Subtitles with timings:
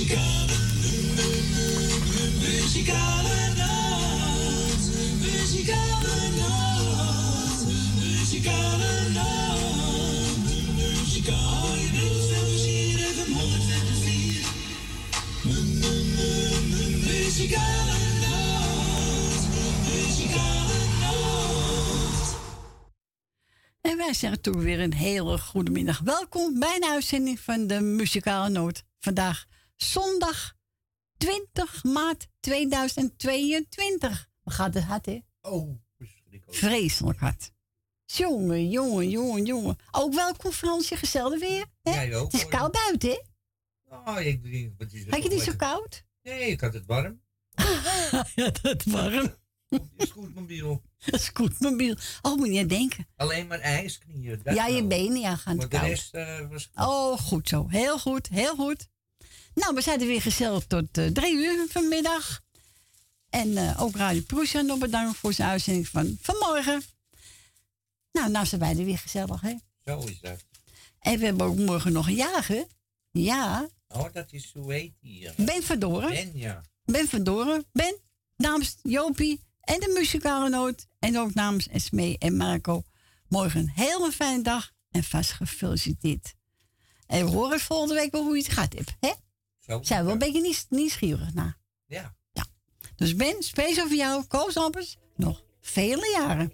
[0.00, 0.56] Muzikale,
[2.40, 4.84] muzikale nacht.
[5.20, 7.66] Muzikale nacht.
[7.98, 10.48] Muzikale nacht.
[10.76, 11.50] Muzikale
[17.06, 19.44] Muzikale nacht.
[19.84, 22.36] Muzikale nacht.
[23.80, 25.98] En wij zeggen toen weer een hele goede middag.
[25.98, 28.82] Welkom bij een uitzending van de Muzikale Noot.
[28.98, 29.48] Vandaag
[29.82, 30.54] zondag
[31.16, 34.28] 20 maart 2022.
[34.42, 35.18] We gaat het hard, hè?
[35.40, 36.58] Oh, verschrikkelijk.
[36.58, 37.52] Vreselijk hard.
[38.04, 39.76] Jongen, jongen, jongen, jongen.
[39.90, 41.66] Ook welkom Fransje, gezellig weer.
[41.82, 41.90] Hè?
[41.90, 42.50] Jij ook, Het is hoor.
[42.50, 43.18] koud buiten, hè?
[43.96, 44.72] Oh, ik drink.
[44.78, 46.04] Het Had je toch niet zo koud?
[46.22, 47.20] Nee, ik had het warm.
[48.34, 49.34] ja, dat warm.
[49.68, 50.82] Die scootmobiel.
[50.98, 51.94] Scootmobiel.
[52.22, 53.08] Oh, moet je denken.
[53.16, 54.40] Alleen maar ijsknieën.
[54.44, 55.88] Ja, je benen ja, gaan Maar de koud.
[55.88, 56.70] rest eh, was...
[56.74, 57.68] Oh, goed zo.
[57.68, 58.88] Heel goed, heel goed.
[59.54, 62.40] Nou, we zijn er weer gezellig tot eh, drie uur vanmiddag.
[63.30, 66.82] En eh, ook Radio Proesja nog bedankt voor zijn uitzending van vanmorgen.
[68.12, 69.54] Nou, nou zijn wij er weer gezellig, hè?
[69.84, 70.44] Zo is dat.
[71.00, 72.66] En we hebben ook morgen nog een jager.
[73.10, 75.28] Ja, Oh, dat is hoe heet die?
[75.28, 76.08] eh, Ben Verdoren.
[76.08, 76.62] Ben, ja.
[76.84, 77.64] Ben Verdoren.
[77.72, 77.96] Ben,
[78.36, 80.86] namens Jopie en de muzikale noot.
[80.98, 82.82] En ook namens Esmee en Marco.
[83.28, 86.34] Morgen een hele fijne dag en vast gefeliciteerd.
[87.06, 88.94] En we horen volgende week wel hoe je het gaat hebt.
[89.00, 89.12] Hè?
[89.70, 89.82] Zo.
[89.82, 91.58] Zijn we wel een beetje nieuws- nieuwsgierig naar.
[91.86, 92.14] Ja.
[92.96, 96.52] Dus Ben, speciaal voor jou, Koos Ampers, nog vele jaren.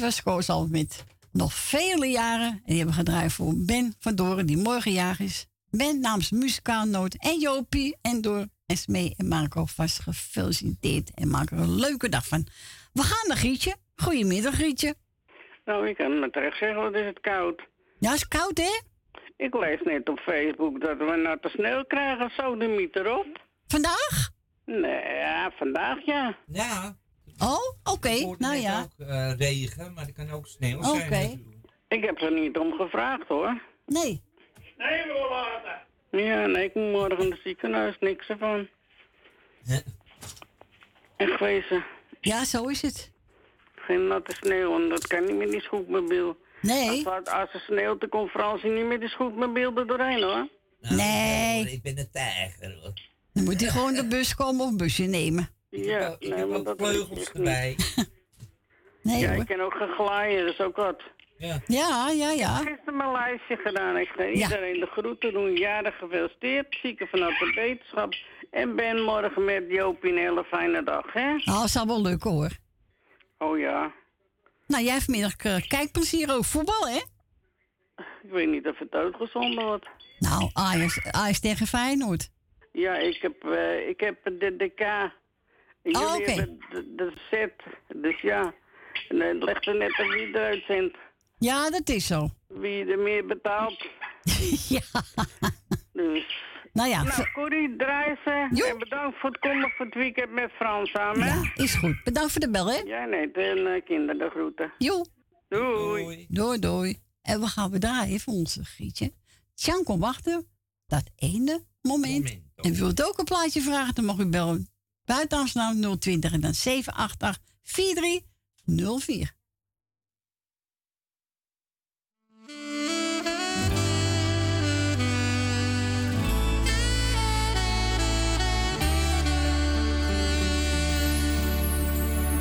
[0.00, 2.48] Was Koos al met nog vele jaren.
[2.48, 5.46] En die hebben we gedraaid voor Ben van Doren, die morgen jarig is.
[5.70, 7.96] Ben namens Muzikaal Noot en Jopie.
[8.02, 11.10] En door Esmee en Marco vast gefeliciteerd.
[11.14, 12.46] En maak er een leuke dag van.
[12.92, 13.76] We gaan naar Grietje.
[13.96, 14.94] Goedemiddag, Grietje.
[15.64, 17.62] Nou, ik kan me terecht zeggen, wat is het koud.
[17.98, 18.80] Ja, is koud, hè?
[19.36, 23.26] Ik lees net op Facebook dat we natte sneeuw krijgen, zo de miet erop.
[23.66, 24.30] Vandaag?
[24.64, 26.36] Nee, ja, vandaag ja.
[26.46, 26.96] Ja.
[27.38, 28.34] Oh, oké.
[28.38, 28.80] Nou ja.
[28.80, 31.02] ook uh, regen, maar er kan ook sneeuw zijn.
[31.02, 31.38] Oké.
[31.88, 33.62] Ik heb er niet om gevraagd hoor.
[33.86, 34.22] Nee.
[34.76, 35.86] Nee, we laten.
[36.10, 38.68] Ja, nee, ik moet morgen in het ziekenhuis, niks ervan.
[41.16, 41.84] Echt wezen.
[42.20, 43.12] Ja, zo is het.
[43.74, 46.36] Geen natte sneeuw, want dat kan niet met die scootmobiel.
[46.62, 47.08] Nee.
[47.08, 50.48] Als, als er sneeuwt, de conferentie niet met die scootmobiel er doorheen hoor.
[50.80, 51.70] Nou, nee.
[51.70, 52.92] Ik ben een tijger hoor.
[53.32, 55.48] Dan moet hij gewoon de bus komen of busje nemen.
[55.70, 57.76] Ja, ik nee, maar dat vleugels erbij.
[59.02, 59.40] nee, ja, hoor.
[59.40, 61.02] ik kan ook gaan glijden, dat is ook wat.
[61.38, 62.30] Ja, ja, ja.
[62.30, 62.60] ja.
[62.60, 63.96] Ik heb gisteren mijn lijstje gedaan.
[63.96, 65.56] Ik ga iedereen de groeten doen.
[65.56, 66.78] Jaren gefeliciteerd.
[66.82, 68.14] Zieken vanuit de wetenschap.
[68.50, 71.34] En ben morgen met Jopie een hele fijne dag, hè?
[71.34, 72.50] Oh, dat zal wel lukken, hoor.
[73.38, 73.92] Oh ja.
[74.66, 77.00] Nou, jij vanmiddag uh, kijkplezier over voetbal, hè?
[78.22, 79.86] Ik weet niet of het uitgezonden wordt.
[80.18, 82.30] Nou, Ajax, Ajax tegen Feyenoord.
[82.72, 85.12] Ja, ik heb, uh, ik heb de DK.
[85.92, 86.34] Jullie oh, okay.
[86.34, 87.52] hebben de, de set.
[88.02, 88.54] Dus ja.
[89.08, 90.96] En het legt er net op wie eruit zendt.
[91.38, 92.28] Ja, dat is zo.
[92.46, 93.86] Wie er meer betaalt.
[94.68, 94.80] ja.
[95.92, 96.46] Dus.
[96.72, 97.02] Nou ja.
[97.02, 98.64] Nou, Corrie, draai ze.
[98.70, 101.26] En bedankt voor het komen voor het weekend met Frans samen.
[101.26, 102.02] Ja, is goed.
[102.04, 102.76] Bedankt voor de bel, hè?
[102.76, 104.72] Ja, nee, de uh, kinderen de groeten.
[104.78, 105.04] Jo.
[105.48, 106.26] Doei.
[106.28, 106.98] Doei, doei.
[107.22, 109.12] En we gaan we draaien voor onze Grietje.
[109.54, 110.46] Tjan, kom wachten.
[110.86, 112.12] Dat ene moment.
[112.12, 114.68] moment en wilt ook een plaatje vragen, dan mag u bellen.
[115.08, 119.36] Buiten Amsterdam 020 en dan 788 4304.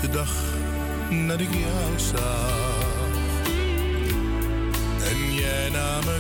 [0.01, 0.55] de dag
[1.27, 2.85] dat ik jou zag
[5.03, 6.19] en jij naar me.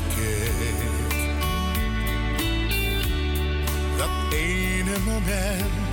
[3.97, 5.86] Dat ene moment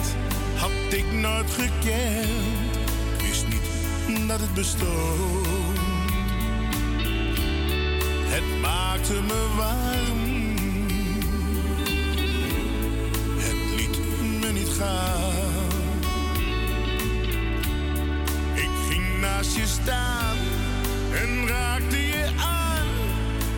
[0.57, 2.77] had ik nooit gekend,
[3.19, 5.47] ik wist niet dat het bestond.
[8.27, 10.57] Het maakte me warm,
[13.39, 13.99] het liet
[14.41, 15.45] me niet gaan.
[19.25, 20.37] naast je staan
[21.13, 22.87] en raakte je aan.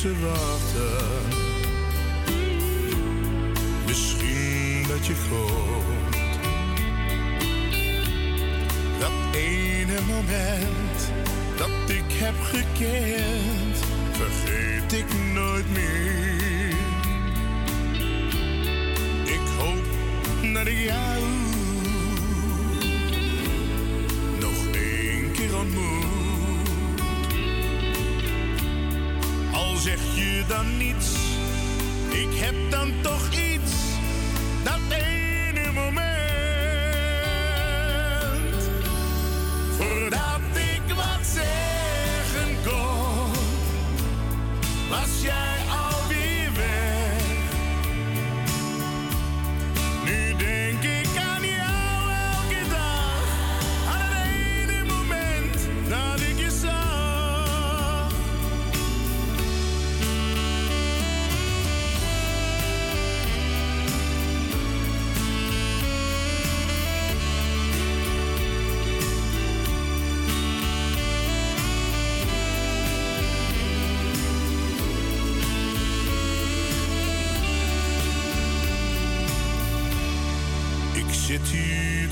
[0.02, 1.08] te wachten.
[3.86, 6.40] Misschien dat je komt.
[9.00, 11.12] Dat ene moment
[11.58, 13.78] dat ik heb gekend,
[14.12, 16.76] vergeet ik nooit meer.
[19.24, 19.86] Ik hoop
[20.54, 21.24] dat ik jou
[24.40, 26.09] nog één keer ontmoet.
[29.90, 31.14] Zeg je dan niets?
[32.10, 33.74] Ik heb dan toch iets,
[34.64, 36.10] dat ene moment.
[39.78, 41.69] Voordat ik wat zeggen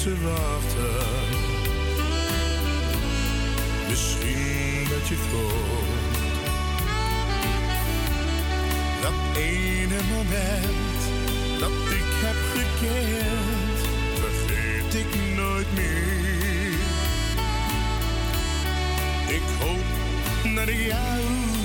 [0.07, 1.05] te wachten.
[3.89, 6.17] Misschien dat je komt.
[9.01, 10.99] Dat ene moment
[11.59, 13.79] dat ik heb gekend,
[14.19, 16.79] vergeet ik nooit meer.
[19.27, 19.87] Ik hoop
[20.43, 21.56] ik jou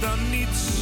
[0.00, 0.77] dan niets,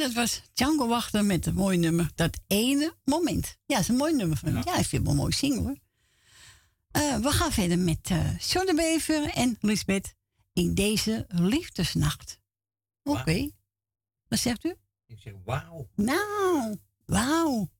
[0.00, 3.56] dat was Django Wachter met het mooie nummer Dat ene moment.
[3.66, 5.62] Ja, dat is een mooi nummer van Ja, ik vind het wel een mooi single
[5.62, 5.78] hoor.
[6.96, 10.14] Uh, we gaan verder met uh, John de Bever en Lisbeth
[10.52, 12.40] in deze liefdesnacht.
[13.02, 13.20] Oké.
[13.20, 13.52] Okay.
[14.28, 14.74] Wat zegt u?
[15.06, 15.88] Ik zeg wauw.
[15.94, 16.76] Nou,
[17.06, 17.70] wauw.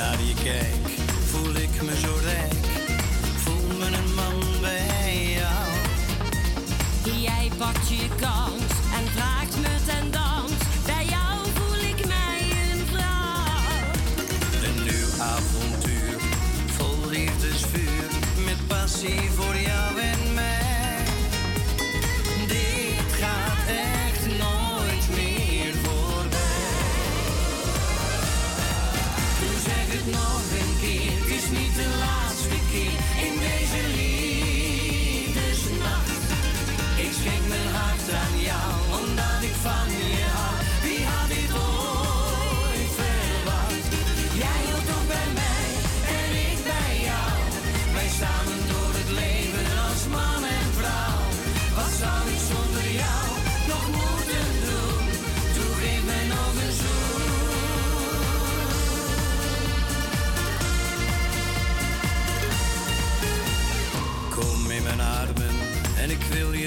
[0.00, 0.88] Naar je kijk,
[1.24, 2.64] voel ik me zo rijk.
[3.42, 5.70] Voel me een man bij jou.
[7.20, 10.52] Jij pakt je kans en vraagt me ten dans.
[10.86, 13.80] Bij jou voel ik mij een vrouw.
[14.66, 16.16] Een nieuw avontuur,
[16.76, 18.04] vol liefdesvuur.
[18.44, 19.30] Met passie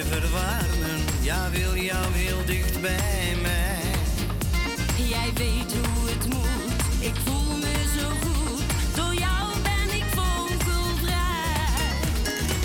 [0.03, 0.99] je verwarmen.
[1.21, 3.81] Ja, wil jou heel dicht bij mij.
[5.07, 8.95] Jij weet hoe het moet, ik voel me zo goed.
[8.95, 11.15] Door jou ben ik vogelvrij.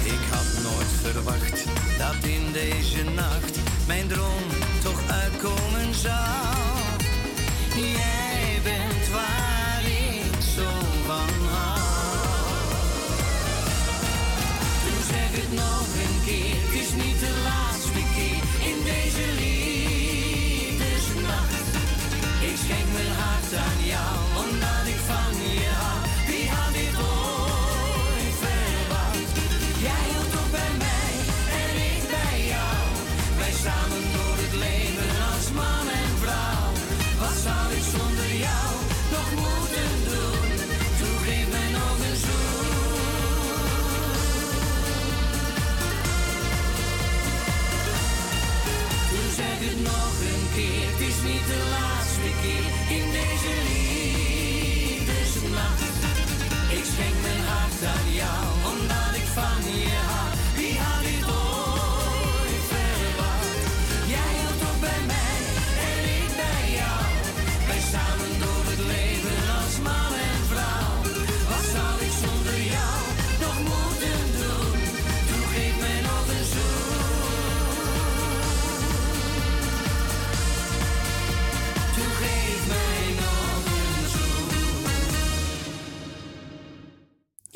[0.04, 1.64] Ik had nooit verwacht
[1.99, 4.42] dat in deze nacht mijn droom
[4.83, 6.68] toch uitkomen zou.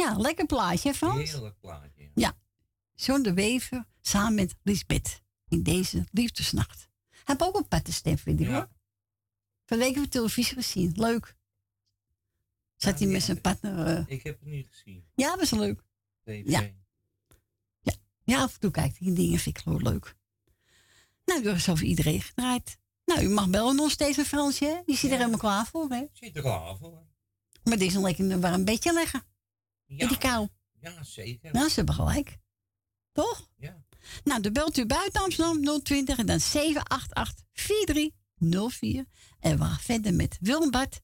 [0.02, 1.30] Ja, lekker plaatje, Frans?
[1.30, 2.10] Heerlijk plaatje.
[2.14, 2.36] Ja.
[2.94, 6.88] John de Wever samen met Lisbeth in deze liefdesnacht.
[7.24, 8.52] Heeft ook een pattenstem, vind ik Ja.
[8.54, 8.68] hoor.
[9.66, 10.92] Van de week op televisie gezien.
[10.94, 11.36] Leuk.
[12.76, 13.86] Zat hij Ja, met zijn partner.
[13.86, 15.04] eh, Ik heb het niet gezien.
[15.14, 15.82] Ja, was leuk.
[16.24, 16.42] TV.
[16.50, 16.70] Ja.
[18.24, 20.16] Ja, af en toe kijkt hij dingen, vind ik gewoon leuk.
[21.24, 22.78] Nou, er is over iedereen gedraaid.
[23.04, 24.80] Nou, u mag bellen nog steeds een Fransje, hè?
[24.86, 26.04] Die zit er helemaal klaar voor, hè?
[26.12, 27.02] Zit er klaar voor.
[27.64, 29.22] Maar dit is een lekker een warm bedje leggen.
[29.96, 30.48] Ja, In die kou.
[30.80, 31.52] ja zeker.
[31.52, 32.38] Nou, ze hebben gelijk.
[33.12, 33.48] Toch?
[33.56, 33.84] Ja.
[34.24, 39.04] Nou, dan belt u buiten Amsterdam 020 en dan 788 4304.
[39.40, 41.00] En we gaan verder met Willem Bart.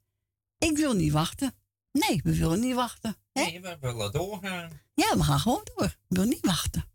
[0.58, 1.54] Ik wil niet wachten.
[1.92, 3.16] Nee, we willen niet wachten.
[3.32, 3.42] Hè?
[3.42, 4.80] Nee, we willen doorgaan.
[4.94, 5.84] Ja, we gaan gewoon door.
[5.86, 6.87] Ik wil niet wachten.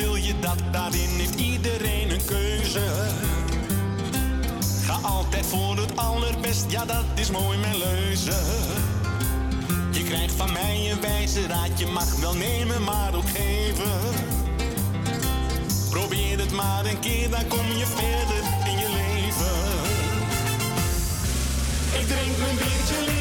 [0.00, 0.58] Wil je dat?
[0.70, 2.80] Daarin heeft iedereen een keuze.
[4.84, 8.36] Ga altijd voor het allerbest, ja dat is mooi mijn leuze.
[9.90, 14.00] Je krijgt van mij een wijze raad, je mag wel nemen, maar ook geven.
[15.90, 19.56] Probeer het maar een keer, dan kom je verder in je leven.
[22.00, 23.19] Ik drink mijn biertje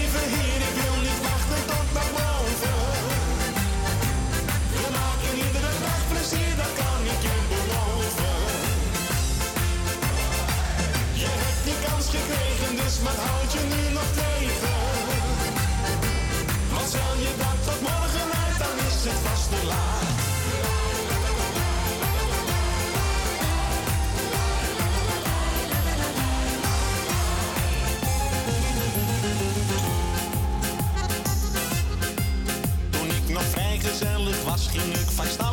[12.98, 14.78] maar houd je nu nog tegen?
[16.74, 20.08] Want zal je dat tot morgen uit, dan is het vast te laat.
[32.90, 35.49] Toen ik nog vrijgezellig was, ging ik vrij staan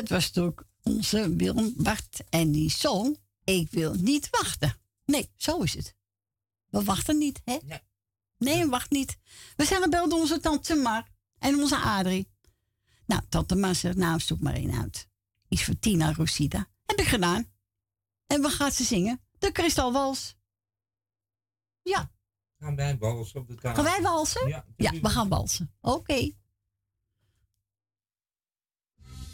[0.00, 2.20] dat was toch onze Willem Bart.
[2.28, 4.76] En die zong, ik wil niet wachten.
[5.04, 5.94] Nee, zo is het.
[6.66, 7.58] We wachten niet, hè?
[7.64, 7.80] Nee.
[8.38, 9.18] Nee, wacht niet.
[9.56, 11.08] We zijn gebeld door onze tante Mar
[11.38, 12.28] en onze Adrie.
[13.06, 15.08] Nou, tante Mar zegt, nou, zoek maar één uit.
[15.48, 16.68] Iets voor Tina Rosita.
[16.86, 17.52] Heb ik gedaan.
[18.26, 19.20] En wat gaat ze zingen?
[19.38, 20.36] De Kristalwals.
[21.82, 22.10] Ja.
[22.58, 23.74] Gaan wij walsen op de kaart?
[23.74, 24.48] Gaan wij walsen?
[24.48, 25.74] Ja, ja we gaan walsen.
[25.80, 26.32] Oké.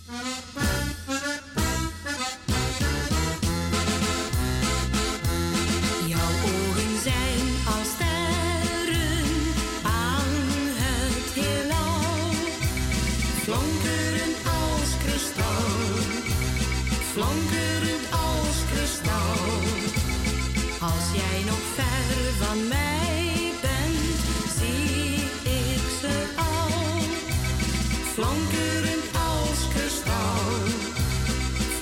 [0.09, 0.76] Bye.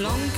[0.01, 0.34] long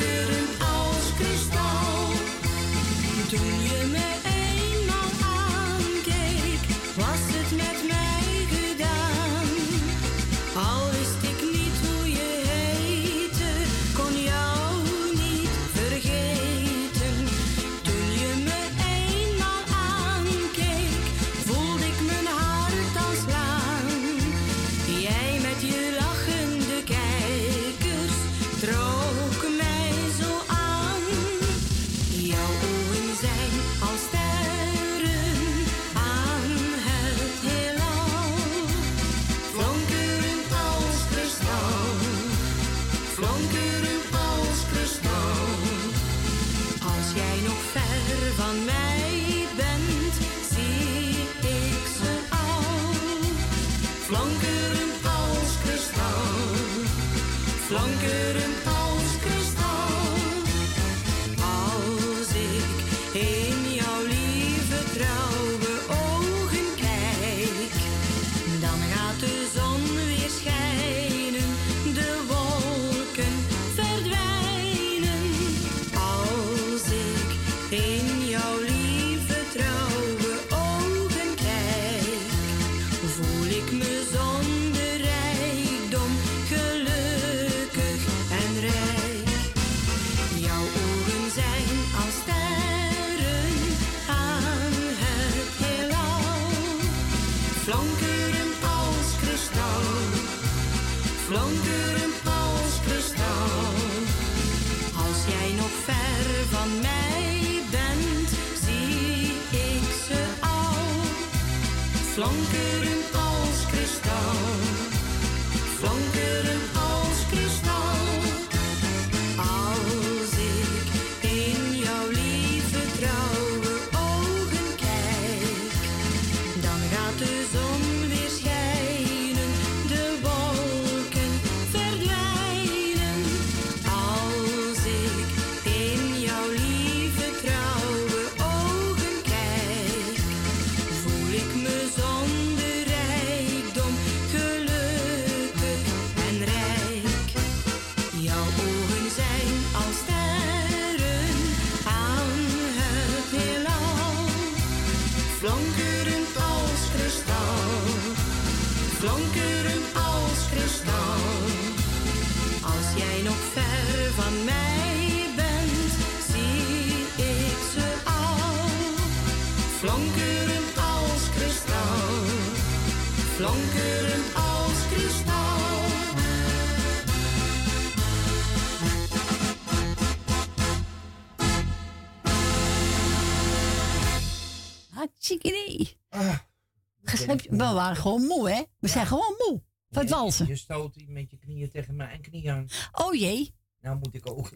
[187.59, 188.62] We waren gewoon moe, hè?
[188.79, 189.62] We zijn gewoon moe.
[189.90, 190.47] Van het je- walsen.
[190.47, 192.66] Je stoot met je knieën tegen mijn knie aan.
[192.92, 193.55] Oh jee.
[193.81, 194.51] Nou moet ik ook.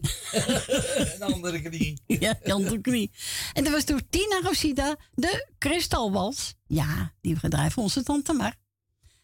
[1.15, 2.01] Een andere knie.
[2.05, 3.11] Ja, die andere knie.
[3.53, 6.53] En dat was toen Tina Rosita, de kristalwals.
[6.65, 8.55] Ja, die we gedraaid voor onze tante Mar.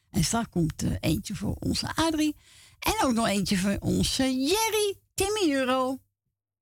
[0.09, 2.35] En straks komt er eentje voor onze Adrie.
[2.79, 5.97] En ook nog eentje voor onze Jerry, Timmy Euro.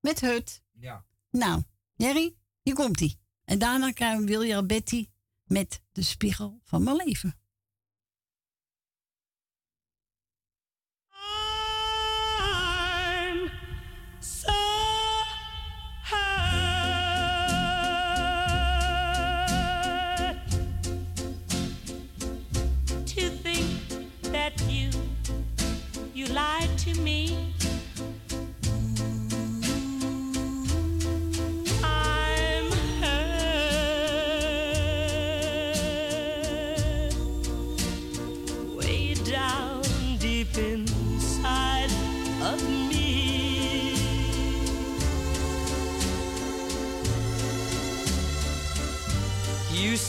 [0.00, 0.62] Met Hut.
[0.78, 1.04] Ja.
[1.30, 1.62] Nou,
[1.94, 3.18] Jerry, hier komt ie.
[3.44, 5.06] En daarna krijgen we Wilja Betty
[5.46, 7.38] met de spiegel van mijn leven.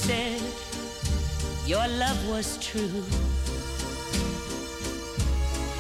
[0.08, 0.41] Said
[1.65, 3.04] your love was true,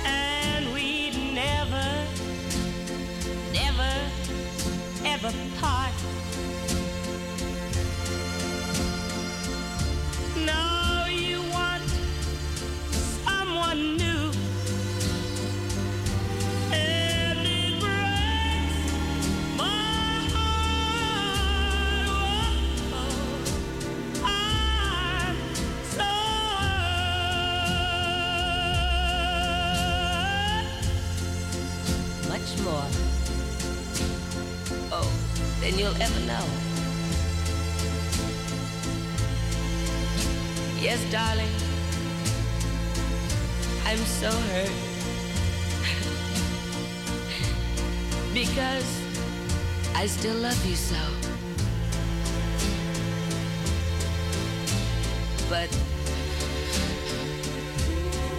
[0.03, 1.87] and we'd never,
[3.53, 3.93] never,
[5.05, 5.86] ever part.
[35.69, 36.45] Than you'll ever know.
[40.79, 41.51] Yes, darling.
[43.85, 44.71] I'm so hurt.
[48.33, 48.87] because
[49.93, 50.95] I still love you so.
[55.49, 55.69] But,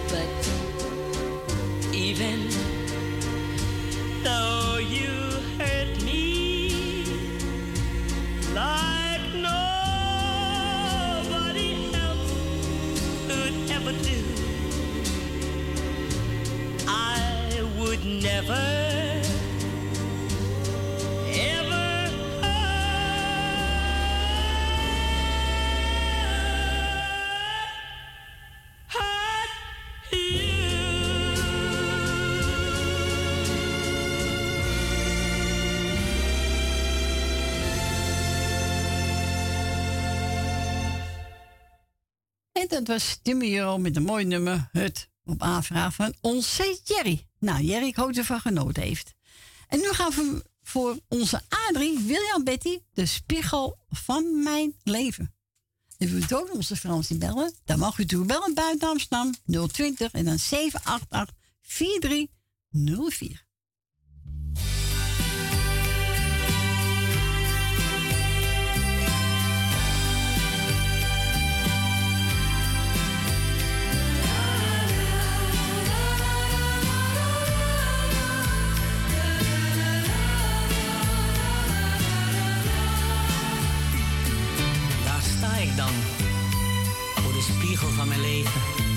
[0.09, 0.29] but,
[1.93, 2.49] even
[4.23, 5.28] though you
[18.09, 18.79] never.
[42.69, 47.28] Dat was Timmy met een mooi nummer, Het, op aanvraag van onze Jerry.
[47.39, 49.13] Nou, Jerry, ik hoop dat ervan genoten heeft.
[49.67, 55.33] En nu gaan we voor onze Adrie, William Betty, de spiegel van mijn leven.
[55.97, 59.35] En wilt ook onze Fransie bellen, dan mag u toe bellen buiten Amsterdam
[59.71, 63.47] 020 en dan 788 4304.
[85.79, 85.93] Dan,
[87.23, 88.88] voor de spiegel van mijn leven.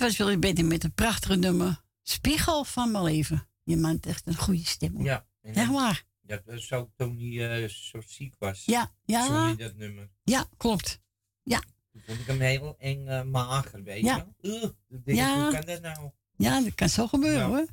[0.00, 1.80] Was Willy Betty met een prachtige nummer.
[2.02, 3.48] Spiegel van mijn leven.
[3.64, 5.02] Je man heeft echt een goede stem.
[5.02, 5.26] Ja.
[5.42, 6.04] Echt waar.
[6.26, 8.62] Ja, dat toen hij eh, zo ziek was.
[8.64, 9.42] Ja, ja.
[9.44, 10.08] Hij dat nummer.
[10.24, 11.00] Ja, klopt.
[11.92, 14.26] Toen vond ik hem heel eng eh, mager, weet Ja.
[14.40, 14.74] je.
[15.04, 15.42] Uh, Ja.
[15.42, 16.10] Hoe kan dat nou?
[16.36, 17.46] Ja, dat kan zo gebeuren Ja.
[17.46, 17.66] hoor.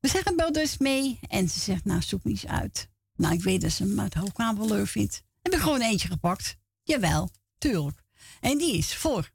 [0.00, 2.88] We zeggen bel dus mee en ze zegt, nou zoek niet eens uit.
[3.16, 5.22] Nou, ik weet dat ze hem uit Hoogkamer wel leuk vindt.
[5.42, 6.56] Heb ik gewoon eentje gepakt.
[6.82, 8.02] Jawel, tuurlijk.
[8.40, 9.30] En die is voor,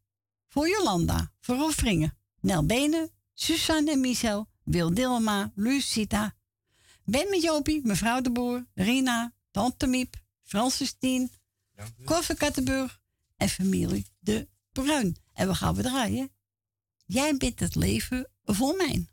[0.53, 6.35] voor Jolanda, voor Rolfringen, Nel Benen, Suzanne en Michel, Wil Dilma, Lucita,
[7.03, 11.31] Ben met Jopie, mevrouw de Boer, Rina, Tante Miep, Francis Tien,
[12.05, 12.99] van Kattenburg
[13.37, 15.15] en familie De Bruin.
[15.33, 16.31] En we gaan we draaien.
[17.05, 19.07] Jij bent het leven voor mij.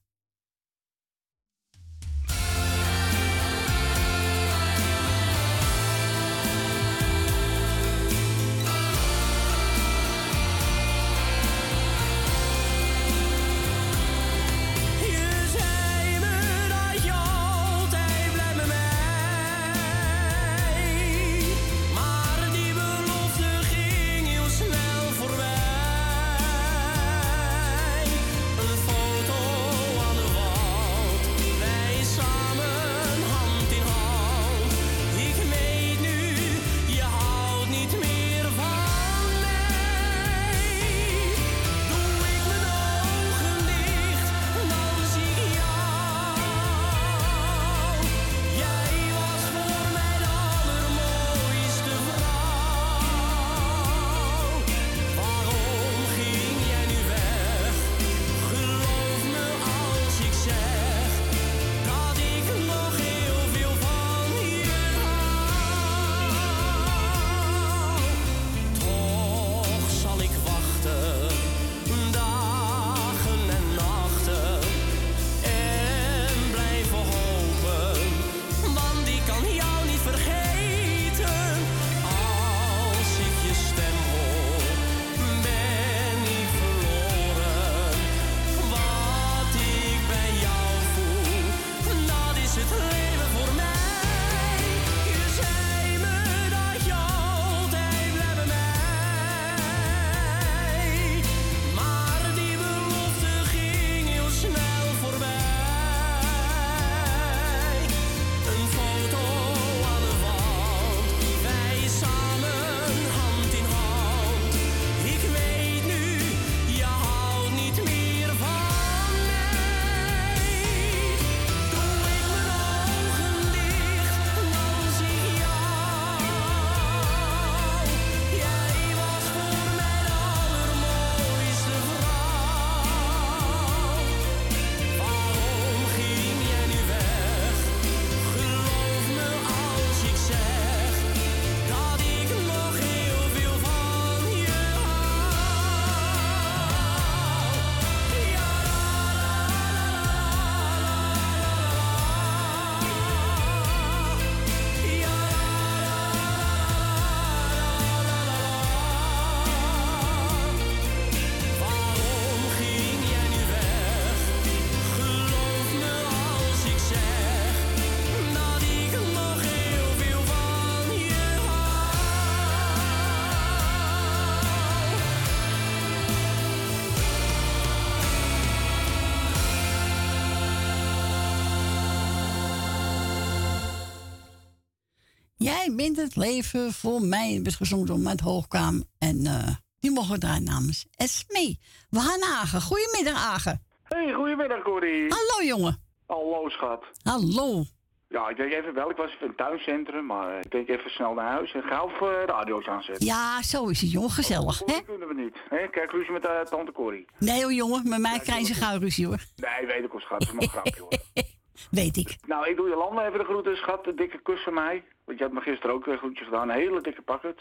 [185.80, 187.40] Bent het leven voor mij.
[187.42, 188.84] werd gezongen door Matt Hoogkaam.
[188.98, 191.58] En eh, die mogen we draaien namens Esmee.
[191.90, 192.60] We gaan naar Agen.
[192.60, 193.62] Goedemiddag, Agen.
[193.82, 195.06] Hey, goedemiddag Corrie.
[195.08, 195.76] Hallo, jongen.
[196.06, 196.84] Hallo schat.
[197.02, 197.64] Hallo.
[198.08, 200.68] Ja, ik denk even wel, ik was even in het tuincentrum, maar eh, ik denk
[200.68, 203.06] even snel naar huis en gauw uh, radio's aanzetten.
[203.06, 204.10] Ja, zo is het, jongen.
[204.10, 204.64] Gezellig, hè?
[204.66, 205.36] Dat kunnen we niet.
[205.48, 205.68] Hè?
[205.68, 207.04] Kijk, ruzie met uh, tante Corrie.
[207.18, 207.88] Nee, hoor, jongen.
[207.88, 209.24] Met mij krijgen ze gauw ruzie, hoor.
[209.36, 210.20] Nee, weet ik wel, schat.
[210.20, 210.92] Dat is maar een grapje, hoor.
[211.70, 212.16] Weet ik.
[212.26, 213.86] Nou, ik doe je landen even de groeten, schat.
[213.86, 214.84] Een dikke kus van mij.
[215.04, 216.48] Want je had me gisteren ook een groetje gedaan.
[216.50, 217.38] Een hele dikke pakket.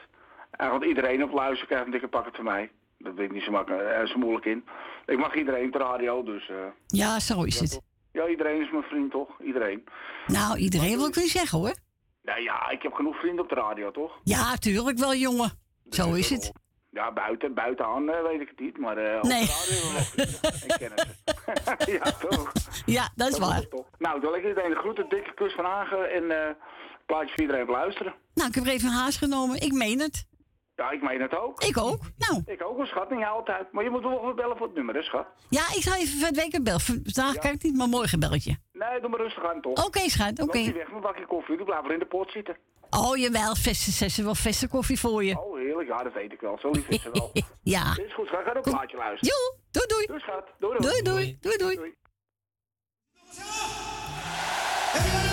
[0.51, 2.71] Eigenlijk iedereen op luisteren krijgt een dikke pakket van mij.
[2.97, 4.65] Dat weet ik niet zo, makkelijk, eh, zo moeilijk in.
[5.05, 6.49] Ik mag iedereen op de radio, dus...
[6.49, 6.55] eh,
[6.87, 7.81] Ja, zo is het.
[8.11, 9.29] ja, iedereen is mijn vriend, toch?
[9.41, 9.83] Iedereen.
[10.27, 11.73] Nou, iedereen wil ik niet zeggen, hoor.
[12.23, 14.19] Nou ja, ik heb genoeg vrienden op de radio, toch?
[14.23, 15.51] Ja, tuurlijk wel, jongen.
[15.89, 16.51] Zo is het.
[16.91, 19.43] Ja, buiten, buitenaan eh, weet ik het niet, maar op Nee.
[19.43, 21.15] Ik ken het.
[22.03, 22.51] ja, toch?
[22.85, 23.67] Ja, dat is waar.
[23.67, 23.85] toch.
[23.97, 26.55] Nou, ik wil ik iedereen de groeten, dikke kus van Hagen en eh
[27.09, 28.13] plaatjes voor iedereen luisteren.
[28.33, 29.61] Nou, ik heb er even een haast genomen.
[29.61, 30.27] Ik meen het.
[30.75, 31.63] Ja, ik meen het ook.
[31.63, 32.01] Ik ook.
[32.17, 32.41] Nou.
[32.45, 33.71] Ik ook, een schat, niet altijd.
[33.71, 35.27] Maar je moet wel even bellen voor het nummer, hè, schat.
[35.49, 36.79] Ja, ik zal even van het bellen.
[36.79, 38.55] Vandaag kan ik niet, maar morgen bel ik je.
[38.73, 39.85] Nee, doe maar rustig aan, toch?
[39.85, 40.57] Oké, schat, oké.
[40.57, 42.57] Niet weg met een bakje koffie, die blijven in de pot zitten.
[42.89, 45.39] Oh, jawel, verse zessen, wel verse koffie voor je.
[45.39, 46.57] Oh, heerlijk, ja, dat weet ik wel.
[46.61, 47.31] Zo lief is ze wel.
[47.63, 47.97] Ja.
[47.97, 48.43] Is goed, schat.
[48.43, 49.35] Ga ook een plaatje luisteren.
[49.35, 50.05] Jo, doei doei.
[50.05, 50.45] Doei, schat.
[50.59, 51.37] Doei, Doei doei.
[51.41, 51.93] Doei doei.
[54.93, 55.28] Schatje,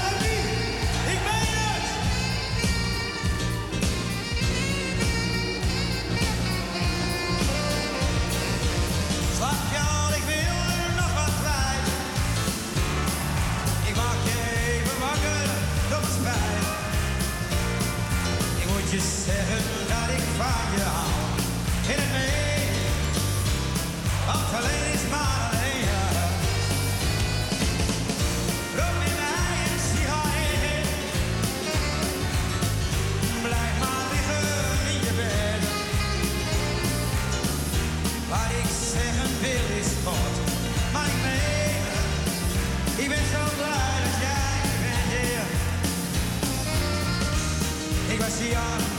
[48.47, 48.96] Ik was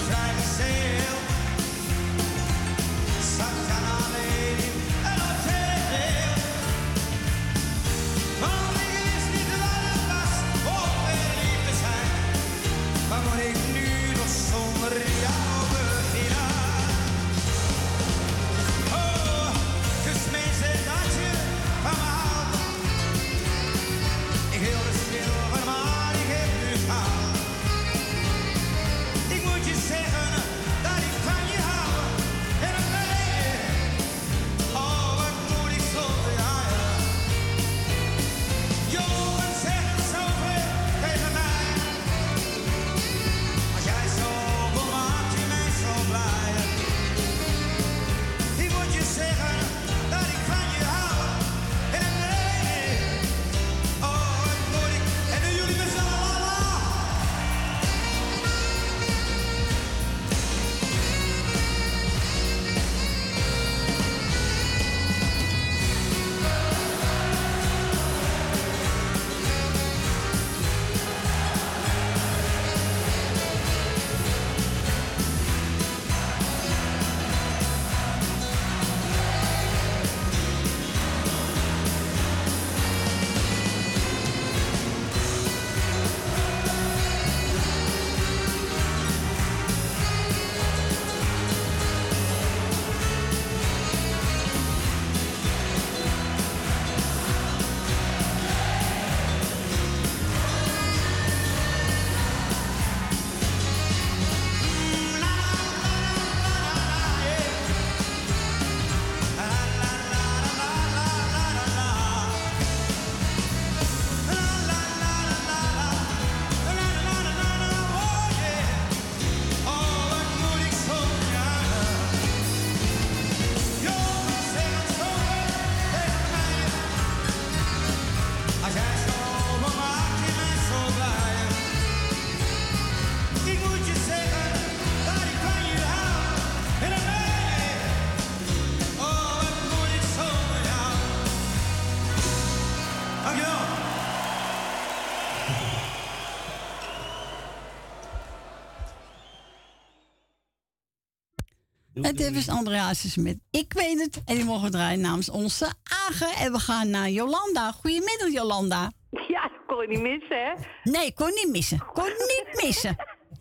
[152.19, 154.21] Het is Andreas met Ik weet het.
[154.25, 155.67] En die mogen draaien namens onze
[156.07, 156.29] Agen.
[156.45, 157.71] En we gaan naar Jolanda.
[157.71, 158.91] Goedemiddag, Jolanda.
[159.27, 160.53] Ja, dat kon je niet missen, hè?
[160.83, 161.85] Nee, kon niet missen.
[161.93, 162.95] Kon niet missen.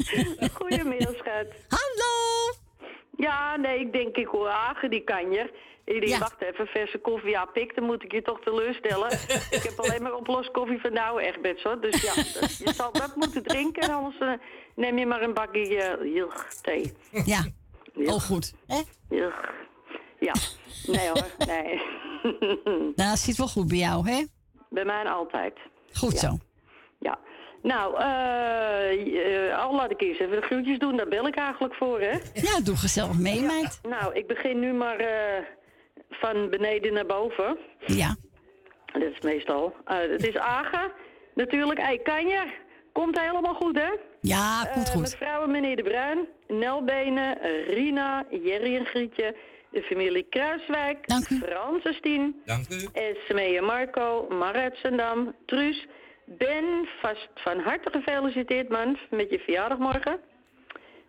[0.60, 1.46] Goedemiddag, schat.
[1.68, 2.54] Hallo.
[3.16, 5.64] Ja, nee, ik denk, ik hoor Agen, die kan je.
[5.84, 7.30] Denk, wacht even, verse koffie.
[7.30, 9.12] Ja, pik, dan moet ik je toch teleurstellen.
[9.50, 11.80] ik heb alleen maar oplos koffie van nou echt hoor.
[11.80, 13.90] Dus ja, dat- je zal dat moeten drinken.
[13.90, 14.32] Anders eh,
[14.74, 16.28] neem je maar een bakje uh,
[16.62, 16.92] thee.
[17.24, 17.44] Ja.
[17.96, 18.52] Oh, goed.
[18.66, 18.80] Hè?
[20.18, 20.34] Ja,
[20.86, 21.80] nee hoor, nee.
[22.96, 24.24] Nou, dat zit wel goed bij jou, hè?
[24.70, 25.58] Bij mij altijd.
[25.92, 26.18] Goed Ja.
[26.18, 26.38] zo.
[26.98, 27.18] Ja.
[27.62, 30.96] Nou, eh eh, al laat ik eerst even de groetjes doen.
[30.96, 32.18] Daar bel ik eigenlijk voor, hè?
[32.34, 33.80] Ja, doe gezellig mee, meid.
[33.88, 35.44] Nou, ik begin nu maar eh,
[36.10, 37.58] van beneden naar boven.
[37.86, 38.16] Ja.
[38.92, 39.74] Dat is meestal.
[39.84, 40.92] Eh, het is Aga,
[41.34, 41.80] natuurlijk.
[41.80, 42.44] Hey, Kanja,
[43.00, 43.90] komt helemaal goed, hè?
[44.20, 45.00] Ja, komt Eh, goed.
[45.00, 46.18] Mevrouw en meneer De Bruin,
[46.48, 49.36] Nelbenen, Rina, Jerry en Grietje,
[49.70, 50.98] de familie Kruiswijk,
[51.42, 52.88] Francis Tien, Dank u.
[52.92, 55.86] Esmee en Marco, Marit Zendam, Truus,
[56.24, 60.20] Ben, vast van harte gefeliciteerd man, met je verjaardag morgen.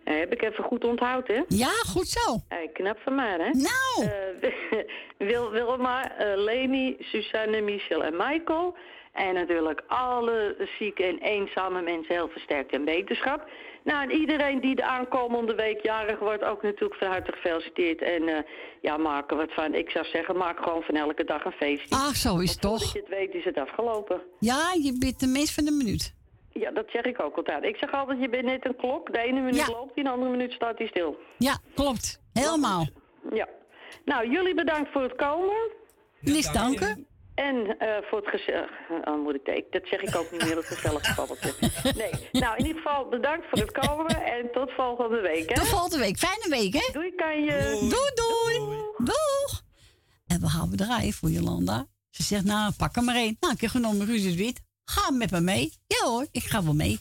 [0.04, 1.42] Eh, heb ik even goed onthoud, hè?
[1.48, 2.38] Ja, goed zo.
[2.48, 3.50] Hey, knap van mij, hè?
[3.50, 4.10] Nou.
[4.42, 4.50] Eh,
[5.28, 8.76] Wil, Wilma, Leni, Suzanne, Michel en Michael.
[9.18, 13.50] En natuurlijk alle zieke en eenzame mensen heel versterkt en beterschap.
[13.84, 18.02] Nou, en iedereen die de aankomende week jarig wordt, ook natuurlijk van harte gefeliciteerd.
[18.02, 18.38] En eh,
[18.82, 19.74] ja, maak er wat van.
[19.74, 21.96] Ik zou zeggen, maak gewoon van elke dag een feestje.
[21.96, 22.94] Ach, zo is het toch.
[22.94, 24.22] je het weet, is het afgelopen.
[24.40, 26.14] Ja, je bent de mens van de minuut.
[26.52, 27.64] Ja, dat zeg ik ook altijd.
[27.64, 29.14] Ik zeg altijd, je bent net een klok.
[29.14, 29.68] De ene minuut Ja.
[29.72, 31.18] loopt die, de andere minuut staat hij stil.
[31.38, 32.22] Ja, klopt.
[32.34, 32.88] Helemaal.
[33.34, 33.48] Ja.
[34.06, 35.56] Nou, jullie bedankt voor het komen.
[36.20, 37.08] Niets danken.
[37.38, 38.70] En eh, voor het gezellig...
[39.06, 39.72] Oh, moet ik denken.
[39.72, 41.54] Dat zeg ik ook niet meer, dat gezellige babbeltje.
[41.84, 42.12] Nee.
[42.32, 44.24] Nou, in ieder geval bedankt voor het komen.
[44.24, 45.56] En tot volgende week, hè?
[45.56, 46.18] Tot volgende week.
[46.18, 46.90] Fijne week, hè?
[46.94, 47.78] Doei, kan je.
[47.80, 48.76] Doei, doei.
[48.98, 49.64] Doeg.
[50.28, 51.86] En we gaan we draaien voor Jolanda.
[52.10, 53.38] Ze zegt, nou, pak er maar één.
[53.40, 54.62] Nou, ik heb genomen Ruud het Wit.
[54.86, 55.74] Ga met me mee.
[55.88, 57.00] Ja hoor, ik ga wel mee.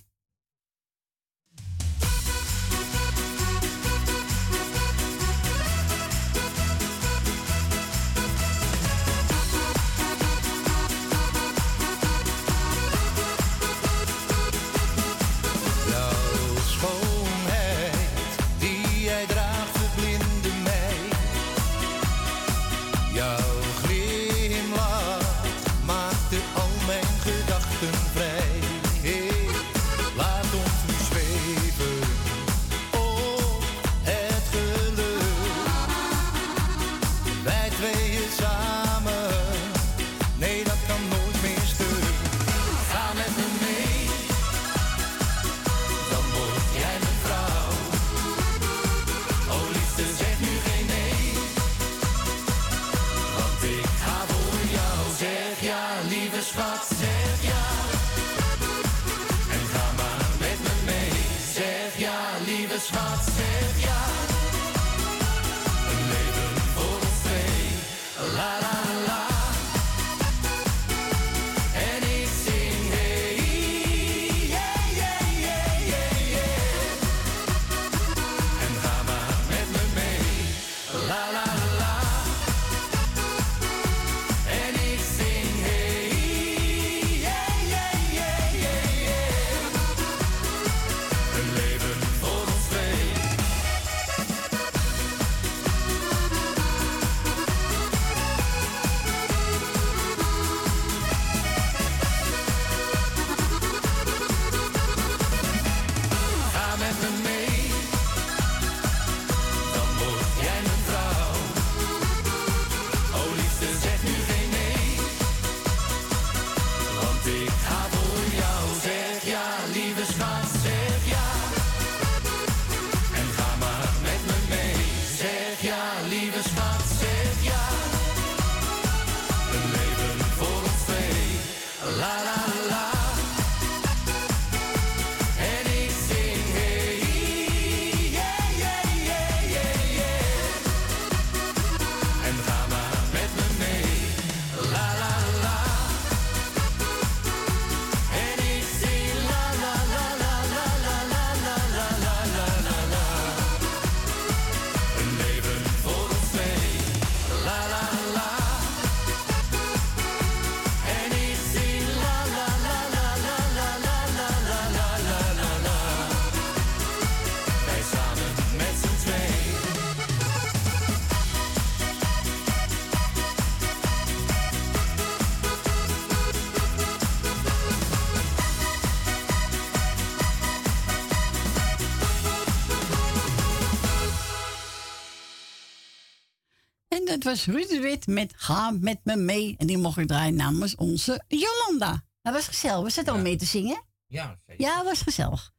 [187.27, 189.55] Was Ruud de Wit met Ga met me mee.
[189.59, 192.05] En die mocht ik draaien namens onze Jolanda.
[192.23, 192.83] Dat was gezellig.
[192.83, 193.85] Was het ook mee te zingen?
[194.07, 194.65] Ja, zeker.
[194.65, 195.53] Ja, was gezellig.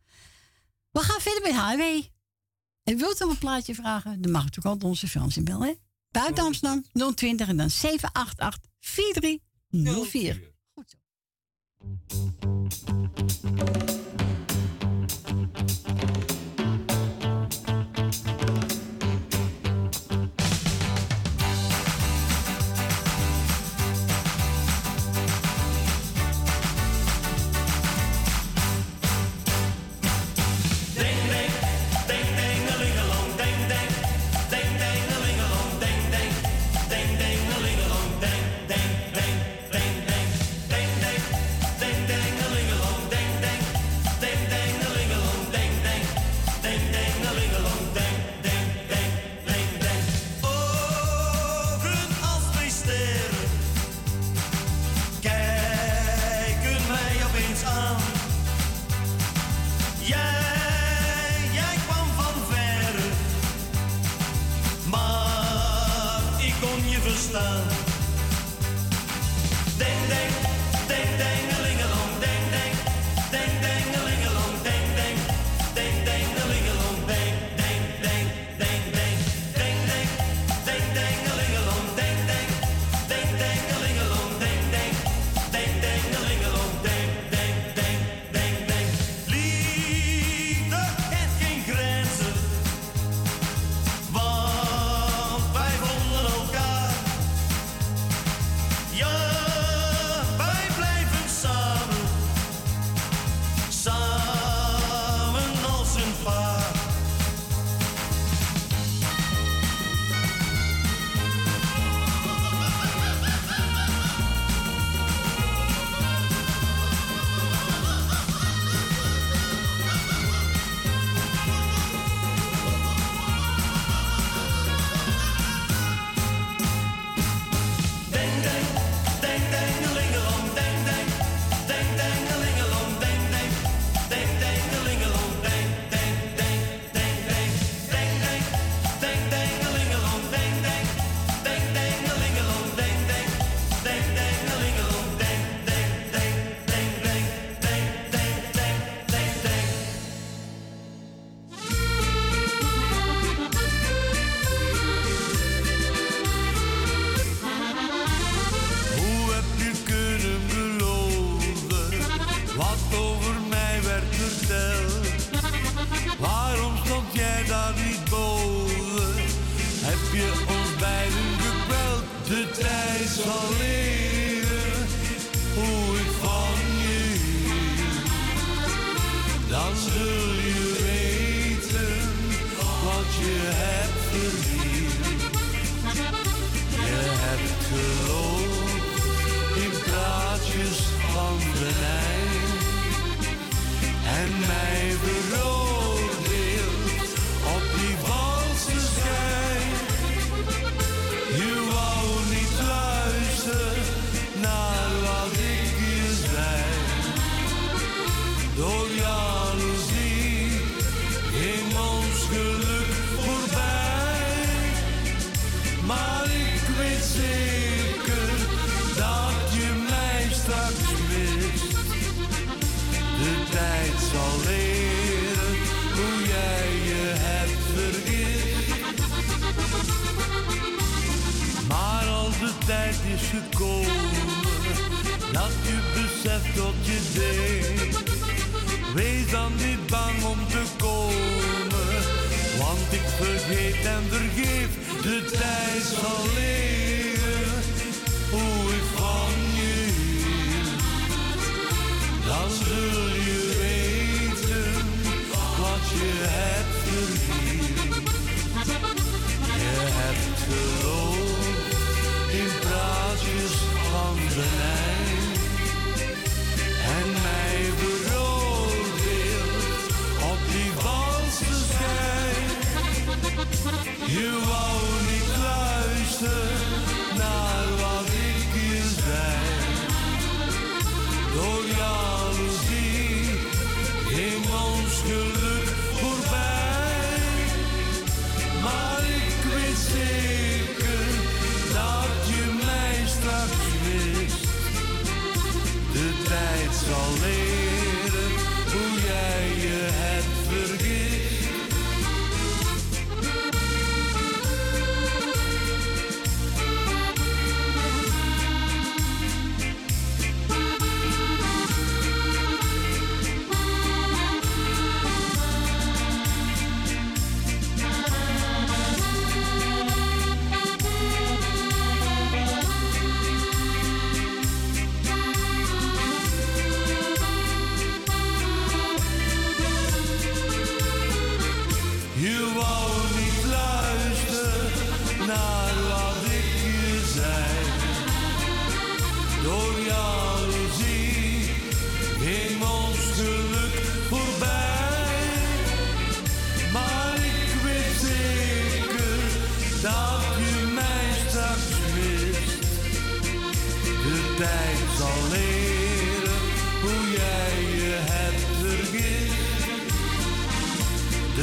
[0.91, 1.81] We gaan verder met HW.
[2.83, 4.21] En wilt u een plaatje vragen?
[4.21, 5.67] Dan mag ook altijd onze Frans inbellen.
[5.67, 5.73] hè?
[6.11, 6.83] Buiten Amsterdam
[7.15, 10.53] 020 en dan 788 4304.
[10.73, 10.97] Goed zo.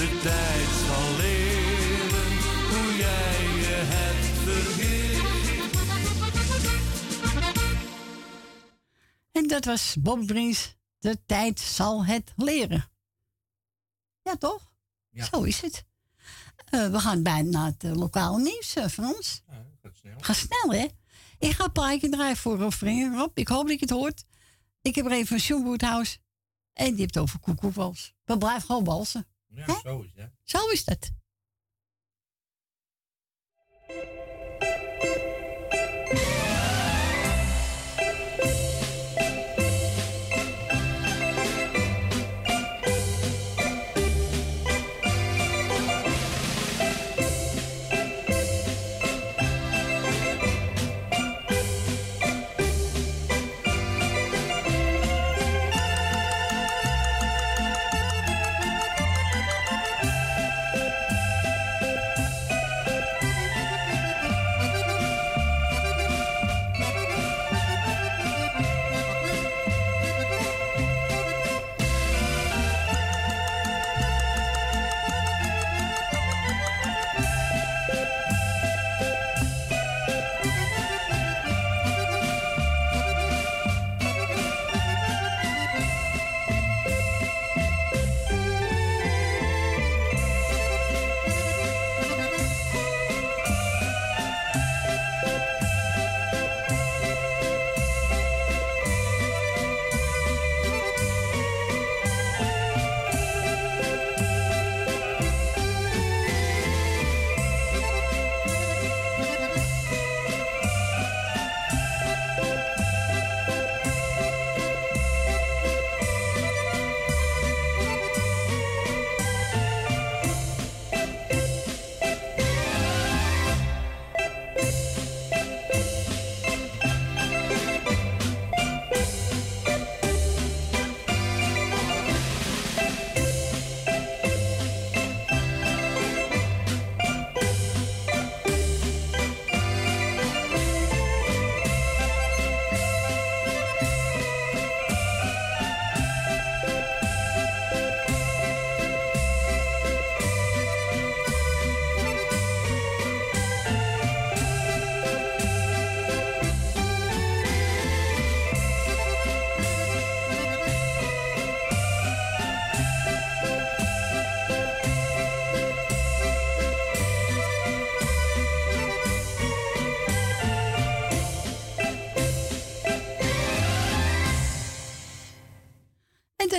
[0.05, 2.39] De tijd zal leren
[2.71, 5.23] hoe jij je hebt vergeet.
[9.33, 10.77] En dat was Bob Dries.
[10.99, 12.91] De tijd zal het leren.
[14.23, 14.73] Ja, toch?
[15.13, 15.85] Zo is het.
[16.65, 19.43] Eh, we gaan bijna naar het uh, lokaal nieuws eh, van ons.
[19.47, 19.65] Ga
[20.21, 20.61] gaat snel.
[20.61, 20.87] Snel, hè?
[21.39, 22.73] Ik ga een plaatje draaien voor Rob
[23.15, 23.39] Rob.
[23.39, 24.25] Ik hoop dat je het hoort.
[24.83, 26.19] Ik heb er even van house
[26.73, 28.15] En die heeft over koekoekwals.
[28.25, 29.27] We blijven gewoon balsen.
[29.55, 29.67] Ja,
[30.03, 30.31] is dat.
[30.43, 31.11] Zo is dat.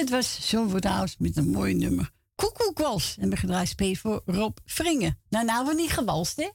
[0.06, 2.12] Dit was Zilver House met een mooi nummer.
[2.36, 3.18] Koekoekwals.
[3.18, 5.20] En we gedraaid spelen voor Rob Vringen.
[5.30, 6.50] Nou, nou, we niet gewalst, hè?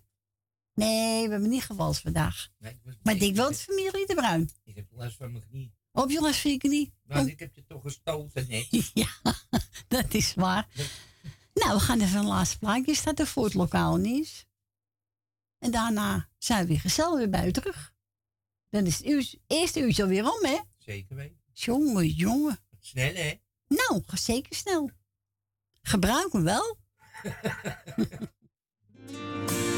[0.75, 2.49] Nee, we hebben niet gewalst vandaag.
[2.59, 4.51] Nee, ik Maar ik wel de familie de Bruin.
[4.65, 5.75] Ik heb last van mijn knie.
[5.93, 6.95] Op je last van je knie?
[7.05, 8.67] Nou, Oh, ik heb je toch gestoten net.
[8.95, 9.09] ja,
[9.89, 10.69] dat is waar.
[11.55, 12.95] Nou, we gaan even een laatste plaatje.
[12.95, 14.47] Staat er voor het lokaal nieuws.
[15.59, 17.95] En daarna zijn we weer gezellig weer bij u terug.
[18.69, 20.59] Dan is het uur, eerste uurtje alweer om, hè?
[20.79, 21.41] Zeker weten.
[21.53, 22.59] Jongen, jongen.
[22.81, 23.40] Snel, hè?
[23.71, 24.91] Nou, ga zeker snel.
[25.83, 26.79] Gebruik hem wel.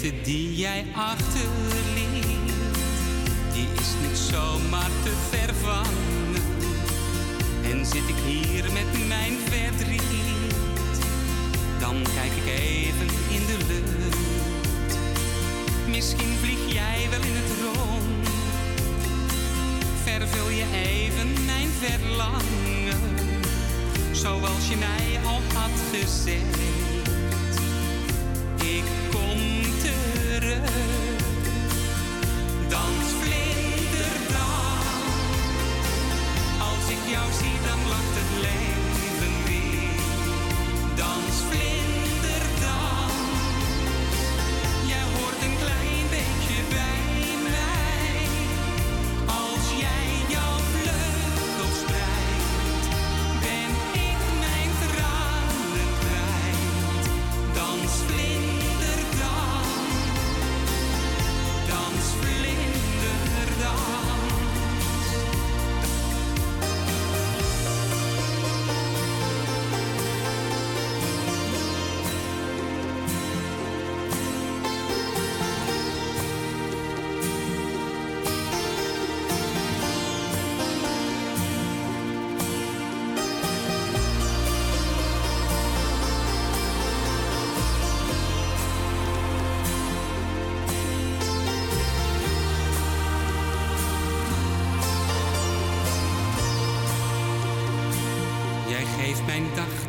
[0.00, 1.67] Die jij achterliet,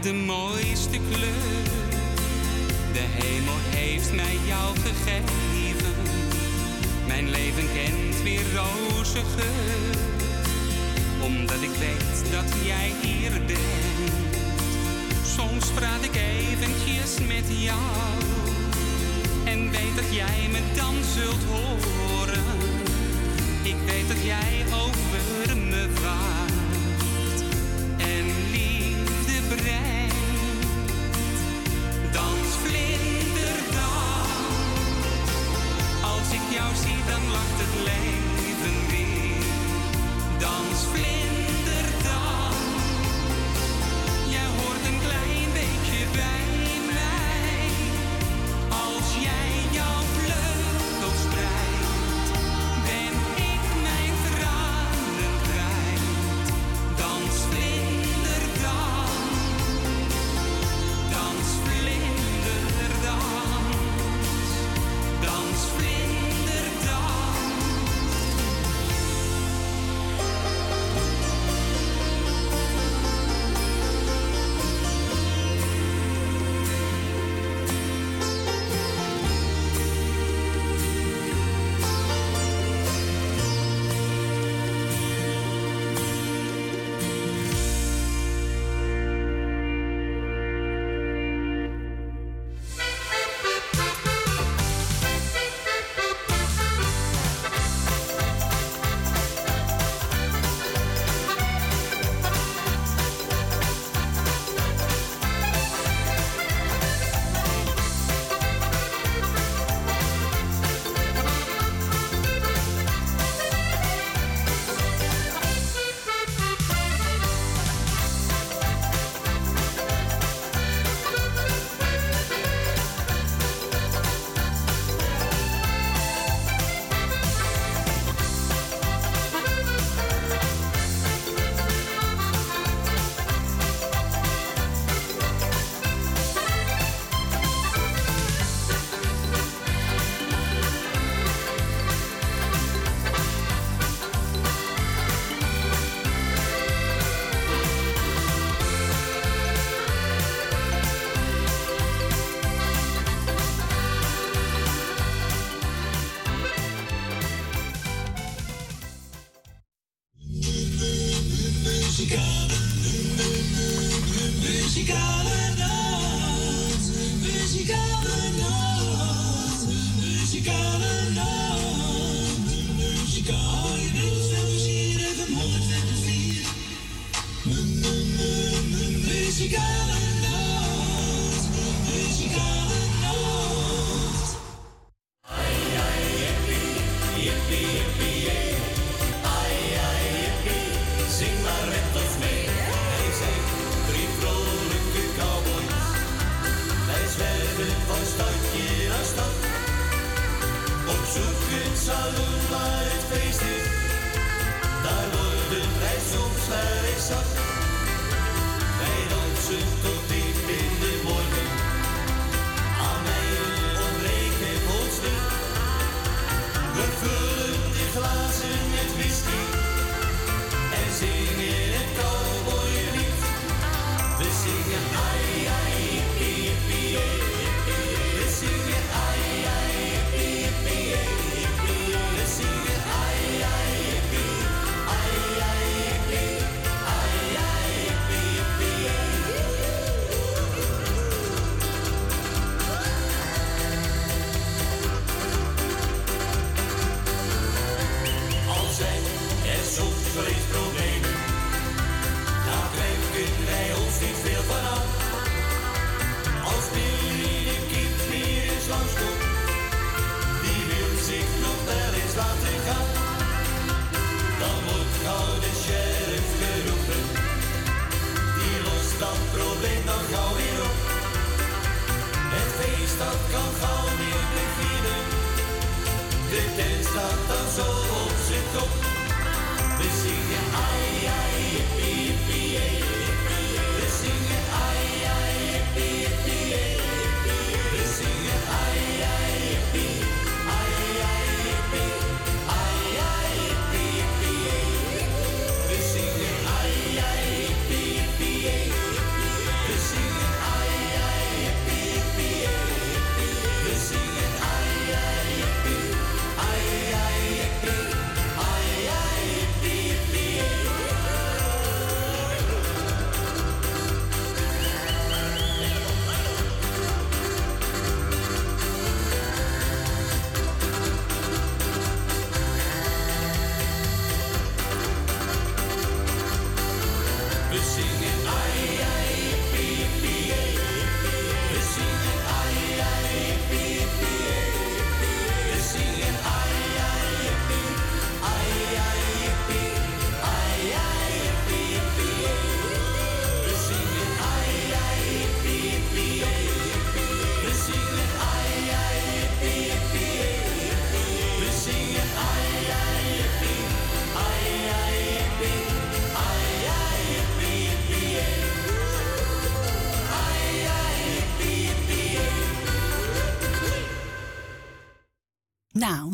[0.09, 1.63] de mooiste kleur.
[2.93, 5.93] De hemel heeft mij jou gegeven.
[7.07, 9.95] Mijn leven kent weer roze geur.
[11.23, 14.13] Omdat ik weet dat jij hier bent.
[15.35, 18.13] Soms praat ik eventjes met jou.
[19.43, 22.43] En weet dat jij me dan zult horen.
[23.63, 24.68] Ik weet dat jij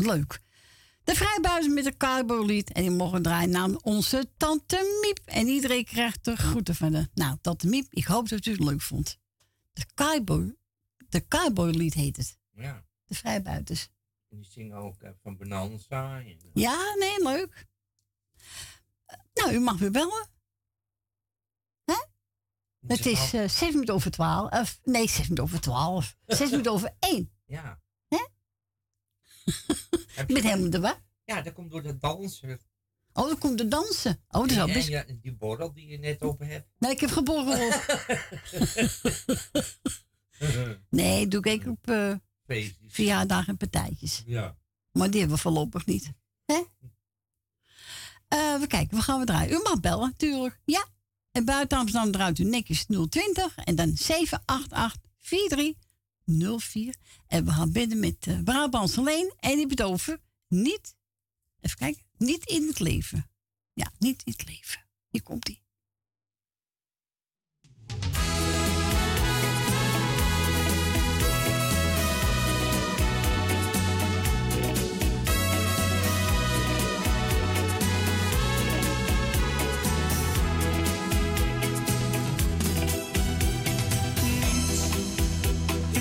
[0.05, 0.39] leuk.
[1.03, 2.71] De vrijbuizen met een cowboylied.
[2.71, 5.19] En die mogen draaien naar onze tante Miep.
[5.25, 7.09] En iedereen krijgt de groeten van de...
[7.13, 9.19] Nou, tante Miep, ik hoop dat u het leuk vond.
[9.73, 10.55] De cowboy...
[11.09, 12.37] De cowboylied heet het.
[12.53, 12.85] Ja.
[13.05, 13.89] De vrijbuiters.
[14.29, 16.19] En die zingen ook eh, van Bonanza.
[16.19, 17.65] En, eh, Ja, nee, leuk.
[19.05, 20.27] Eh, Nou, u mag weer bellen.
[21.85, 22.05] Hè?
[22.87, 24.51] Het is eh, zes minuten over twaalf.
[24.51, 26.17] Of, nee, zes minuten over twaalf.
[26.25, 27.31] Zes minuten over één.
[27.45, 27.83] Ja.
[30.27, 30.95] Met hem erbij.
[31.25, 32.59] Ja, dat komt door dat dansen.
[33.13, 34.23] Oh, dan komt de dansen.
[34.27, 34.87] Oh, dat is en, best...
[34.87, 36.67] ja, die borrel die je net open hebt.
[36.79, 37.85] Nee, ik heb geborreld.
[40.89, 42.93] nee, doe ik op Feestjes.
[42.93, 44.23] verjaardagen en partijtjes.
[44.25, 44.57] Ja.
[44.91, 46.13] Maar die hebben we voorlopig niet.
[46.45, 46.63] Hè?
[48.27, 49.53] Eh, we kijken, we gaan we draaien.
[49.53, 50.59] U mag bellen, natuurlijk.
[50.65, 50.85] Ja.
[51.31, 55.73] En buiten Amsterdam draait u netjes 020 en dan 788
[56.25, 56.95] 4304.
[57.27, 59.33] En we gaan binnen met uh, Brabants alleen.
[59.39, 60.95] En die bedoven niet,
[61.61, 63.29] even kijken, niet in het leven.
[63.73, 64.85] Ja, niet in het leven.
[65.09, 65.63] Hier komt ie.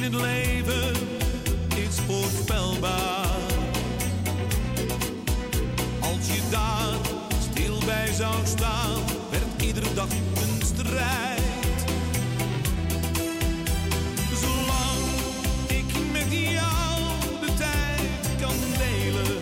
[0.05, 0.93] het leven
[1.77, 3.27] is voorspelbaar.
[6.01, 6.95] Als je daar
[7.51, 11.85] stil bij zou staan, werd iedere dag een strijd.
[14.41, 15.05] Zolang
[15.67, 17.01] ik met jou
[17.41, 19.39] de tijd kan delen,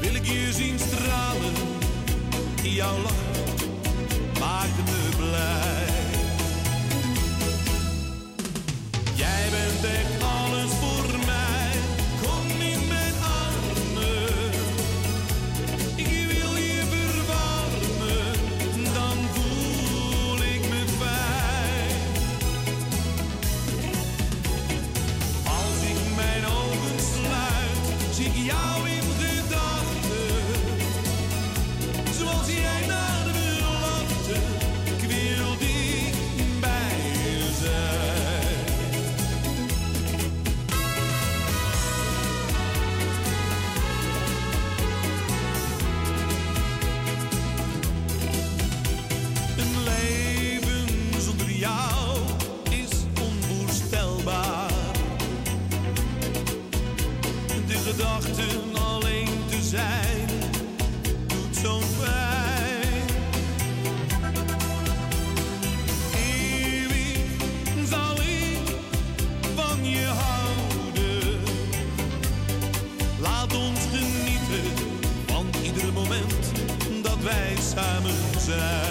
[0.00, 1.54] wil ik je zien stralen,
[2.62, 3.27] jouw lach
[77.78, 78.87] time and time.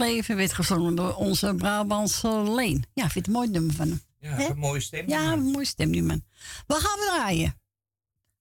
[0.00, 2.84] Leven werd gezongen door onze Brabantse Leen.
[2.94, 4.00] Ja, ik vind het een mooi nummer van hem.
[4.18, 5.08] Ja, een mooie stem.
[5.08, 6.24] Ja, een mooie stem, die man.
[6.66, 7.60] Wat gaan we draaien?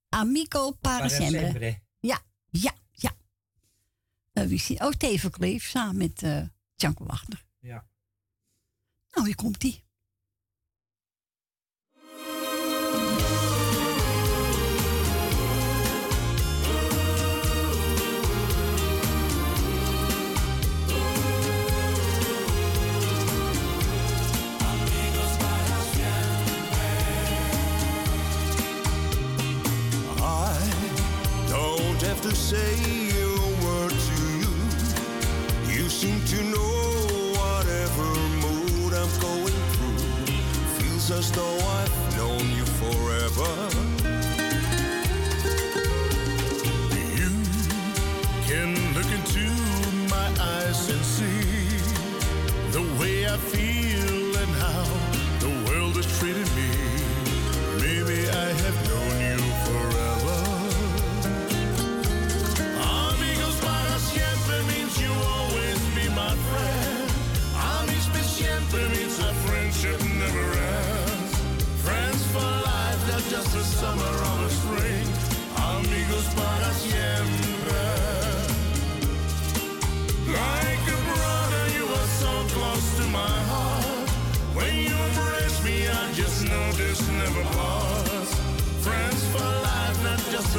[0.10, 1.40] Amico para Para sempre.
[1.40, 1.82] sempre.
[2.00, 3.12] Ja, ja, ja.
[4.34, 6.42] Eh, wie zie Oh, Teven Kleef samen met eh
[6.76, 7.46] Tjanko Wagner.
[7.60, 7.86] Ja.
[9.12, 9.84] Nou, hier komt die.
[32.30, 33.09] To say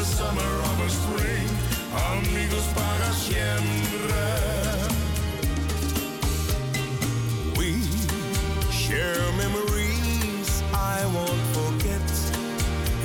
[0.00, 1.48] a summer or a spring.
[1.92, 4.28] Amigos para siempre.
[7.58, 7.82] We
[8.72, 12.10] share memories I won't forget.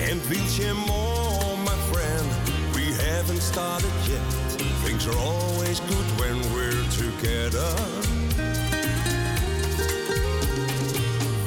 [0.08, 2.28] And we'll share more, my friend.
[2.76, 4.32] We haven't started yet.
[4.86, 7.72] Things are always good when we're together.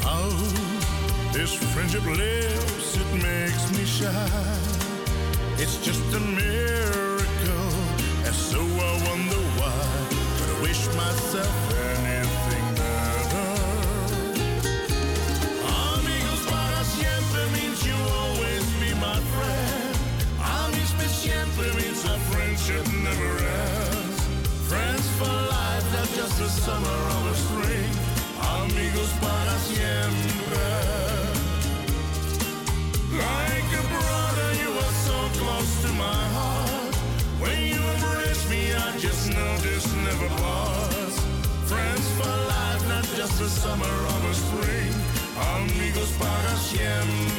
[0.03, 0.29] How
[1.33, 4.78] this friendship lives, it makes me shine.
[5.61, 7.73] It's just a miracle,
[8.25, 9.83] and so I wonder why.
[10.39, 11.57] But I wish myself
[11.99, 13.51] anything better.
[15.67, 19.95] Amigos para siempre means you always be my friend.
[20.39, 24.19] Amis per siempre means our friendship never ends.
[24.71, 27.91] Friends for life, not just a summer or a spring.
[28.63, 29.48] Amigos para
[43.41, 44.93] a summer or a spring.
[45.55, 47.38] Amigos para siempre.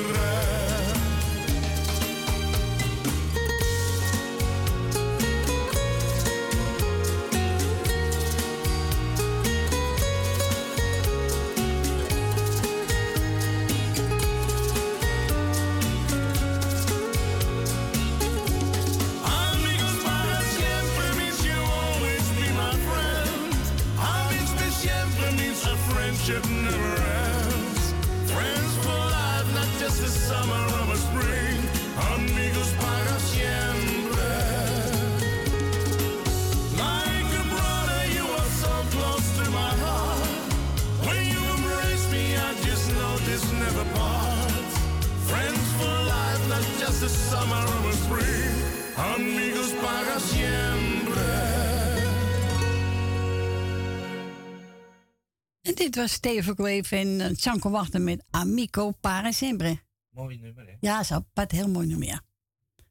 [55.79, 59.79] Dit was Steven Kleef en uh, Tjanko Wachten met Amico para sempre.
[60.09, 60.75] Mooi nummer, hè?
[60.79, 62.21] Ja, zo, een heel mooi nummer, ja.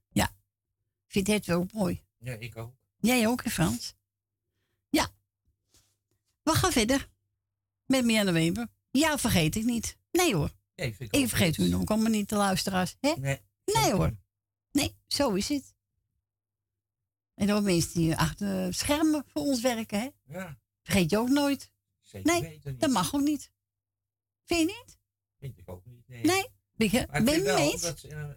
[0.09, 0.25] Ja,
[1.05, 2.03] ik vind het wel mooi.
[2.19, 2.75] Ja, ik ook.
[2.97, 3.95] Jij ook, hè Frans?
[4.91, 5.09] Ja.
[6.43, 7.09] We gaan verder
[7.87, 8.69] met Mianne Weber.
[8.91, 9.97] Ja, vergeet ik niet.
[10.11, 10.51] Nee hoor.
[10.77, 12.97] Nee, ik vergeet u nog allemaal niet, de luisteraars.
[13.01, 13.13] Hè?
[13.19, 13.41] Nee.
[13.65, 14.17] Nee hoor.
[14.73, 15.75] Nee, zo is het.
[17.35, 20.09] En ook mensen die achter schermen voor ons werken, hè?
[20.25, 21.71] Ja, Vergeet je ook nooit.
[22.09, 22.81] Zeker Nee, weten niet.
[22.81, 23.51] dat mag ook niet.
[24.45, 24.99] Vind je niet?
[25.39, 26.09] Vind ik ook niet.
[26.09, 26.25] Nee.
[26.25, 26.47] Nee.
[26.75, 27.83] Ben je Maar ben je wel eens?
[27.83, 28.31] dat ze, eh, eh,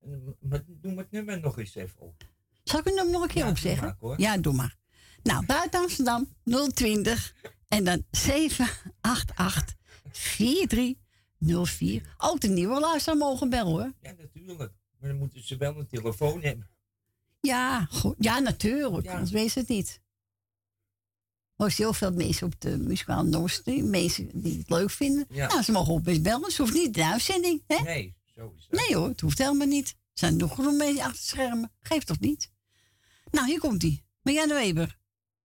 [0.00, 0.10] eh,
[0.40, 2.22] maar doe het nummer nog eens even op.
[2.64, 3.96] Zal ik hem nog een keer Ja, opzeggen?
[4.00, 4.76] doe maar, ja, doe maar.
[5.22, 6.28] Nou, buiten Amsterdam
[6.74, 7.34] 020
[7.68, 9.76] en dan 788
[10.10, 12.14] 4304.
[12.18, 13.92] Ook de nieuwe luisteraar mogen bellen hoor.
[14.00, 14.72] Ja, natuurlijk.
[14.98, 16.70] Maar dan moeten ze wel een telefoon hebben.
[17.40, 18.14] Ja, goed.
[18.18, 19.06] ja natuurlijk.
[19.06, 19.12] Ja.
[19.12, 20.00] Anders weet het niet
[21.56, 23.90] was heel veel mensen op de muzikale Noordstream.
[23.90, 25.26] mensen die het leuk vinden.
[25.28, 27.62] Nou, ze mogen op best bellen, ze hoeft niet de uitzending.
[27.66, 27.82] Hè?
[27.82, 28.66] Nee, sowieso.
[28.70, 29.88] Nee hoor, het hoeft helemaal niet.
[29.88, 31.72] Er zijn nog genoeg mensen achter schermen.
[31.80, 32.50] Geeft toch niet?
[33.30, 34.04] Nou, hier komt die.
[34.22, 34.98] Marianne Weber.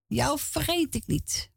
[0.08, 1.52] Jou vergeet ik niet.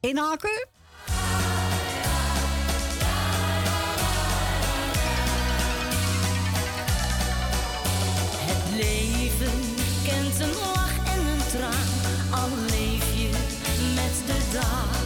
[0.00, 0.68] Inhaken.
[10.40, 11.88] een lach en een traan,
[12.30, 13.30] al leef je
[13.94, 14.98] met de dag.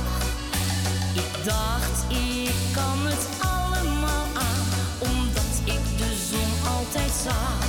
[1.15, 4.67] Ik dacht, ik kan het allemaal aan,
[4.99, 7.64] omdat ik de zon altijd zag.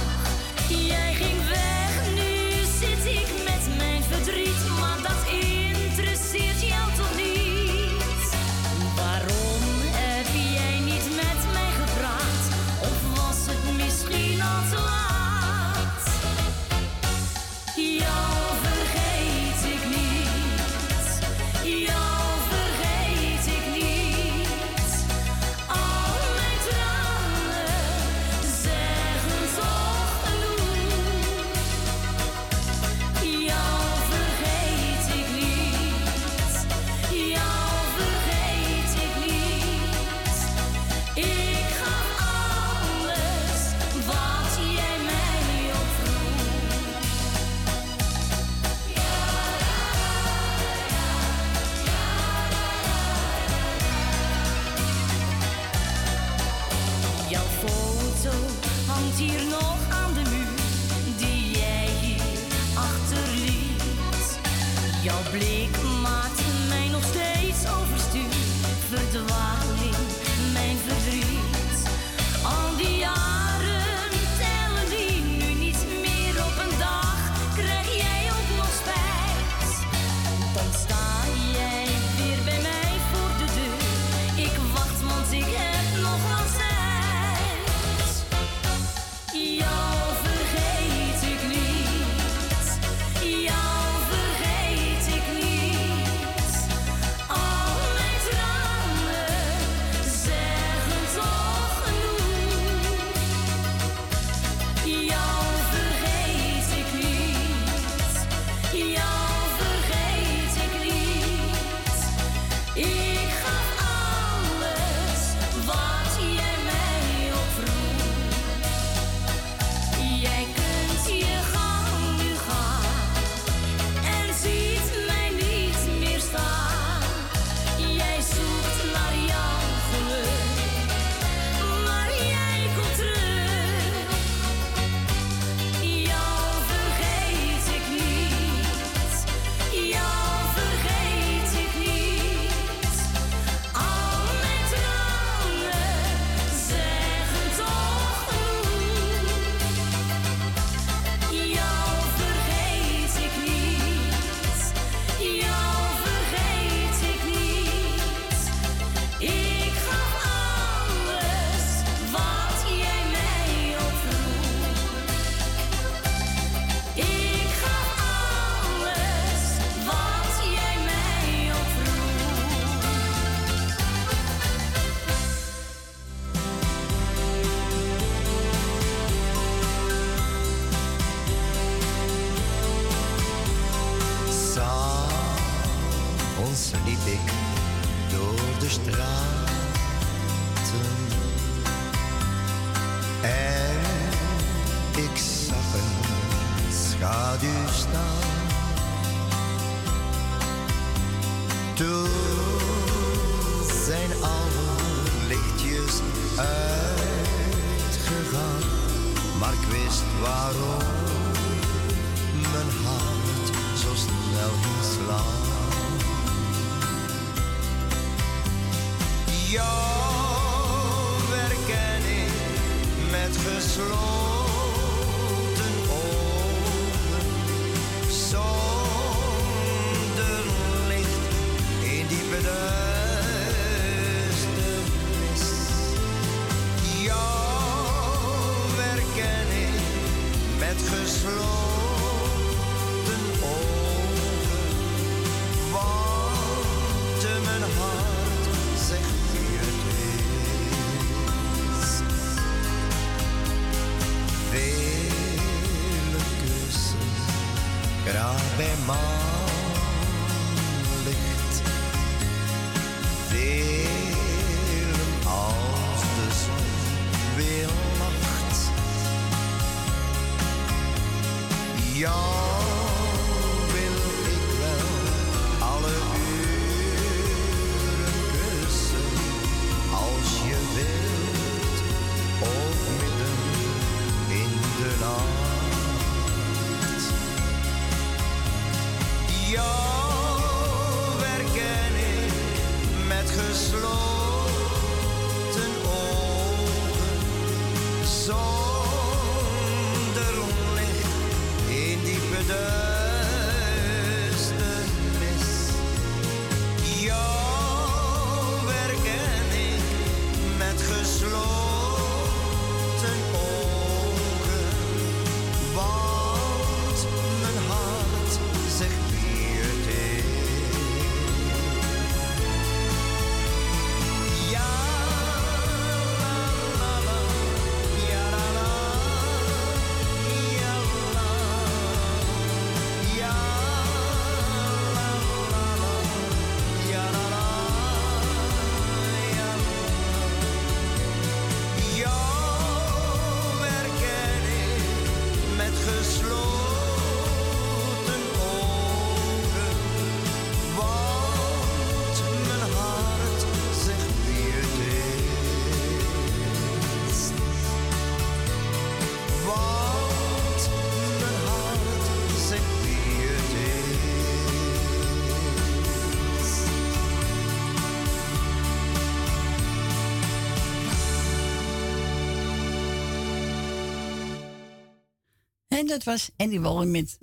[375.85, 377.19] En dat was Andy Wallen met,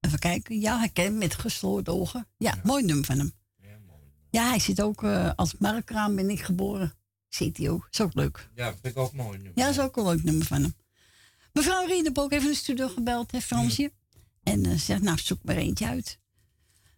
[0.00, 2.28] even kijken, ja, herken met gesloten ogen.
[2.36, 3.32] Ja, mooi nummer van hem.
[4.30, 6.94] Ja, hij zit ook eh, als markraam ben ik geboren.
[7.28, 7.88] Zit hij ook.
[7.90, 8.50] Is ook leuk.
[8.54, 9.52] Ja, vind ik ook mooi nu.
[9.54, 10.74] Ja, is ook een leuk nummer van hem.
[11.52, 13.92] Mevrouw Riedenbroek heeft in de studio gebeld, hè, Fransje.
[14.42, 16.18] En eh, zegt, nou, zoek maar eentje uit.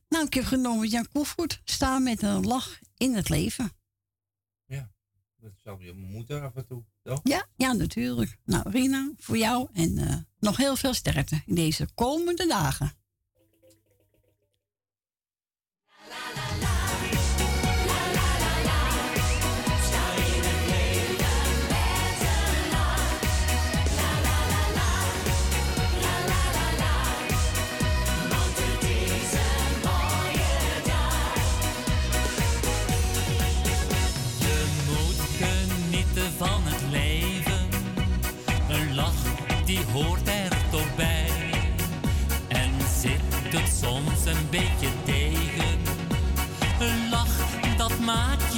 [0.09, 1.61] Nou, ik heb genomen Jan Koevoet.
[1.65, 3.73] Staan met een lach in het leven.
[5.37, 6.85] Dat zou je moeder af en toe,
[7.23, 8.39] Ja, ja, natuurlijk.
[8.45, 12.93] Nou, Rina, voor jou en eh, nog heel veel sterkte in deze komende dagen.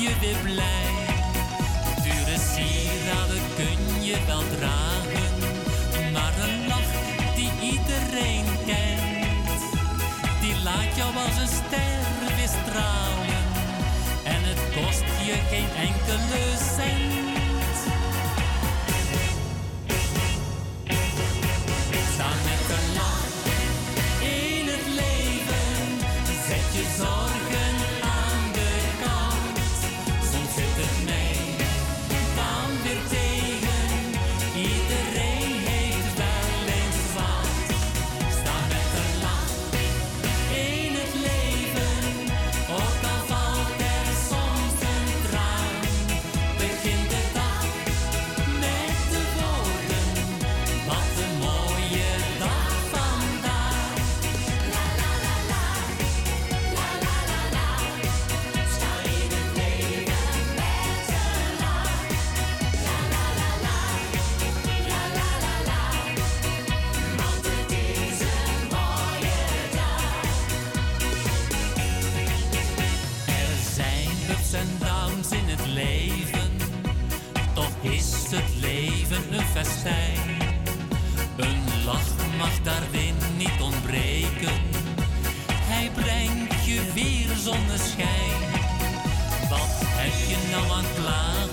[0.04, 0.92] Je weer blij.
[2.02, 5.32] Dure sieraden kun je wel dragen.
[6.12, 6.92] Maar een lach
[7.34, 9.60] die iedereen kent.
[10.40, 13.44] Die laat jou als een ster weer stralen.
[14.24, 16.42] En het kost je geen enkele
[16.76, 17.13] cent.
[81.36, 84.60] Een lach mag daarin niet ontbreken,
[85.46, 88.40] hij brengt je weer zonneschijn.
[89.48, 91.43] Wat heb je nou aan klagen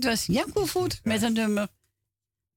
[0.00, 1.68] Het was Janko Voet met een nummer.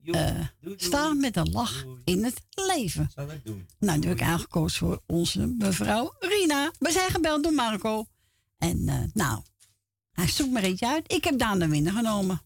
[0.03, 0.39] Eh,
[0.75, 3.11] staan met een lach in het leven.
[3.43, 3.67] Doen.
[3.79, 6.71] Nou, nu heb ik aangekozen voor onze mevrouw Rina.
[6.79, 8.07] We zijn gebeld door Marco.
[8.57, 9.41] En eh, nou,
[10.11, 11.13] hij zoekt maar eentje uit.
[11.13, 12.41] Ik heb Daan de Winner genomen.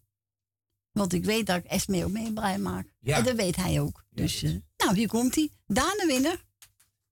[0.92, 2.94] Want ik weet dat ik Esme ook mee blij maak.
[3.00, 3.18] Ja.
[3.18, 4.06] En dat weet hij ook.
[4.10, 5.50] Dus, eh, nou, hier komt hij.
[5.68, 6.46] Daan de Winner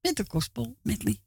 [0.02, 1.20] met de gospel medley.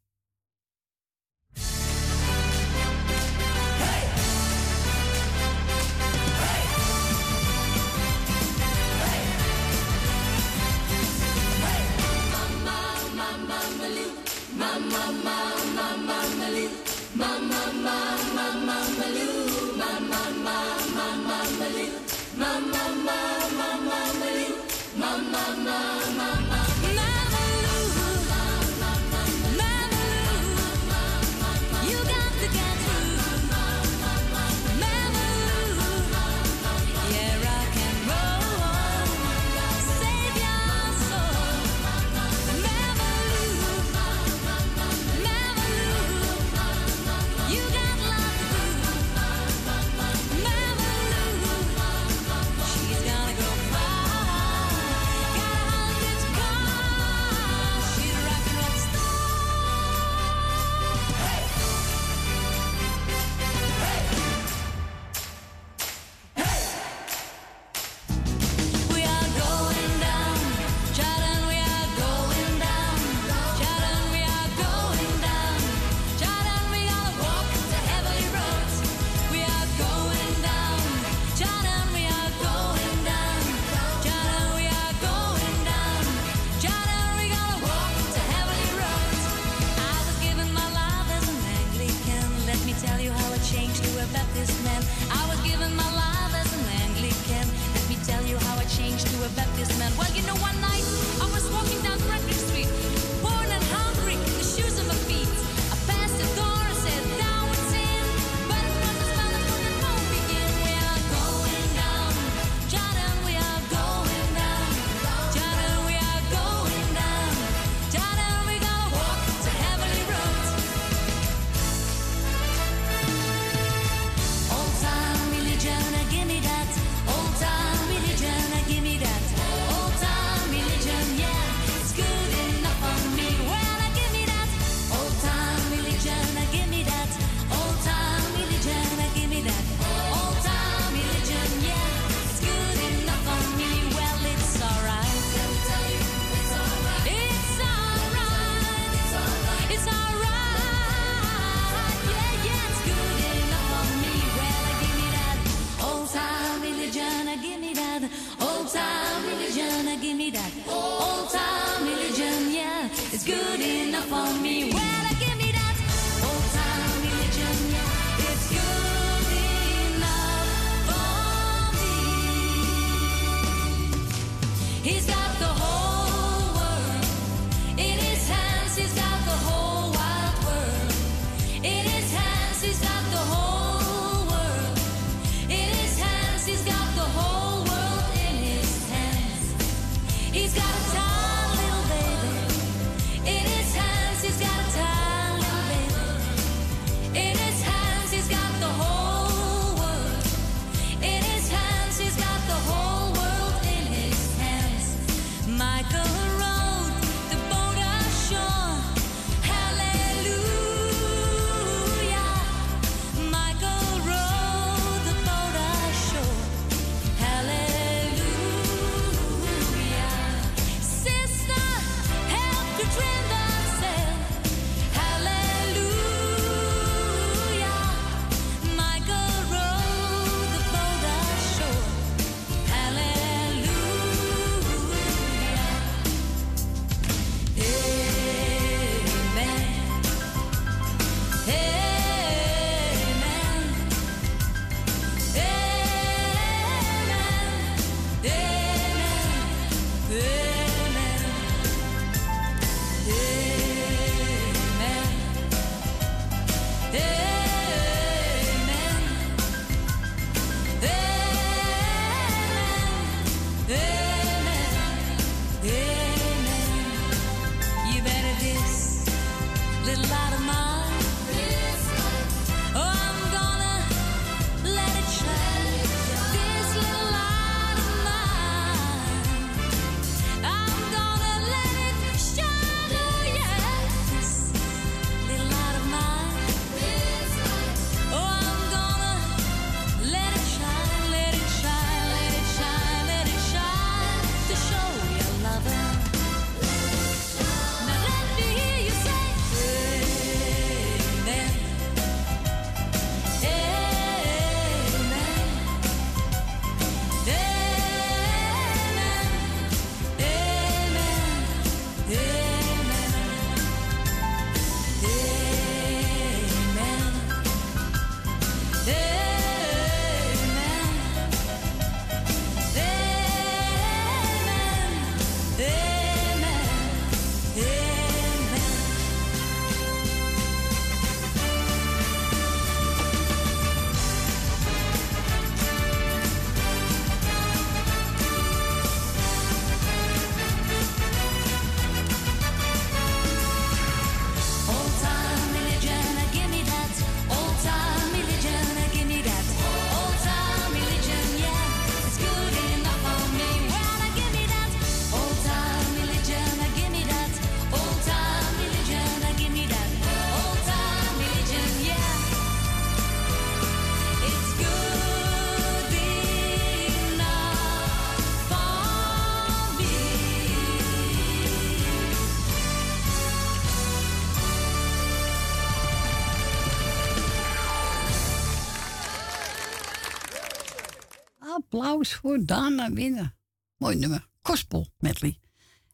[381.78, 383.34] Applaus voor Dana Winnen.
[383.76, 384.26] Mooi nummer.
[384.42, 385.38] Gospel medley.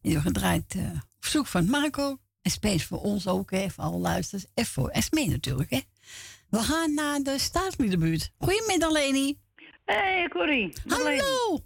[0.02, 2.18] En die gedraaid eh, op zoek van Marco.
[2.42, 4.46] En space voor ons ook, hè, voor alle luisters.
[4.54, 5.80] En voor Esmee natuurlijk, hè.
[6.50, 8.30] We gaan naar de staatsliedenbuurt.
[8.38, 9.38] Goedemiddag, Leni.
[9.84, 10.72] Hé, Corrie.
[10.88, 11.62] Hallo.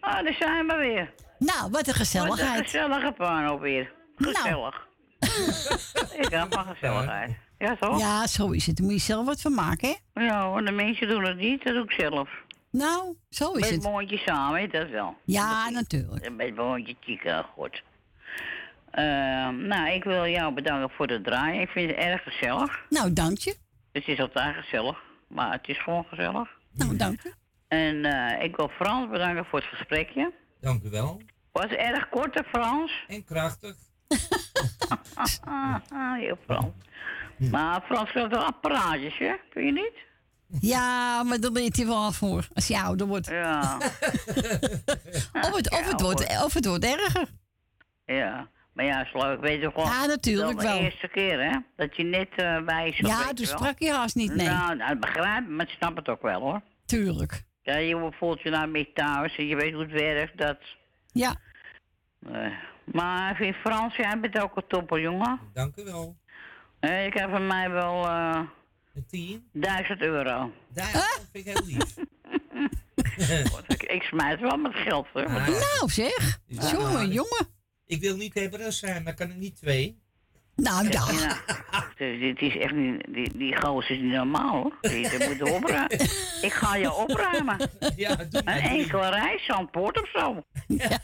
[0.00, 1.14] Ah, daar zijn we weer.
[1.38, 2.48] Nou, wat een gezelligheid.
[2.48, 3.92] Wat een gezellige puinhoop weer.
[4.16, 4.88] Gezellig.
[6.22, 7.36] Ik heb maar gezelligheid.
[7.58, 7.98] Ja, toch?
[7.98, 8.76] Ja, zo is het.
[8.76, 10.24] Daar moet je zelf wat van maken, hè?
[10.24, 12.28] Ja, want de mensen doen het niet, dat doe ik zelf.
[12.76, 13.82] Nou, zo is Met het.
[13.82, 15.16] moontje samen, dat wel.
[15.24, 16.30] Ja, natuurlijk.
[16.30, 17.82] Met moontje chica, goed.
[18.90, 21.60] Ehm, nou, ik wil jou bedanken voor het draaien.
[21.60, 22.84] Ik vind het erg gezellig.
[22.88, 23.56] Nou, dank je.
[23.92, 24.98] Het is altijd gezellig,
[25.28, 26.48] maar het is gewoon gezellig.
[26.72, 27.32] Nou, dank je.
[27.68, 30.32] En eh, ik wil Frans bedanken voor het gesprekje.
[30.60, 31.20] Dank u wel.
[31.52, 33.04] Was erg kort, hè, Frans?
[33.08, 33.76] En krachtig.
[36.20, 36.72] heel Frans.
[37.50, 39.34] Maar Frans krijgt wel apparaatjes, hè?
[39.50, 40.12] Kun je niet?
[40.60, 43.26] Ja, maar dan leert hij wel voor als hij ouder wordt.
[43.26, 43.76] Ja.
[45.46, 47.28] of, het, of, het wordt, of het wordt erger.
[48.04, 48.48] Ja.
[48.74, 49.40] Maar ja, leuk.
[49.40, 49.86] Weet je gewoon...
[49.86, 50.78] Ja, natuurlijk wel.
[50.78, 51.58] de eerste keer, hè?
[51.76, 54.46] Dat je net uh, bij zat, Ja, je toen sprak je haast niet, nee.
[54.46, 56.60] Nou, nou, ik begrijp het, maar ik snap het ook wel, hoor.
[56.86, 57.44] Tuurlijk.
[57.62, 60.58] Ja, je voelt je nou meer thuis en je weet hoe het werkt, dat...
[61.12, 61.34] Ja.
[62.32, 62.46] Eh,
[62.84, 65.40] maar ik vind Frans, jij bent ook een topper, jongen.
[65.52, 66.16] Dank u wel.
[66.80, 68.06] Eh, ik heb van mij wel...
[68.94, 69.48] eh Een tien?
[69.52, 70.52] Duizend euro.
[70.68, 71.94] Daar vind ik heel lief.
[73.68, 75.26] ik, ik smijt wel met geld, hoor.
[75.26, 75.48] Ah.
[75.48, 76.70] Nou zeg, Ja.
[76.70, 77.46] jongen, jongen.
[77.86, 80.02] Ik wil niet hebberig zijn, maar kan ik niet twee?
[80.56, 81.06] Nou, ja.
[81.96, 84.76] Dus dit is echt niet, die, die gozer is niet normaal hoor.
[84.80, 86.00] Die, die moet opruimen.
[86.40, 87.70] Ik ga je opruimen.
[87.96, 90.44] Ja, doe Een enkele reis, Zandpoort of zo.
[90.66, 90.98] Ja.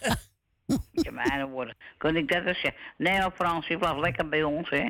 [0.92, 1.76] Je mijne woorden.
[1.98, 2.80] Kun ik dat eens zeggen?
[2.96, 4.86] Nee, hoor, Frans, je blijft lekker bij ons, hè.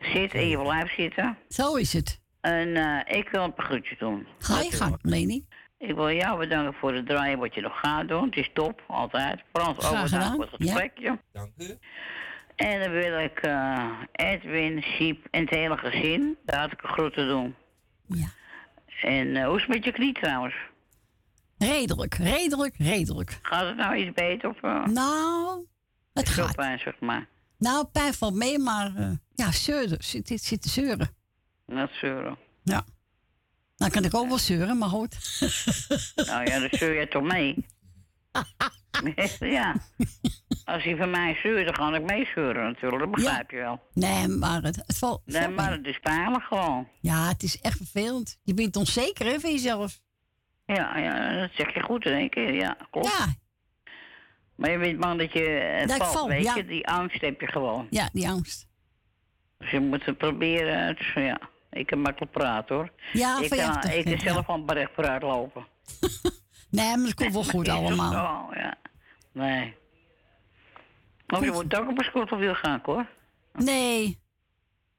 [0.00, 1.38] Zit en je blijft zitten.
[1.48, 2.20] Zo is het.
[2.40, 4.26] En eh, ik wil een groetje doen.
[4.38, 5.46] Ga je gang, Leni.
[5.78, 8.24] Ik wil jou bedanken voor het draaien wat je nog gaat doen.
[8.24, 9.40] Het is top, altijd.
[9.52, 10.64] Frans, ook Graag bedankt gedaan, voor het ja.
[10.72, 11.18] gesprekje.
[11.32, 11.78] Dank u.
[12.56, 17.54] En dan wil ik eh, Edwin, Siep en het hele gezin de hartelijke groeten doen.
[18.06, 18.26] Ja.
[19.02, 20.54] En eh, hoe is het met je knie trouwens?
[21.58, 23.38] Redelijk, redelijk, redelijk.
[23.42, 24.48] Gaat het nou iets beter?
[24.48, 24.60] Of,
[24.92, 25.64] Nou,
[26.12, 26.56] het gaat.
[26.56, 27.28] pijn, zeg maar.
[27.60, 30.04] Nou, pijn valt mee, maar eh, ja, zeuren.
[30.04, 31.10] Zit, zit, zit te zeuren.
[31.66, 32.38] Net zeuren.
[32.62, 32.84] Ja.
[33.76, 35.40] Nou kan ik ook wel zeuren, maar goed.
[36.30, 37.66] nou ja, dan zeur je toch mee?
[39.40, 39.74] ja.
[40.64, 43.02] Als hij van mij zeurt, dan ga ik mee zeuren natuurlijk.
[43.02, 43.80] Dat begrijp je wel.
[43.94, 45.22] Nee, maar het, het valt.
[45.24, 45.78] Nee, valt maar mee.
[45.78, 46.88] het is pijnlijk gewoon.
[47.00, 48.38] Ja, het is echt vervelend.
[48.42, 50.00] Je bent onzeker hè, van jezelf.
[50.66, 52.54] Ja, ja, dat zeg je goed in één keer.
[52.54, 53.06] Ja, klopt.
[53.18, 53.26] Ja.
[54.60, 56.54] Maar je bent bang dat je eh, Dat valt, val, weet ja.
[56.54, 56.66] je.
[56.66, 57.86] Die angst heb je gewoon.
[57.90, 58.68] Ja, die angst.
[59.58, 60.86] Dus je moet het proberen.
[60.86, 62.92] Het ja, ik kan makkelijk praten hoor.
[63.12, 64.18] Ja, ik kan, ik kan ja.
[64.18, 65.66] zelf van bericht vooruit lopen.
[66.70, 68.12] Nee, maar het komt wel goed allemaal.
[68.12, 68.74] Oh, ja.
[69.32, 69.74] Nee.
[71.26, 73.06] Of je moet ook op een scooterwiel gaan, hoor.
[73.52, 74.18] Nee,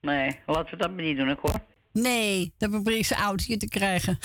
[0.01, 1.65] Nee, laten we dat maar niet doen, hoor.
[1.91, 4.17] nee, dat probeer ik zijn autootje te krijgen.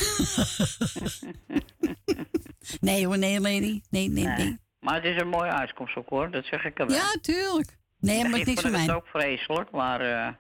[2.81, 3.81] nee hoor, nee, lady.
[3.91, 4.59] Nee, nee, nee.
[4.87, 6.31] Maar het is een mooie uitkomst ook, hoor.
[6.31, 6.97] Dat zeg ik er wel.
[6.97, 7.77] Ja, tuurlijk.
[7.99, 8.97] Nee, maar het ik niks voor vond het mij.
[8.97, 10.33] ook vreselijk, maar eh,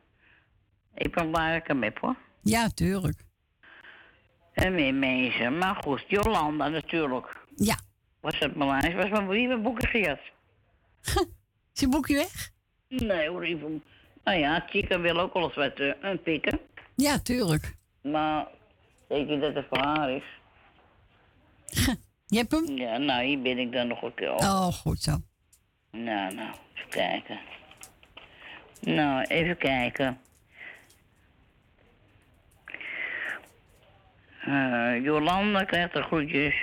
[0.94, 2.16] ik ben blij dat ik hem heb, hoor.
[2.42, 3.24] Ja, tuurlijk.
[4.52, 5.58] En meer mensen.
[5.58, 7.36] Maar goed, Jolanda natuurlijk.
[7.56, 7.76] Ja.
[8.20, 9.10] Was dat belangrijk?
[9.10, 10.20] Was mijn boeken gejat?
[11.74, 12.50] Is je boekje weg?
[12.88, 13.82] Nee hoor, even.
[14.24, 16.60] Nou ja, Chica wil ook wel eens wat eh, pikken.
[16.94, 17.74] Ja, tuurlijk.
[18.02, 18.46] Maar
[19.08, 20.24] denk je dat het voor haar is?
[22.26, 22.76] Je hebt hem?
[22.76, 24.40] Ja, nou, hier ben ik dan nog een keer op.
[24.40, 25.16] Oh, goed zo.
[25.90, 27.38] Nou, nou, even kijken.
[28.80, 30.20] Nou, even kijken.
[34.40, 36.54] Eh, Jolanda krijgt er groetjes.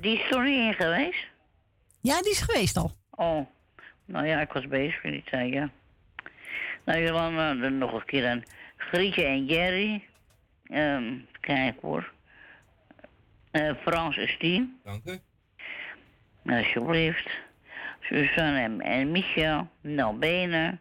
[0.00, 1.26] Die is er niet in geweest?
[2.00, 2.92] Ja, die is geweest al.
[3.10, 3.46] Oh,
[4.04, 5.70] nou ja, ik was bezig in die tijd, ja.
[6.84, 8.42] Nou, Jolanda, dan nog een keer aan
[8.76, 10.04] Grietje en Jerry.
[10.64, 12.12] Ehm kijk hoor.
[13.50, 14.80] Eh, Frans en Stien.
[14.84, 15.18] Dank u.
[16.52, 17.30] Alsjeblieft.
[18.00, 19.68] Suzanne en, Michel.
[19.80, 20.78] Nalbene.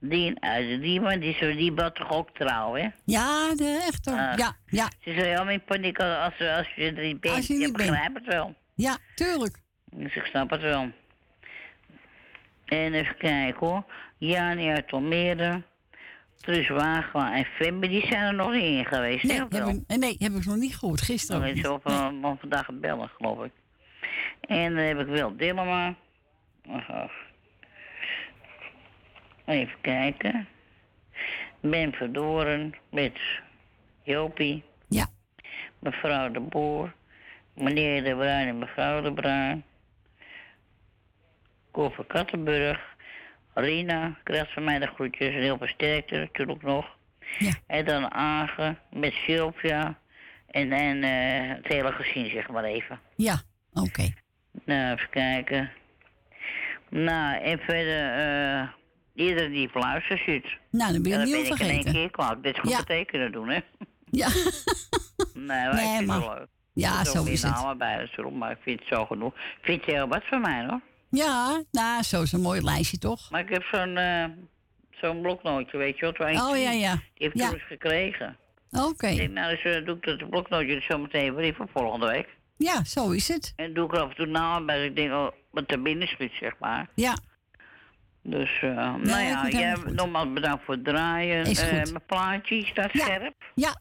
[0.00, 1.20] Dien uit de Diemen.
[1.20, 2.88] Die, is- die bad toch ook trouw, hè?
[3.04, 4.10] Ja, de echte.
[4.10, 4.36] Ah.
[4.36, 4.88] ja, ja.
[5.00, 7.34] Ze is helemaal in paniek als, als je er niet bent.
[7.34, 7.90] Als je niet ik bent.
[7.90, 8.54] begrijp het wel.
[8.74, 9.58] Ja, tuurlijk.
[9.84, 10.90] Dus ik snap het wel.
[12.64, 13.84] En even kijken hoor.
[14.18, 15.62] Jani uit Almere.
[16.40, 19.24] Truus Wagela en Fembe, die zijn er nog niet in geweest.
[19.24, 21.00] Nee, heb ik, nee, heb ik nog niet gehoord.
[21.00, 21.64] Gisteren weet niet.
[21.64, 23.52] ze op uh, van vandaag bellen, geloof ik.
[24.40, 25.94] En dan heb ik wel Dillema.
[29.44, 30.48] Even kijken.
[31.60, 33.18] Ben Verdoren met
[34.02, 34.64] Jopie.
[34.88, 35.06] Ja.
[35.78, 36.94] Mevrouw de Boer.
[37.54, 39.64] Meneer De Bruin en mevrouw De Bruin.
[41.70, 42.95] Koffer Kattenburg.
[43.58, 45.34] Rina krijgt van mij de groetjes.
[45.34, 46.86] En heel veel sterkte natuurlijk nog.
[47.66, 49.98] En dan Agen met Sylvia.
[50.50, 53.00] En, en eh, het hele gezin, zeg maar even.
[53.16, 53.40] Ja,
[53.72, 54.08] oké.
[54.64, 55.70] Nou, even kijken.
[56.90, 58.68] Nou, en verder, eh
[59.14, 60.46] iedereen die op luister zit.
[60.70, 61.92] Nou, dan ben je Ja, niet ben ik in één vergeten.
[61.92, 62.42] keer kwaad.
[62.42, 62.78] Dit goed Ja.
[62.78, 63.60] betekenen doen, hè?
[64.10, 64.28] Ja.
[65.34, 66.46] Nee, maar Nee, ik vind maar- het wel leuk.
[66.72, 67.52] Ja, zo is het.
[67.52, 69.34] namen bij natuurlijk, maar ik vind het zo genoeg.
[69.62, 70.80] Vind je heel wat van mij, hoor.
[71.10, 73.30] Ja, nou, zo is een mooi lijstje toch?
[73.30, 74.24] Maar ik heb zo'n eh,
[74.90, 76.18] zo'n bloknootje, weet je wat?
[76.20, 76.92] Oh, ja, ja.
[77.14, 77.52] Die heb ik Ja.
[77.52, 78.36] eens gekregen.
[78.70, 79.26] Oké.
[79.26, 82.28] Nou, dus doe ik dat bloknootje zo meteen weer voor volgende week.
[82.56, 83.52] Ja, zo is het.
[83.56, 84.84] En doe ik er af en toe namen bij.
[84.84, 86.88] Ik denk, oh, wat er binnen schiet, zeg maar.
[86.94, 87.16] Ja.
[88.22, 91.44] Dus, eh nou ja, jij nogmaals bedankt voor het draaien.
[91.46, 91.90] Is Eh, goed.
[91.92, 93.34] mijn plaatje staat scherp.
[93.54, 93.80] Ja.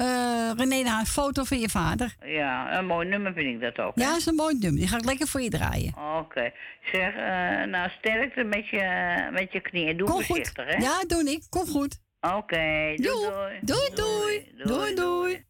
[0.00, 2.14] Eh René, daar een foto van je vader.
[2.24, 3.94] Ja, een mooi nummer vind ik dat ook.
[3.94, 4.02] hè?
[4.02, 4.78] Ja, dat is een mooi nummer.
[4.80, 5.94] Die ga ik lekker voor je draaien.
[6.18, 6.52] Oké.
[6.92, 9.96] Zeg, eh, nou sterkte met je, met je knieën.
[9.96, 10.26] Doe Kom goed.
[10.26, 10.76] voorzichtig, hè?
[10.82, 11.42] Ja, doe ik.
[11.48, 11.98] Kom goed.
[12.20, 13.58] Oké, doei, doei.
[13.60, 14.52] Doei, doei.
[14.64, 15.44] Doei, doei.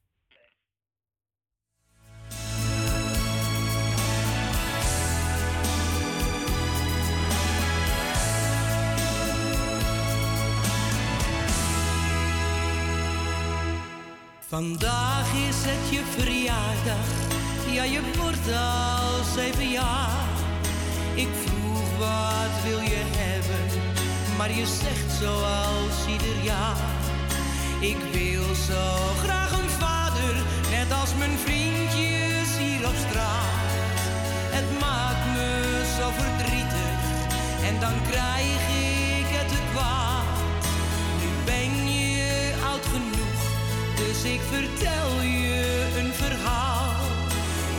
[14.51, 17.07] Vandaag is het je verjaardag,
[17.71, 20.29] ja je wordt al zeven jaar.
[21.15, 23.67] Ik vroeg wat wil je hebben,
[24.37, 26.91] maar je zegt zoals ieder jaar.
[27.81, 28.85] Ik wil zo
[29.25, 30.35] graag een vader,
[30.71, 34.01] net als mijn vriendjes hier op straat.
[34.57, 35.51] Het maakt me
[35.99, 36.99] zo verdrietig
[37.69, 38.70] en dan krijg ik
[44.23, 46.95] dus ik vertel je een verhaal.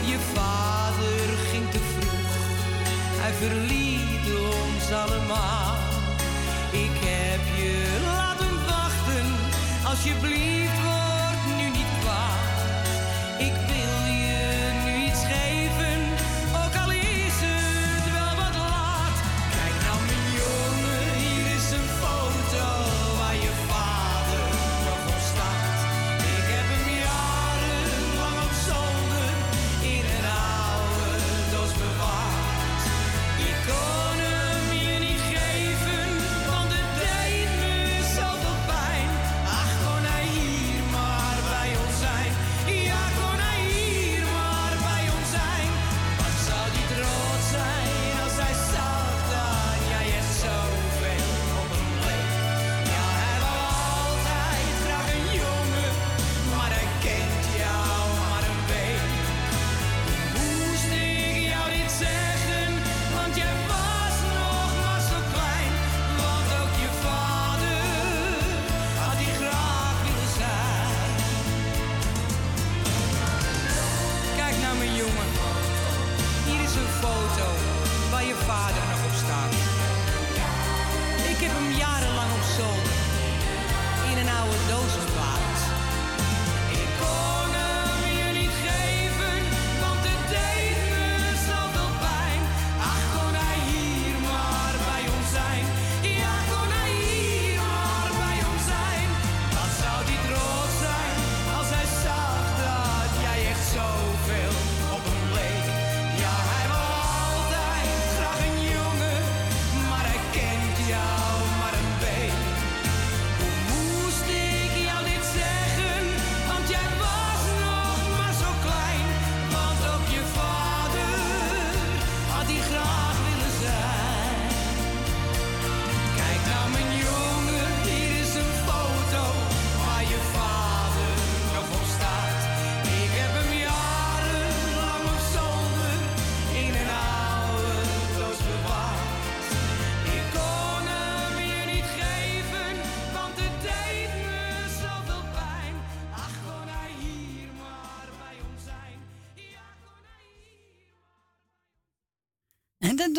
[0.04, 2.32] Je vader ging te vroeg,
[3.20, 5.76] hij verliet ons allemaal.
[6.70, 9.26] Ik heb je laten wachten,
[9.84, 10.71] alsjeblieft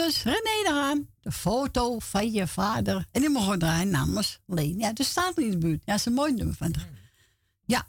[0.03, 3.07] dus René eraan de foto van je vader.
[3.11, 4.79] En die mogen draaien namens Leen.
[4.79, 5.81] Ja, dus staat niet in de buurt.
[5.85, 6.89] Ja, dat is een mooi nummer van haar.
[7.65, 7.87] Ja.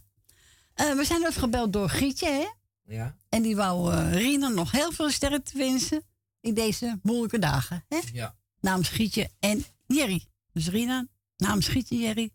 [0.75, 2.47] Eh, we zijn ook gebeld door Gietje, hè?
[2.95, 3.19] Ja.
[3.29, 6.03] En die wou eh, Rina nog heel veel sterkte wensen
[6.41, 8.01] in deze moeilijke dagen, hè?
[8.13, 8.37] Ja.
[8.61, 10.27] Namens Gietje en Jerry.
[10.53, 12.31] Dus Rina, namens Gietje Jerry,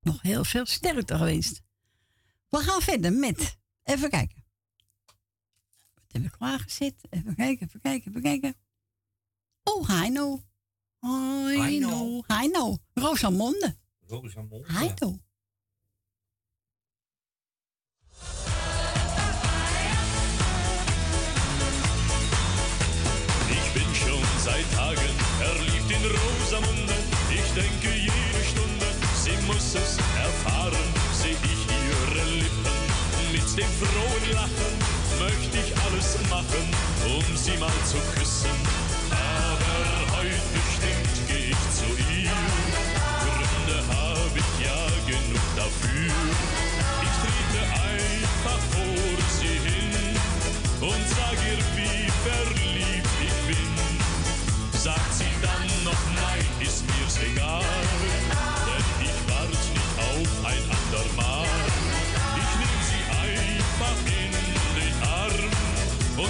[0.00, 1.62] nog heel veel sterkte gewenst.
[2.48, 4.44] We gaan verder met, even kijken.
[5.94, 6.94] Wat heb ik klaargezet?
[7.10, 8.54] Even kijken, even kijken, even kijken.
[9.66, 10.40] Oh, Heino.
[11.02, 12.22] Heino.
[12.28, 12.78] Heino.
[12.98, 13.76] Rosamunde.
[14.10, 14.66] Rosamunde.
[14.74, 15.18] Heino.
[23.50, 26.94] Ich bin schon seit Tagen verliebt in Rosamunde.
[27.30, 28.86] Ich denke jede Stunde,
[29.22, 30.88] sie muss es erfahren.
[31.12, 36.64] seh ich ihre Lippen mit dem frohen Lachen möchte ich alles machen,
[37.06, 38.50] um sie mal zu küssen.
[39.10, 42.17] Aber heute bestimmt gehe ich zu ihr.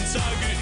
[0.09, 0.58] so good.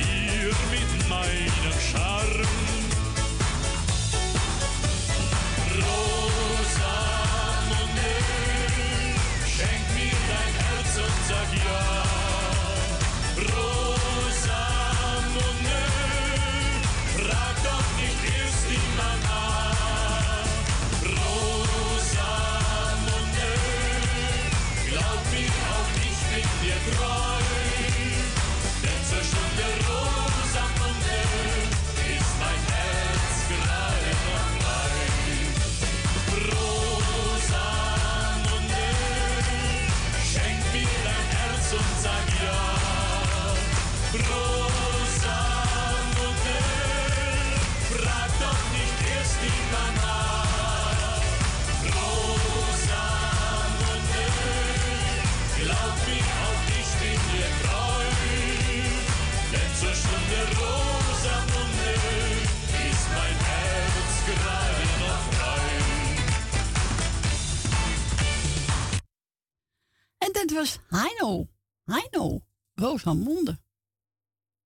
[70.47, 71.48] het was Heino.
[71.85, 72.47] Heino.
[72.74, 73.59] Rosamonde.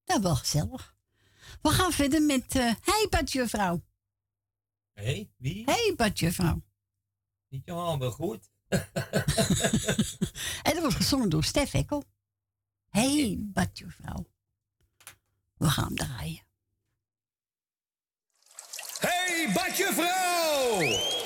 [0.05, 0.94] Dat wel gezellig.
[1.62, 3.82] We gaan verder met eh, Hey Badjevrouw.
[4.93, 5.65] Hey, wie?
[5.65, 6.62] Hey Badjevrouw.
[7.48, 8.51] Niet je goed.
[10.62, 12.05] en dat was gezongen door Stef Ekkel.
[12.89, 14.27] Hey, Badjevrouw.
[15.57, 16.43] We gaan hem draaien.
[18.98, 21.19] Hey Badjevrouw!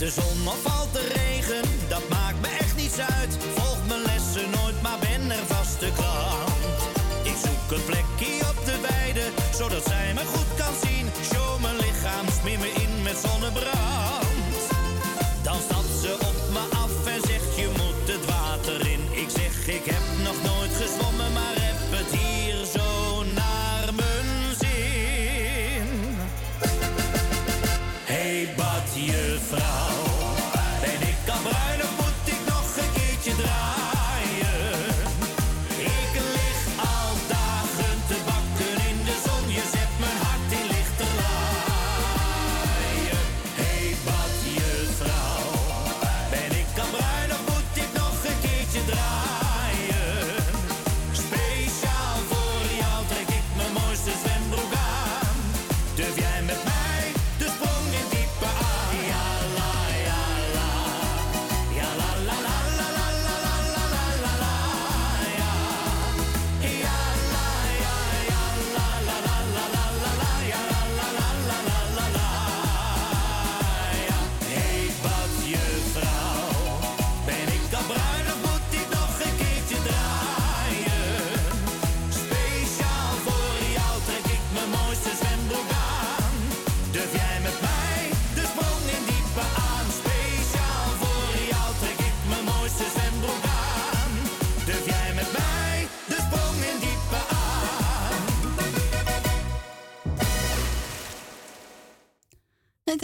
[0.00, 3.36] de zon of valt de regen, dat maakt me echt niets uit.
[3.54, 6.80] Volg mijn lessen nooit, maar ben er vast te klant.
[7.22, 9.24] Ik zoek een plekje op de weide,
[9.54, 11.06] zodat zij me goed kan zien.
[11.32, 13.79] Show mijn lichaam, smeer me in met zonnebrand.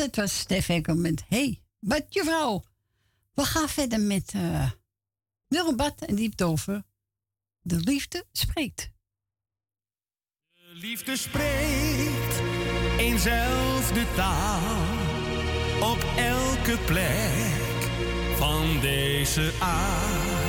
[0.07, 2.63] Het was Stef met Hey, wat je vrouw.
[3.35, 4.71] We gaan verder met eh, uh,
[5.49, 6.83] Nurmbad en diep over
[7.61, 8.91] De liefde spreekt.
[10.53, 12.41] De liefde spreekt
[12.99, 14.87] eenzelfde taal
[15.93, 17.91] op elke plek
[18.37, 20.46] van deze aarde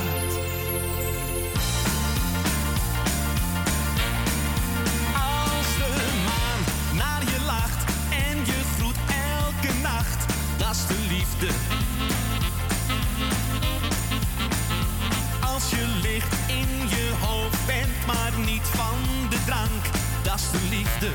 [15.41, 19.83] Als je licht in je hoofd bent, maar niet van de drank,
[20.23, 21.11] dat is de liefde.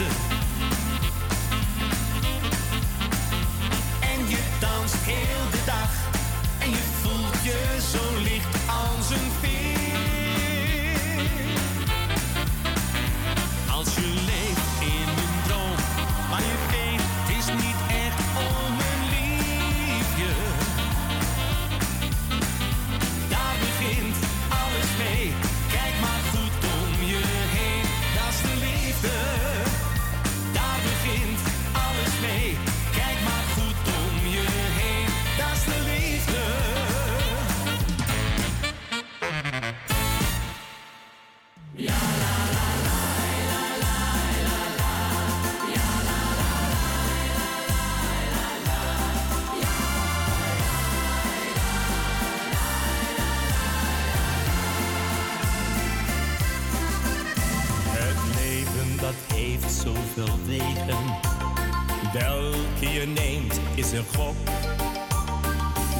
[0.00, 0.29] Liefde.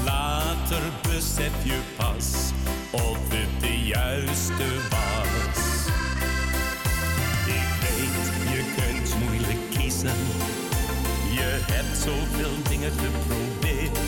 [0.04, 2.52] Later besef je pas
[2.90, 5.86] of het de juiste was.
[7.46, 10.18] Ik weet, je kunt moeilijk kiezen.
[11.32, 13.98] Je hebt zoveel dingen geprobeerd.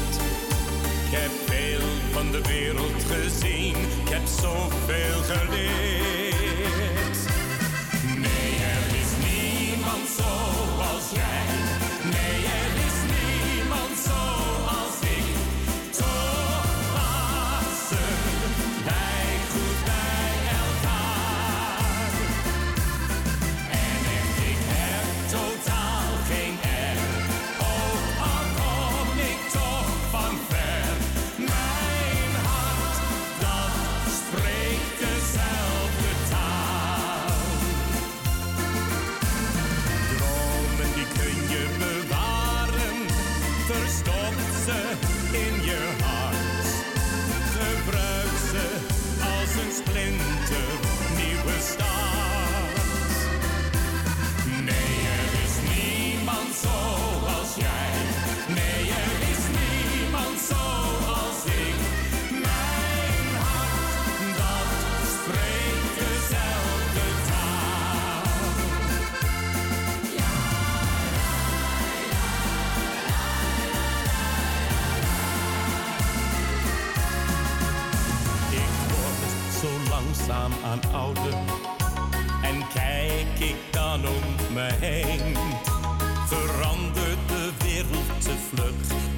[1.06, 3.76] Ik heb veel van de wereld gezien.
[3.76, 5.91] Ik heb zoveel geleerd.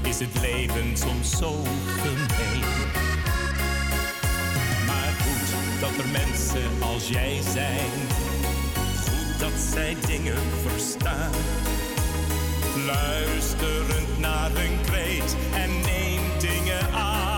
[0.03, 1.53] is het leven soms zo
[2.03, 2.65] gemeen.
[4.87, 7.91] Maar goed dat er mensen als jij zijn,
[9.05, 11.33] goed dat zij dingen verstaan.
[12.87, 17.34] Luisterend naar hun kreet en neem dingen aan.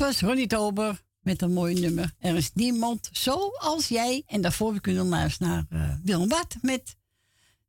[0.00, 2.14] was Ronnie Tober met een mooi nummer.
[2.18, 4.22] Er is niemand zoals jij.
[4.26, 6.96] En daarvoor kunnen we eens naar uh, Willem Bart met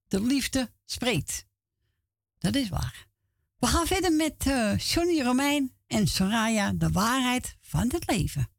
[0.07, 1.45] De Liefde Spreekt.
[2.37, 3.07] Dat is waar.
[3.57, 8.49] We gaan verder met uh, Johnny Romein en Soraya, De Waarheid van het Leven.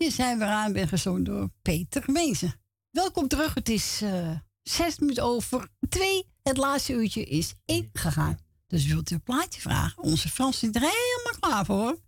[0.00, 2.60] liedje zijn we aan ben gezongen door Peter Mezen.
[2.90, 3.54] Welkom terug.
[3.54, 4.30] Het is eh,
[4.62, 6.28] zes minuten over twee.
[6.42, 8.38] Het laatste uurtje is ingegaan.
[8.66, 10.02] Dus wilt u een plaatje vragen?
[10.02, 11.76] Onze Frans zit er helemaal klaar voor.
[11.76, 11.98] Hoor.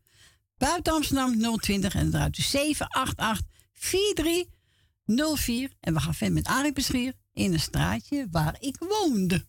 [0.56, 5.72] Buiten Amsterdam 020 en eruit u 788 4304.
[5.80, 9.46] En we gaan verder met Arie Beschier in een straatje waar ik woonde.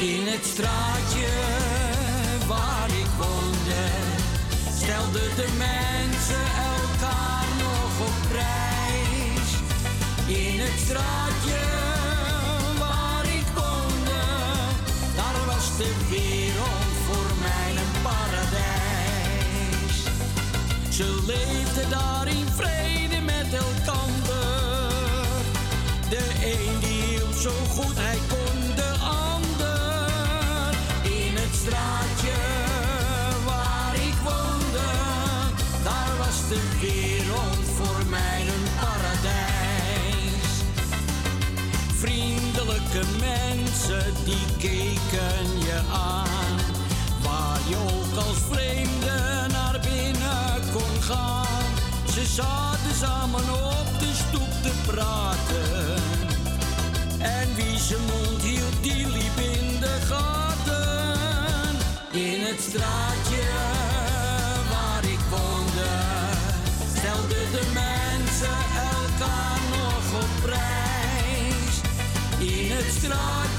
[0.00, 1.28] In het straatje
[2.46, 3.84] waar ik woonde,
[4.76, 6.44] stelden de mensen
[6.74, 9.48] elkaar nog op prijs.
[10.26, 11.60] In het straatje
[12.78, 14.22] waar ik woonde,
[15.16, 19.96] daar was de wereld voor mij een paradijs.
[20.96, 21.24] Ze
[36.50, 40.50] de wereld voor mij een paradijs.
[41.96, 46.58] Vriendelijke mensen die keken je aan.
[47.22, 51.72] Waar je ook als vreemde naar binnen kon gaan.
[52.12, 56.02] Ze zaten samen op de stoep te praten.
[57.18, 58.59] En wie zijn mond hield,
[73.02, 73.49] In het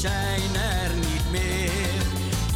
[0.00, 2.02] zijn er niet meer.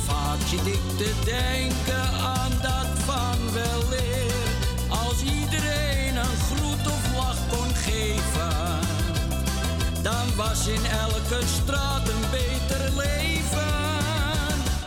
[0.07, 4.49] Vaak zit ik te denken aan dat van weleer.
[4.89, 8.79] Als iedereen een groet of lach kon geven,
[10.03, 13.69] dan was in elke straat een beter leven.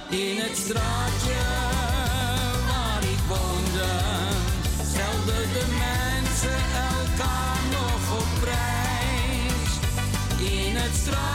[0.09, 1.41] In het straatje
[2.67, 3.91] waar ik woonde,
[4.91, 6.61] stelden de mensen
[6.91, 9.71] elkaar nog op prijs.
[10.51, 11.32] In het straatje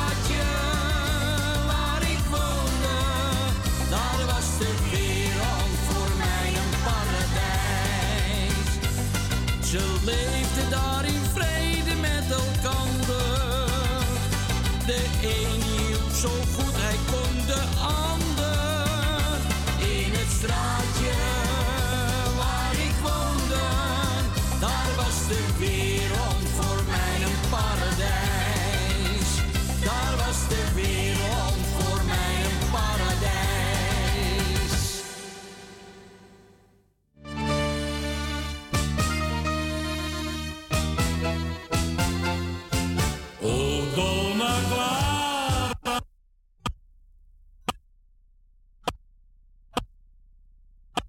[10.71, 10.98] dog.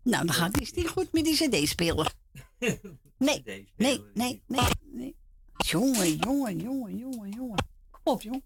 [0.10, 2.14] Nou, dan gaat het niet goed met die cd-speler.
[3.18, 5.16] Nee, nee, nee, nee, nee.
[5.58, 7.68] Jongen, jongen, jongen, jongen, jongen.
[7.92, 8.44] Kom op, jongen.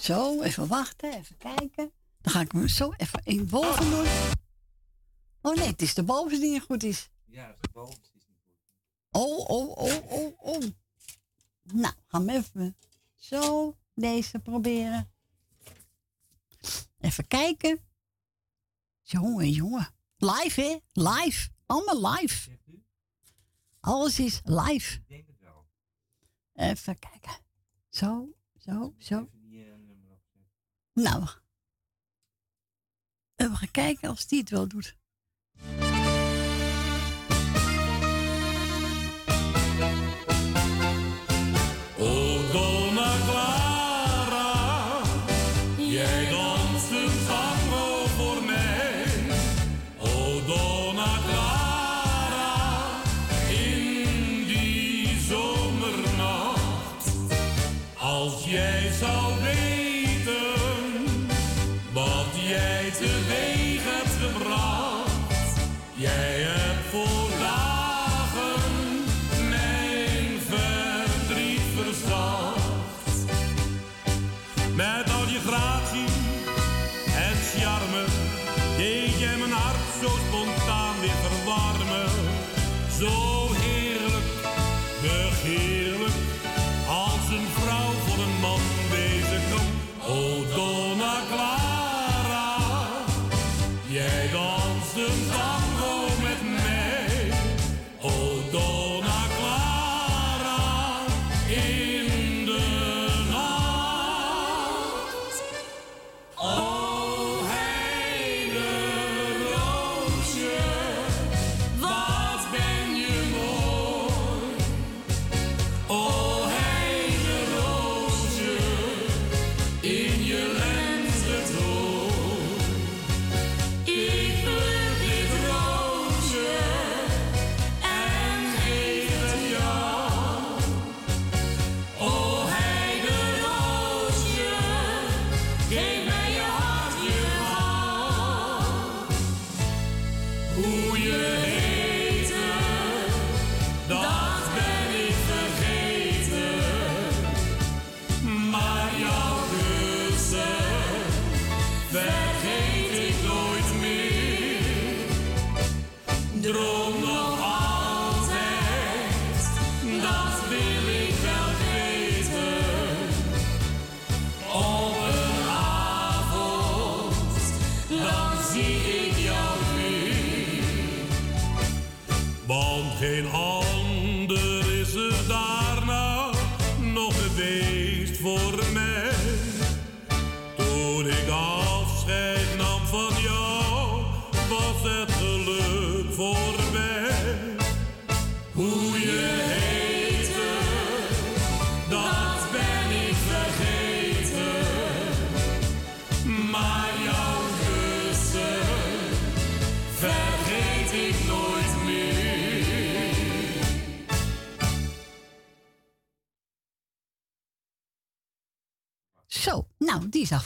[0.00, 1.92] Zo, even wachten, even kijken.
[2.20, 4.06] Dan ga ik hem zo even in boven doen.
[5.40, 7.10] Oh nee, het is de bovenste die niet goed is.
[7.24, 8.18] Ja, dat is de bovenste.
[9.10, 10.62] Oh, oh, oh, oh, oh.
[11.62, 12.76] Nou, gaan we even
[13.14, 15.10] zo deze proberen.
[17.00, 17.80] Even kijken.
[19.02, 19.93] Jongen, jongen.
[20.24, 20.78] Live, hè?
[20.92, 21.48] Live.
[21.66, 22.58] Allemaal live.
[23.80, 25.00] Alles is live.
[26.52, 27.36] Even kijken.
[27.88, 29.28] Zo, zo, zo.
[30.92, 31.28] Nou.
[33.34, 34.96] We gaan kijken als die het wel doet.
[74.76, 76.06] Met al je gratie
[77.16, 78.04] en charme
[78.76, 82.10] deed jij mijn hart zo spontaan weer verwarmen.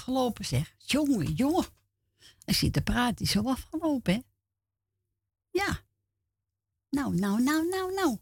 [0.09, 0.75] Afgelopen zeg.
[0.79, 1.65] Jongen, jongen.
[2.45, 4.21] Ik zit te praten, die is zo afgelopen, hè?
[5.51, 5.81] Ja.
[6.91, 8.19] Nou, nou, nou, nou, nou.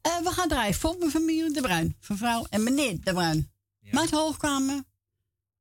[0.00, 1.96] Eh, we gaan draaien voor mijn familie De Bruin.
[2.08, 3.52] Mevrouw en meneer De Bruin.
[3.78, 4.00] Ja.
[4.00, 4.84] Met hoogkamer.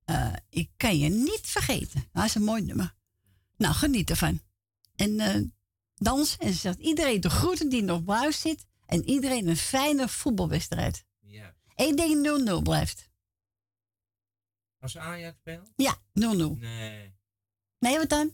[0.06, 2.10] Eh, ik kan je niet vergeten.
[2.12, 2.96] Dat is een mooi nummer.
[3.58, 4.42] Nou, geniet ervan.
[4.96, 5.42] En eh
[5.96, 6.38] dans.
[6.38, 8.66] En ze zegt iedereen de groeten die nog op huis zit.
[8.86, 11.06] En iedereen een fijne voetbalwedstrijd.
[11.20, 11.54] Ja.
[11.76, 13.07] Eén ding 0-0 blijft.
[14.80, 15.72] Als Ajax speelt?
[15.76, 16.58] Ja, 0-0.
[16.60, 17.16] Nee.
[17.80, 18.32] Nee, wat dan?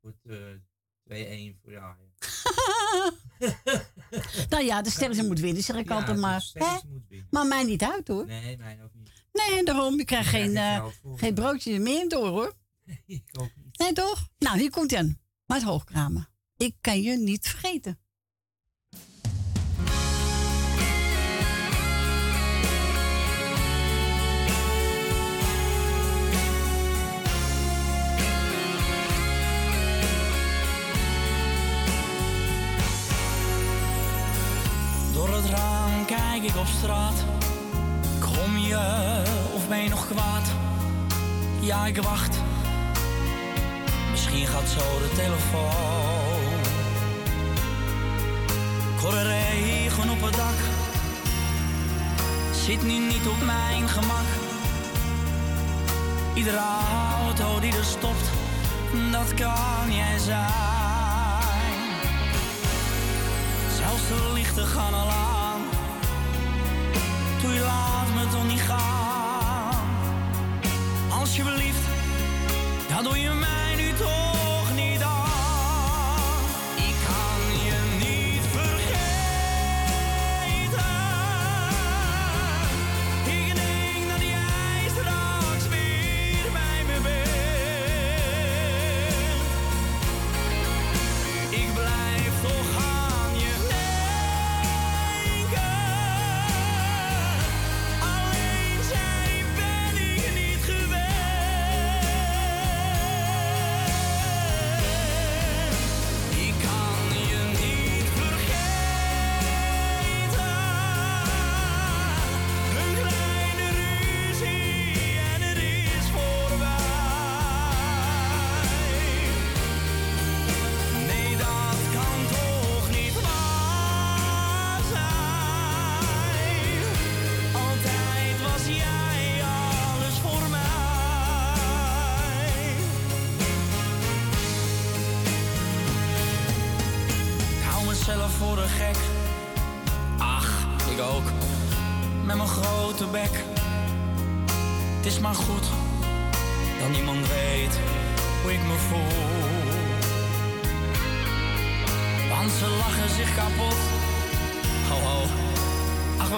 [0.00, 2.44] Goed, eh 2-1 voor Ajax.
[4.50, 6.50] nou ja, de sterren moet winnen, zeg ik Ja, altijd maar.
[6.52, 6.88] Hè?
[6.88, 7.26] moet winnen.
[7.30, 8.26] Maar mij niet uit hoor.
[8.26, 9.10] Nee, mij ook niet.
[9.32, 9.96] Nee, daarom.
[9.96, 12.54] Je krijgt geen, krijg ik eh, geen broodje meer door hoor.
[13.06, 13.78] ik ook niet.
[13.78, 14.28] Nee toch?
[14.38, 15.20] Nou, hier komt hij aan.
[15.46, 16.28] Maar het hoogkramen.
[16.56, 17.98] Ik kan je niet vergeten.
[36.06, 37.24] Kijk ik op straat.
[38.20, 39.22] Kom je
[39.54, 40.48] of ben je nog kwaad?
[41.60, 42.36] Ja, ik wacht.
[44.10, 46.04] Misschien gaat zo de telefoon.
[49.06, 50.58] Er regen op het dak.
[52.52, 54.26] Zit nu niet op mijn gemak.
[56.34, 56.60] Iedere
[57.24, 58.30] auto die er stopt,
[59.12, 60.50] dat kan jij zijn.
[63.78, 65.45] Zelfs de lichten gaan al aan.
[67.54, 69.88] Laat me toch niet gaan.
[71.10, 71.86] Alsjeblieft,
[72.88, 73.65] dat doe je mij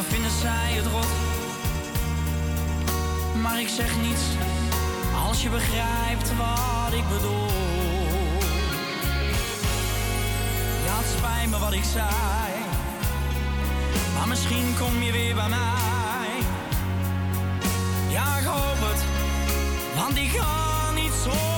[0.04, 1.06] vinden zij het rot.
[3.42, 4.22] Maar ik zeg niets
[5.26, 7.46] als je begrijpt wat ik bedoel.
[10.84, 12.54] Ja, het spijt me wat ik zei.
[14.14, 16.30] Maar misschien kom je weer bij mij.
[18.08, 19.04] Ja, ik hoop het,
[19.96, 21.57] want ik ga niet zonder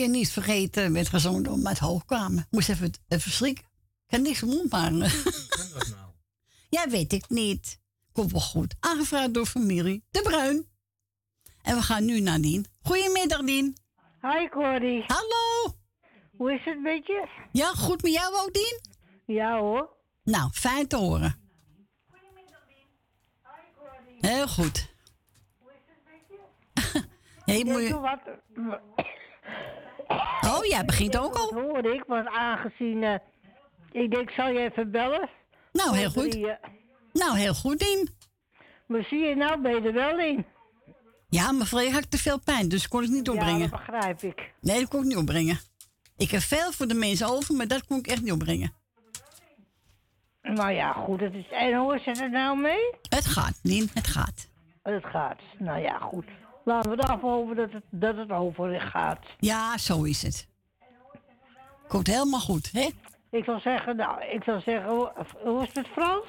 [0.00, 2.46] je niet vergeten, werd gezongen door met Hoogkamer.
[2.50, 3.64] Moest even, even schrikken.
[3.64, 4.98] Ik kan niks mond maken.
[4.98, 5.10] nou?
[6.68, 7.78] Ja, weet ik niet.
[8.12, 8.74] Komt wel goed.
[8.80, 10.68] Aangevraagd door familie De Bruin.
[11.62, 12.66] En we gaan nu naar Dien.
[12.82, 13.76] Goedemiddag, Dien.
[14.20, 15.04] Hi, Corrie.
[15.06, 15.74] Hallo.
[16.36, 17.28] Hoe is het met je?
[17.52, 18.80] Ja, goed met jou ook, Dien?
[19.26, 19.88] Ja hoor.
[20.24, 21.38] Nou, fijn te horen.
[24.20, 24.88] Heel goed.
[27.44, 28.00] Hey, moet je...
[28.00, 28.20] Wat,
[30.46, 31.50] Oh, jij begint ook al?
[31.52, 33.02] Dat hoorde ik, want aangezien...
[33.02, 33.14] eh,
[33.92, 35.28] ik denk, zal je even bellen?
[35.72, 36.30] Nou, heel goed.
[36.30, 36.58] drieën.
[37.12, 38.08] Nou, heel goed, Dien.
[38.86, 40.46] Maar zie je, nou ben je er wel in.
[41.28, 43.58] Ja, maar Freek had te veel pijn, dus kon ik niet opbrengen.
[43.60, 44.52] Ja, dat begrijp ik.
[44.60, 45.58] Nee, dat kon ik niet opbrengen.
[46.16, 48.72] Ik heb veel voor de mensen over, maar dat kon ik echt niet opbrengen.
[50.42, 51.20] Nou ja, goed.
[51.20, 52.94] Het is, en hoe is het er nou mee?
[53.08, 54.48] Het gaat, Dien, het gaat.
[54.82, 55.40] Het gaat.
[55.58, 56.24] Nou ja, goed.
[56.70, 59.18] Laten we eraf hopen dat het, dat het over gaat.
[59.38, 60.48] Ja, zo is het.
[61.88, 62.88] Komt helemaal goed, hè?
[63.30, 65.12] Ik zal zeggen, nou, ik zal zeggen, hoe,
[65.44, 66.26] hoe is het Frans?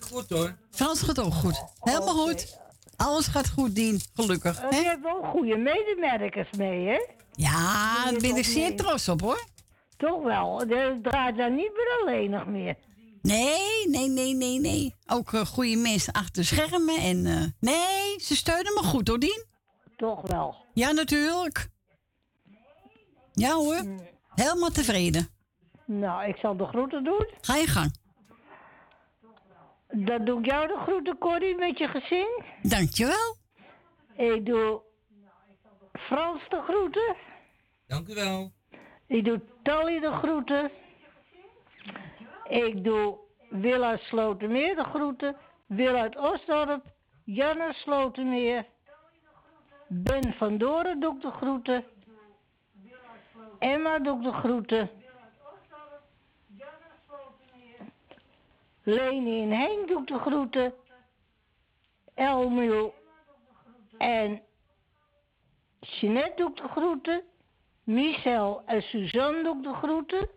[0.00, 0.56] Goed hoor.
[0.70, 1.64] Frans gaat ook goed.
[1.80, 2.58] Helemaal goed.
[2.96, 4.00] Alles gaat goed, Dien.
[4.14, 4.60] Gelukkig.
[4.60, 7.06] Eh, Je hebt wel goede medemerkers mee, hè?
[7.32, 9.44] Ja, daar ben ik zeer trots op, hoor.
[9.96, 10.58] Toch wel.
[10.58, 12.76] Het draait daar niet meer alleen nog meer.
[13.22, 14.94] Nee, nee, nee, nee, nee.
[15.06, 16.96] Ook eh, goede mensen achter de schermen.
[16.96, 19.50] En eh, nee, ze steunen me goed, hoor, Dien.
[20.02, 20.56] Toch wel.
[20.74, 21.68] Ja, natuurlijk.
[23.32, 23.82] Ja, hoor.
[24.34, 25.28] Helemaal tevreden.
[25.86, 27.28] Nou, ik zal de groeten doen.
[27.40, 27.94] Ga je gang.
[29.88, 32.42] Dan doe ik jou de groeten, Corrie, met je gezin.
[32.62, 33.36] Dankjewel.
[34.16, 34.80] Ik doe
[35.92, 37.16] Frans de groeten.
[37.86, 38.52] Dank u wel.
[39.06, 40.70] Ik doe Tally de groeten.
[42.48, 43.18] Ik doe
[43.50, 45.36] Wil uit Slotermeer de groeten.
[45.66, 46.84] Wil uit Osdorp.
[47.24, 48.66] Janne Slotermeer.
[49.94, 51.84] Ben van Doren ik de groeten.
[53.58, 54.90] Emma ik de groeten.
[58.82, 60.74] Leni en Henk doe de groeten.
[62.14, 62.94] Elmiel
[63.98, 64.42] en
[65.80, 67.22] Jeanette ik de groeten.
[67.84, 70.28] Michel en Suzanne ik de groeten.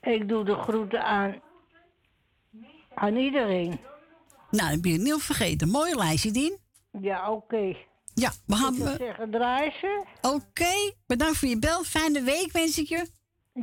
[0.00, 1.40] Ik doe de groeten aan,
[2.94, 3.80] aan iedereen.
[4.50, 5.68] Nou, dat ben je niet vergeten.
[5.68, 6.58] Mooi lijstje, Dien.
[7.00, 7.76] Ja, oké.
[8.14, 8.74] Ja, we Ik gaan...
[8.74, 10.04] zou zeggen, draai ze.
[10.20, 11.82] Oké, bedankt voor je bel.
[11.84, 13.06] Fijne week wens ik je.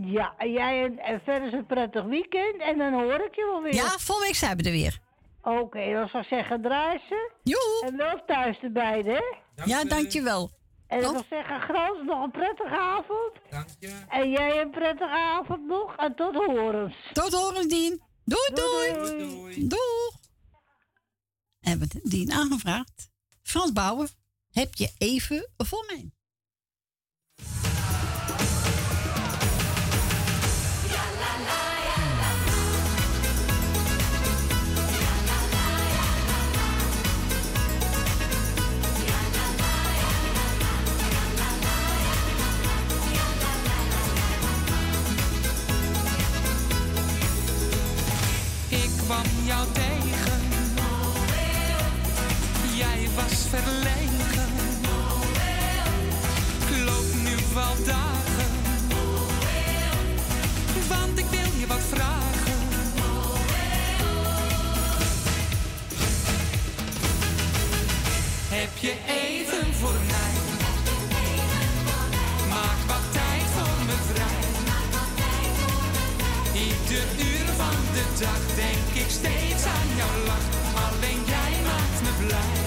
[0.02, 2.62] Ja, en jij en, en verder een prettig weekend.
[2.62, 3.74] En dan hoor ik je wel weer.
[3.74, 5.00] Ja, volgende week zijn we er weer.
[5.42, 7.32] Oké, dan zou ik zeggen, draai ze.
[7.44, 7.84] Joe.
[7.86, 9.22] En wel thuis erbij, hè?
[9.66, 10.52] ja, dankjewel.
[10.88, 13.32] En ik wil zeggen, Frans, nog een prettige avond.
[13.50, 13.92] Dank je.
[14.10, 15.96] En jij een prettige avond nog.
[15.96, 16.96] En tot horens.
[17.14, 18.02] Tot horens, Dien.
[18.26, 18.94] Doei, doei.
[18.94, 19.68] Doei, doei.
[19.68, 20.22] Doeg.
[21.64, 23.10] Hebben we Dien aangevraagd.
[23.42, 24.10] Frans Bouwer,
[24.52, 26.12] heb je even voor mij?
[48.70, 49.93] Ik kwam jou tegen.
[53.56, 54.50] Verlegen.
[56.60, 58.52] Ik loop nu al dagen.
[60.88, 62.62] Want ik wil je wat vragen.
[68.50, 70.36] Heb je even voor mij?
[72.50, 74.42] Maak wat tijd voor me vrij.
[76.54, 80.48] Ieder uur van de dag denk ik steeds aan jouw lach.
[80.86, 82.63] Alleen jij maakt me blij.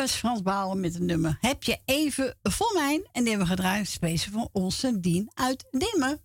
[0.00, 3.08] was Frans Balen met een nummer Heb je even voor mij?
[3.12, 6.20] En die hebben we gedraaid speciaal voor onze Dien uit Dimmen.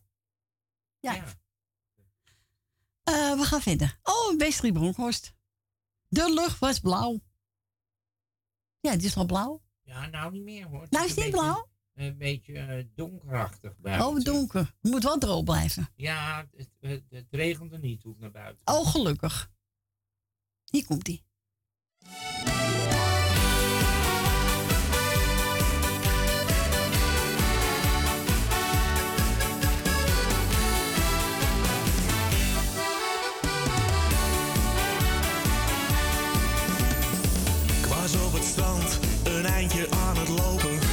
[0.99, 1.15] Ja.
[3.03, 3.99] Eh, we gaan verder.
[4.03, 5.33] Oh, Westrie Bronkhorst.
[6.07, 7.19] De lucht was blauw.
[8.79, 9.61] Ja, het is wel blauw.
[9.83, 10.87] Ja, nou niet meer hoor.
[10.89, 11.69] Nou is het niet blauw?
[11.93, 14.07] Een beetje eh, donkerachtig buiten.
[14.07, 14.75] Oh, donker.
[14.81, 15.89] Moet wel droog blijven.
[15.95, 18.61] Ja, het, regent er regende niet hoe naar buiten.
[18.65, 19.51] Oh, gelukkig.
[20.65, 21.23] Hier komt ie.
[39.65, 40.84] eindje aan het lopen.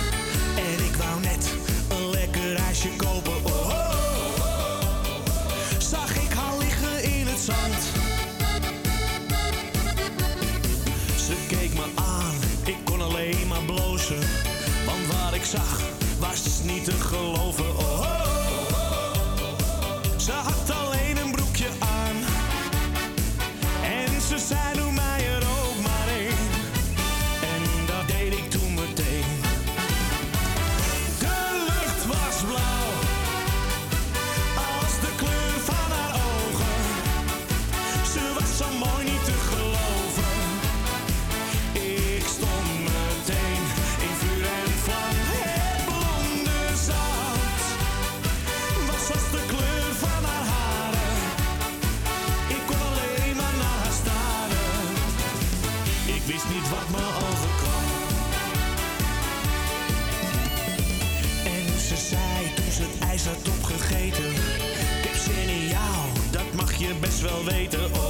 [67.23, 68.02] wel weten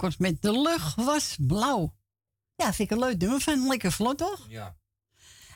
[0.00, 1.94] was met De lucht was blauw.
[2.54, 3.66] Ja, vind ik een leuk nummer van.
[3.66, 4.46] Lekker vlot, toch?
[4.48, 4.76] Ja.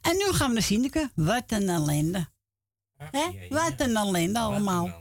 [0.02, 1.10] En nu gaan we naar Sineke.
[1.14, 2.28] Wat een ellende.
[2.96, 3.48] Hè?
[3.48, 5.00] Wat een ellende allemaal.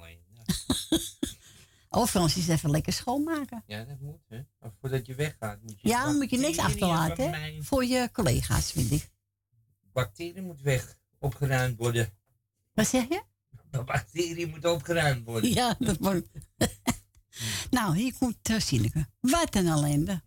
[1.89, 3.63] Of een is even lekker schoonmaken.
[3.67, 4.41] Ja, dat moet, hè.
[4.79, 5.87] Voordat je weggaat moet je...
[5.87, 9.09] Ja, dan moet je niks achterlaten, Voor je collega's, vind ik.
[9.93, 10.97] Bacteriën moet weg.
[11.19, 12.13] Opgeruimd worden.
[12.73, 13.23] Wat zeg je?
[13.69, 15.53] De bacteriën moet opgeruimd worden.
[15.53, 16.27] Ja, dat moet.
[17.69, 19.07] nou, hier komt uh, Sineke.
[19.19, 20.21] Wat een ellende.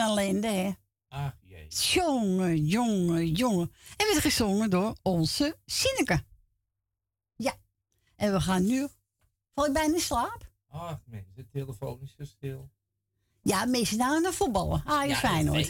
[0.00, 0.70] Een ellende, hè?
[1.08, 1.66] Ach, jee.
[1.68, 3.72] Jongen, jongen, jongen.
[3.96, 6.24] En werd gezongen door onze Sineke.
[7.36, 7.54] Ja.
[8.16, 8.88] En we gaan nu...
[9.54, 10.50] Val ik bijna in slaap?
[10.68, 12.70] Ach, mensen, de telefoon is zo stil.
[13.42, 14.82] Ja, meestal nou naar voetballen.
[14.84, 15.64] Ah, je Ja, fijn dat hoor.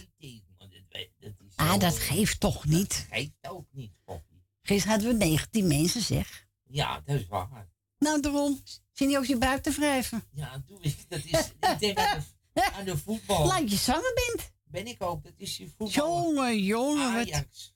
[0.59, 3.07] dat, dat Ah, dat geeft toch niet.
[3.11, 4.35] geeft ook niet, Poppy.
[4.63, 6.47] Gisteren hadden we 19 mensen, zeg.
[6.63, 7.69] Ja, dat is waar.
[7.99, 8.61] Nou, daarom.
[8.93, 10.25] Zie je ook je buiten wrijven?
[10.33, 11.05] Ja, doe ik.
[11.09, 11.31] Dat is,
[11.61, 12.25] ik denk aan de,
[12.63, 13.47] aan de voetbal.
[13.53, 14.53] Laat je zanger bent.
[14.65, 15.89] Ben ik ook, dat is je voetbal.
[15.89, 17.13] Jongen, jongen.
[17.15, 17.75] wat- Ajax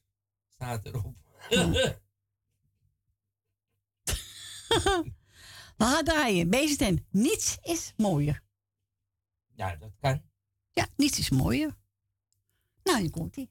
[0.49, 1.15] staat erop.
[5.77, 6.51] We gaan draaien.
[6.51, 7.07] Beesten.
[7.11, 8.43] Niets is mooier.
[9.53, 10.23] ja, dat kan.
[10.71, 11.79] Ja, niets is mooier.
[12.83, 13.51] Nou, hier komt ie.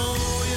[0.00, 0.49] Niets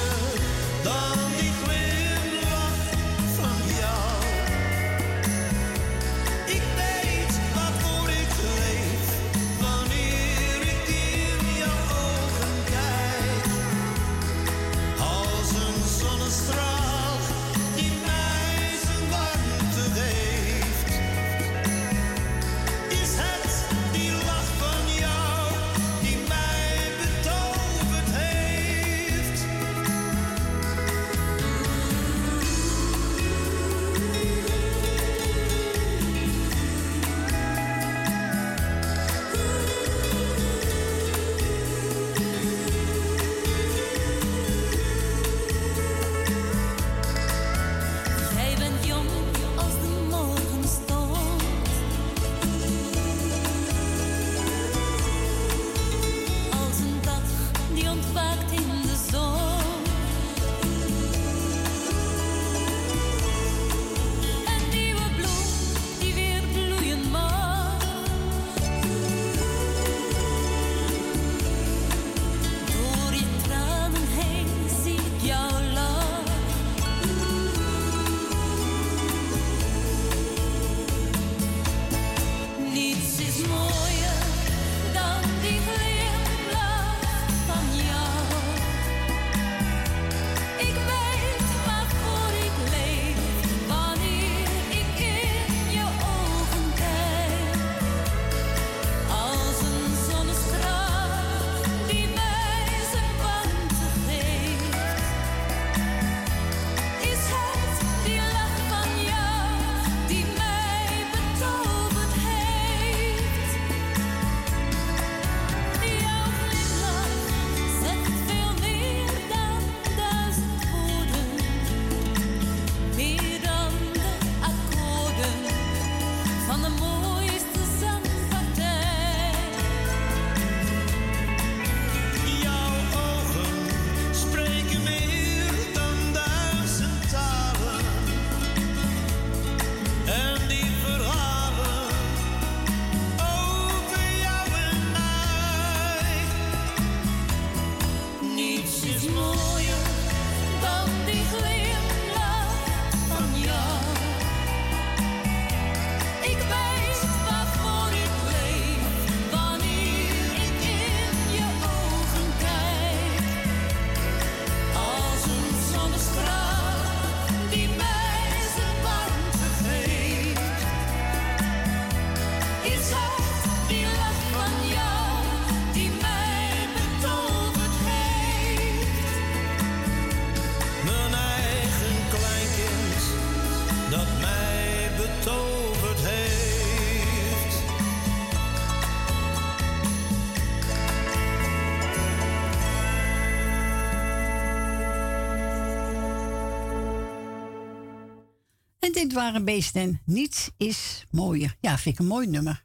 [199.14, 200.00] waren beesten.
[200.04, 201.56] Niets is mooier.
[201.60, 202.64] Ja, vind ik een mooi nummer.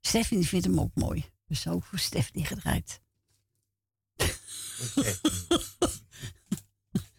[0.00, 1.30] Stefanie vindt hem ook mooi.
[1.46, 3.00] Dus ook voor Stefanie gedraaid.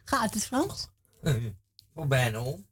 [0.06, 0.88] Gaat het, Frans?
[1.94, 2.68] Voor bijna om.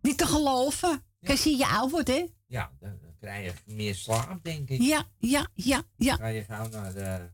[0.00, 1.02] Niet te geloven.
[1.20, 2.26] Kijk, zie je oud wordt, hè?
[2.46, 4.80] Ja, dan, krijg je meer slaap, denk ik.
[4.82, 6.16] Ja, ja, ja, ja.
[6.16, 7.30] Dan ga je gauw naar de...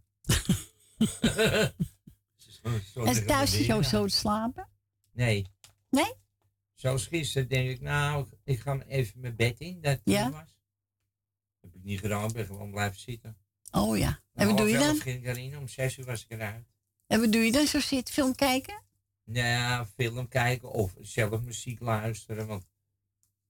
[2.62, 3.84] Zo- zo En thuis weer.
[3.84, 4.68] zo te slapen?
[5.12, 5.46] Nee.
[5.90, 6.12] Nee?
[6.80, 9.80] Zoals gisteren denk ik, nou, ik ga even mijn bed in.
[9.80, 10.30] Dat ja?
[10.30, 10.58] was.
[11.60, 13.36] Heb ik niet gedaan, ik ben gewoon blijven zitten.
[13.70, 14.20] Oh ja.
[14.32, 14.96] En wat doe je dan?
[14.96, 16.66] ging ik erin, om zes uur was ik eruit.
[17.06, 17.66] En wat doe je dan?
[17.66, 18.82] Zo zit film kijken?
[19.24, 22.46] Nou, film kijken of zelf muziek luisteren.
[22.46, 22.66] Want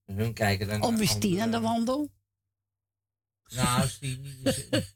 [0.05, 0.83] hun kijken dan.
[0.83, 2.11] Of is aan de wandel?
[3.55, 4.69] Nou, is die niet.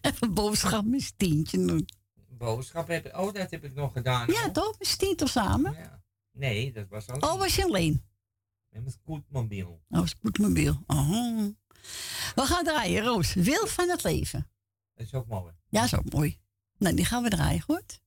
[0.00, 1.86] Even boodschap met tientje doen
[2.44, 3.16] boodschap heb.
[3.16, 4.26] Oh, dat heb ik nog gedaan.
[4.32, 4.78] Ja, toch?
[4.78, 5.72] We stien toch samen?
[5.72, 6.02] Ja.
[6.32, 7.22] Nee, dat was alleen.
[7.22, 8.04] Oh, was je alleen?
[8.68, 9.82] Met mijn scootmobiel.
[9.88, 10.82] Oh, scootmobiel.
[10.86, 11.46] Oh.
[12.34, 13.34] We gaan draaien, Roos.
[13.34, 14.50] Wil van het leven.
[14.94, 15.52] Dat is ook mooi.
[15.68, 16.40] Ja, dat is ook mooi.
[16.78, 18.00] Nou, die gaan we draaien, goed?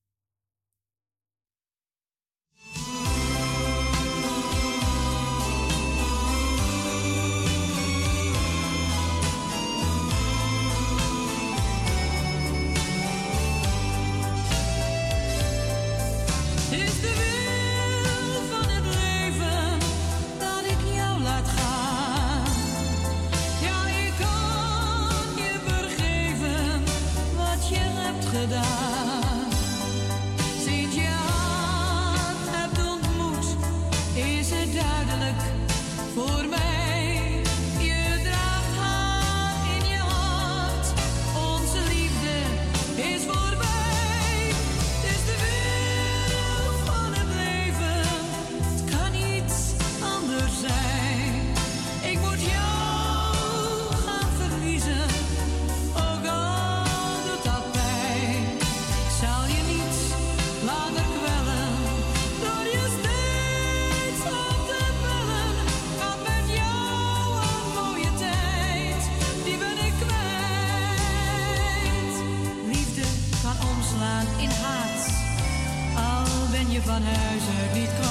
[76.98, 78.07] van huis uit niet.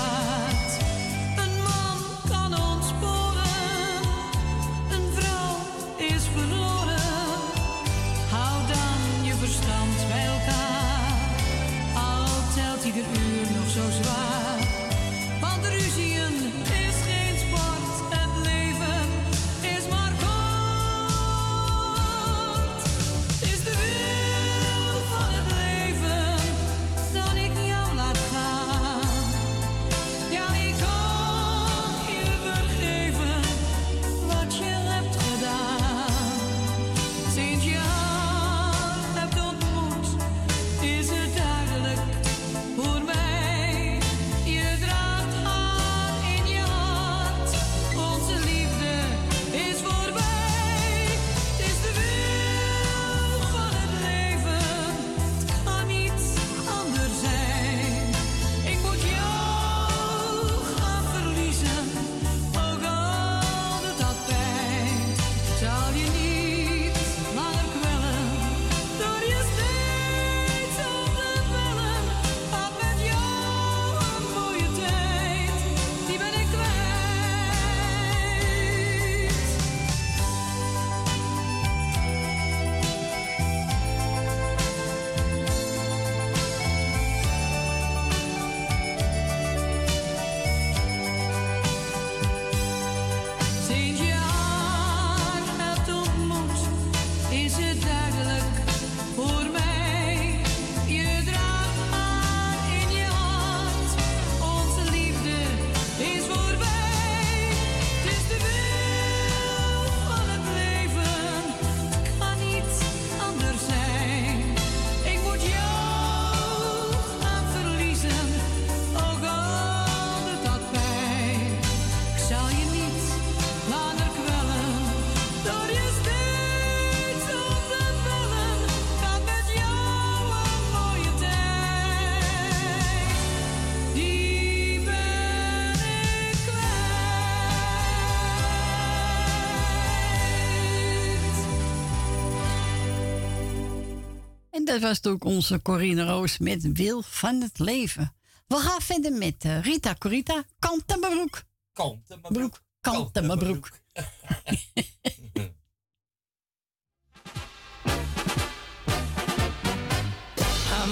[144.80, 148.14] dat was ook onze Corine Roos met Wil van het Leven.
[148.46, 151.42] We gaan verder met eh, Rita Corita, Kant en broek.
[151.72, 152.60] Kant en broek.
[152.80, 153.70] Kant eh, en broek.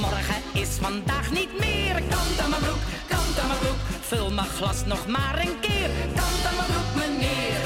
[0.00, 2.02] Morgen is vandaag niet meer.
[2.08, 3.78] Kant aan mijn broek, kant aan mijn broek.
[4.00, 5.90] Vul mijn glas nog maar een keer.
[6.14, 7.60] Kant aan mijn broek, meneer.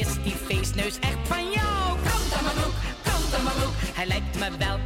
[0.00, 1.98] Is die feestneus echt van jou?
[2.02, 3.74] Kant aan mijn broek, kant aan broek.
[3.94, 4.81] Hij lijkt me wel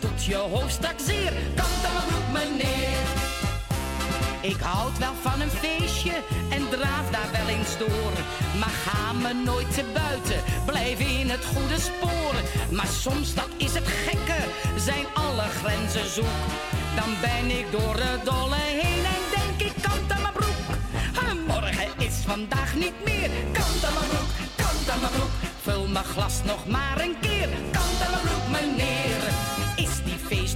[0.00, 1.32] dus je hoofd straks zeer.
[1.54, 3.06] Kant aan mijn broek, meneer.
[4.40, 6.12] Ik houd wel van een feestje
[6.50, 8.12] en draaf daar wel eens door.
[8.58, 12.34] Maar ga me nooit te buiten, blijf in het goede spoor.
[12.70, 14.40] Maar soms, dat is het gekke,
[14.76, 16.40] zijn alle grenzen zoek.
[16.96, 20.66] Dan ben ik door het dolle heen en denk ik kant aan mijn broek.
[21.46, 23.30] Morgen is vandaag niet meer.
[23.52, 25.34] Kant aan mijn broek, kant aan mijn broek.
[25.62, 27.48] Vul mijn glas nog maar een keer.
[27.70, 29.17] Kant aan mijn broek, meneer.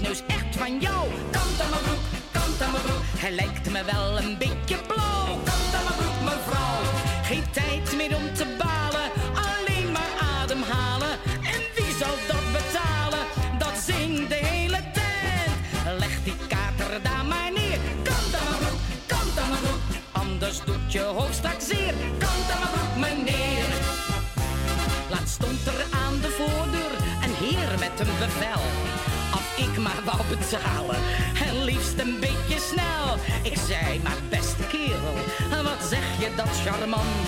[0.02, 1.08] Feestneus echt van jou?
[1.30, 3.02] Kant aan mijn broek, kant aan mijn broek.
[3.18, 6.80] Hij lijkt me wel een beetje blauw, kant aan mijn broek, mevrouw.
[7.22, 9.08] Geen tijd meer om te balen,
[9.48, 11.12] alleen maar ademhalen.
[11.54, 13.24] En wie zal dat betalen?
[13.58, 15.50] Dat zingt de hele tijd.
[15.98, 19.82] Leg die kater daar maar neer, kant aan mijn broek, kant aan mijn broek.
[20.12, 23.68] Anders doet je hoofd straks zeer, kant aan mijn broek, meneer.
[25.10, 26.92] Laatst stond er aan de voordeur
[27.24, 28.62] een heer met een bevel.
[29.66, 31.00] Ik maar wou betalen,
[31.46, 33.08] en liefst een beetje snel.
[33.42, 35.16] Ik zei, maar beste kerel,
[35.62, 37.26] wat zeg je dat charmant.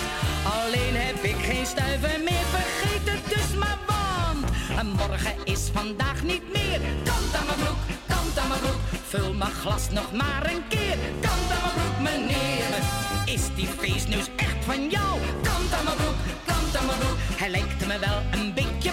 [0.57, 4.45] Alleen heb ik geen stuiver meer, vergeet het dus maar want.
[4.79, 8.81] En morgen is vandaag niet meer, kant aan mijn broek, kant aan mijn broek.
[9.07, 12.71] Vul mijn glas nog maar een keer, kant aan mijn broek meneer.
[13.25, 15.19] Is die feestneus echt van jou?
[15.43, 17.17] Kant aan mijn broek, kant aan mijn broek.
[17.41, 18.91] Hij lijkt me wel een beetje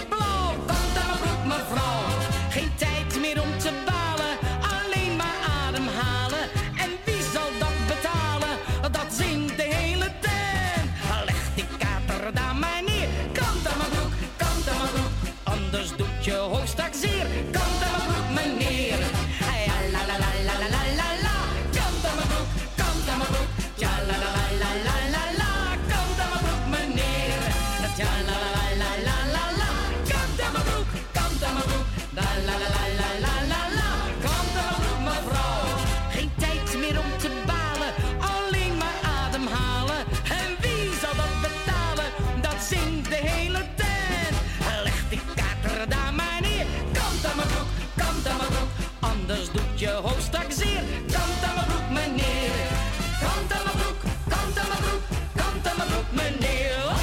[49.92, 52.68] Anders doet je hoofd straks zeer, kant aan mijn broek meneer.
[53.20, 55.02] Kant aan mijn broek, kant aan mijn broek,
[55.34, 56.94] kant aan mijn broek meneer.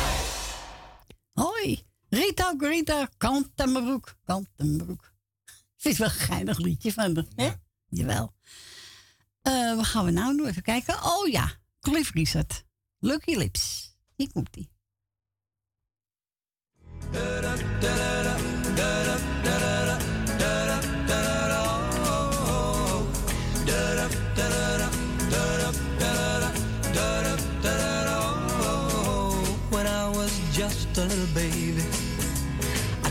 [1.33, 5.13] Hoi, Rita Grita, kant aan mijn broek, kant aan mijn broek.
[5.77, 7.49] Vind je wel een geinig liedje van de, hè?
[7.89, 8.33] Jawel.
[9.41, 10.47] Eh, wat gaan we nou doen?
[10.47, 11.03] Even kijken.
[11.03, 12.63] Oh ja, Cliff Richard.
[12.99, 13.95] Lucky Lips.
[14.15, 14.69] Hier komt ie.
[17.11, 17.49] When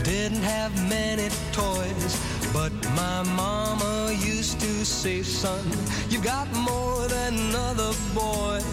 [0.09, 2.13] didn't have many toys,
[2.51, 5.63] but my mama used to say, son,
[6.09, 8.65] you've got more than other boys.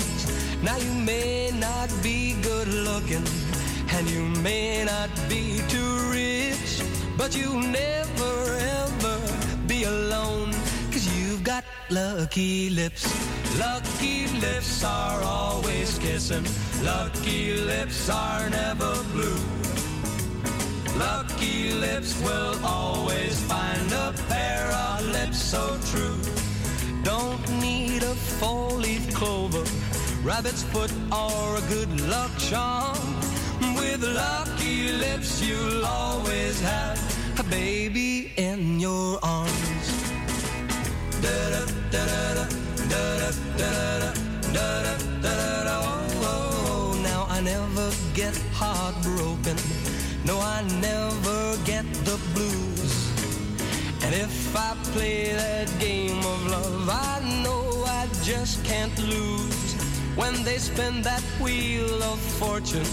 [0.63, 3.27] Now you may not be good looking,
[3.95, 6.81] and you may not be too rich,
[7.19, 8.35] but you'll never
[8.81, 9.17] ever
[9.67, 10.53] be alone,
[10.91, 13.05] cause you've got lucky lips.
[13.59, 16.47] Lucky lips are always kissing,
[16.83, 19.66] lucky lips are never blue.
[20.99, 26.18] Lucky lips will always find a pair of lips so true.
[27.02, 29.65] Don't need a four-leaf clover,
[30.23, 32.97] rabbit's foot, or a good luck charm.
[33.76, 36.99] With lucky lips, you'll always have
[37.39, 39.86] a baby in your arms.
[41.20, 42.49] Da-da, da-da,
[42.89, 43.36] da-da.
[47.02, 49.57] Now I never get heartbroken.
[50.27, 52.95] No, I never get the blues.
[54.03, 59.75] And if I play that game of love, I know I just can't lose.
[60.17, 62.91] When they spin that wheel of fortune,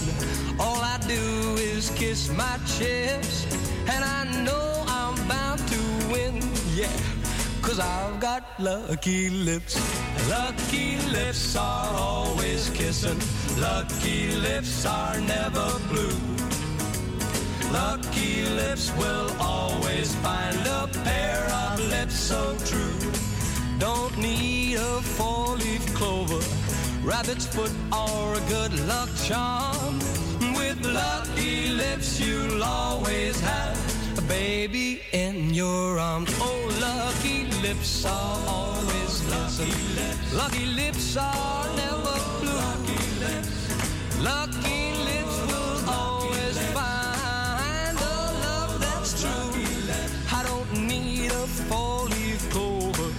[0.60, 3.46] all I do is kiss my chips.
[3.88, 5.80] And I know I'm bound to
[6.12, 6.40] win,
[6.76, 6.96] yeah.
[7.62, 9.74] Cause I've got lucky lips.
[10.28, 13.18] Lucky lips are always kissing.
[13.58, 16.43] Lucky lips are never blue.
[17.74, 23.00] Lucky lips will always find a pair of lips so true.
[23.78, 26.42] Don't need a four-leaf clover,
[27.02, 29.98] rabbit's foot, or a good luck charm.
[30.58, 33.76] With lucky lips, you'll always have
[34.18, 36.30] a baby in your arms.
[36.38, 40.32] Oh, lucky lips are always lucky lips.
[40.32, 42.54] Lucky lips are never blue.
[42.68, 43.54] Lucky lips.
[44.30, 45.23] Lucky lips
[49.24, 49.52] true.
[50.38, 53.10] I don't need a four-leaf clover,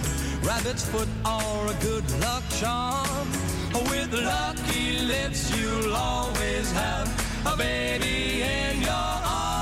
[0.46, 3.28] rabbit rabbit's foot or a good luck charm.
[3.90, 7.08] With lucky lips, you'll always have
[7.46, 9.54] a baby in your arms.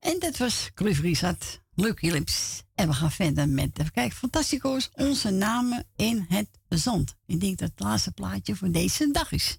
[0.00, 2.67] En dat was Cliff Richard, Lucky Lips.
[2.78, 7.14] En we gaan verder met, even kijken, Fantastico's, onze namen in het zand.
[7.26, 9.58] Ik denk dat het laatste plaatje voor deze dag is.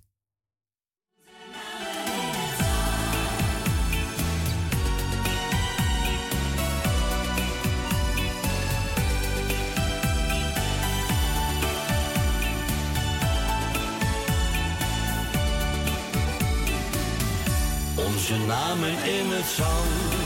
[17.95, 20.18] Onze namen in het zand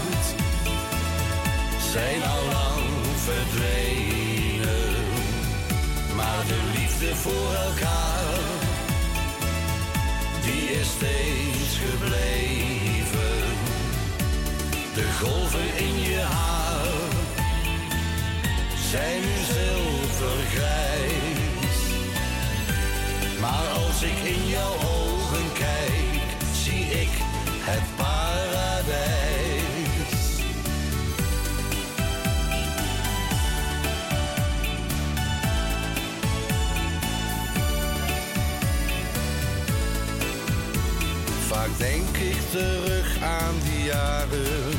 [1.94, 2.84] zijn al lang
[3.16, 4.96] verdwenen.
[6.16, 8.24] Maar de liefde voor elkaar,
[10.42, 13.42] die is steeds gebleven.
[14.94, 16.88] De golven in je haar
[18.92, 21.78] zijn nu zilvergrijs.
[23.40, 25.23] Maar als ik in jouw ogen
[41.90, 44.70] denk ik terug aan die jaren.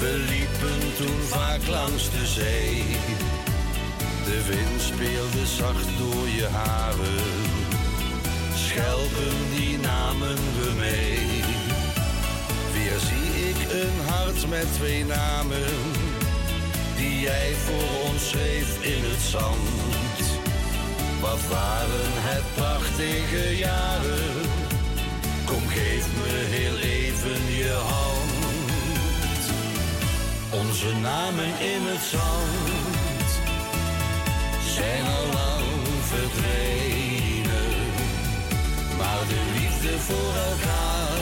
[0.00, 2.84] We liepen toen vaak langs de zee.
[4.24, 7.24] De wind speelde zacht door je haren.
[8.54, 11.18] Schelpen die namen we mee.
[12.74, 15.70] Weer zie ik een hart met twee namen.
[16.96, 20.18] Die jij voor ons schreef in het zand.
[21.20, 24.45] Wat waren het prachtige jaren.
[25.46, 29.44] Kom geef me heel even je hand.
[30.50, 33.28] Onze namen in het zand
[34.74, 35.64] zijn al lang
[36.02, 37.72] verdwenen.
[38.98, 41.18] Maar de liefde voor elkaar,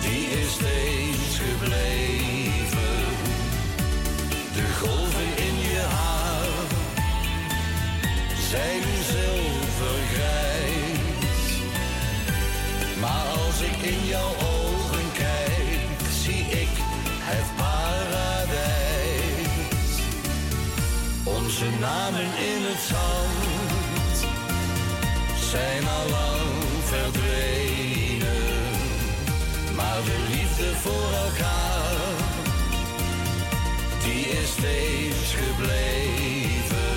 [0.00, 3.04] die is steeds gebleven.
[4.54, 6.68] De golven in je haar
[8.50, 9.02] zijn nu
[13.64, 16.72] ik in jouw ogen kijk, zie ik
[17.30, 18.84] het paradijs.
[21.24, 24.16] Onze namen in het zand
[25.50, 26.50] zijn al lang
[26.84, 28.42] verdwenen.
[29.76, 32.16] Maar de liefde voor elkaar,
[34.04, 36.92] die is steeds gebleven.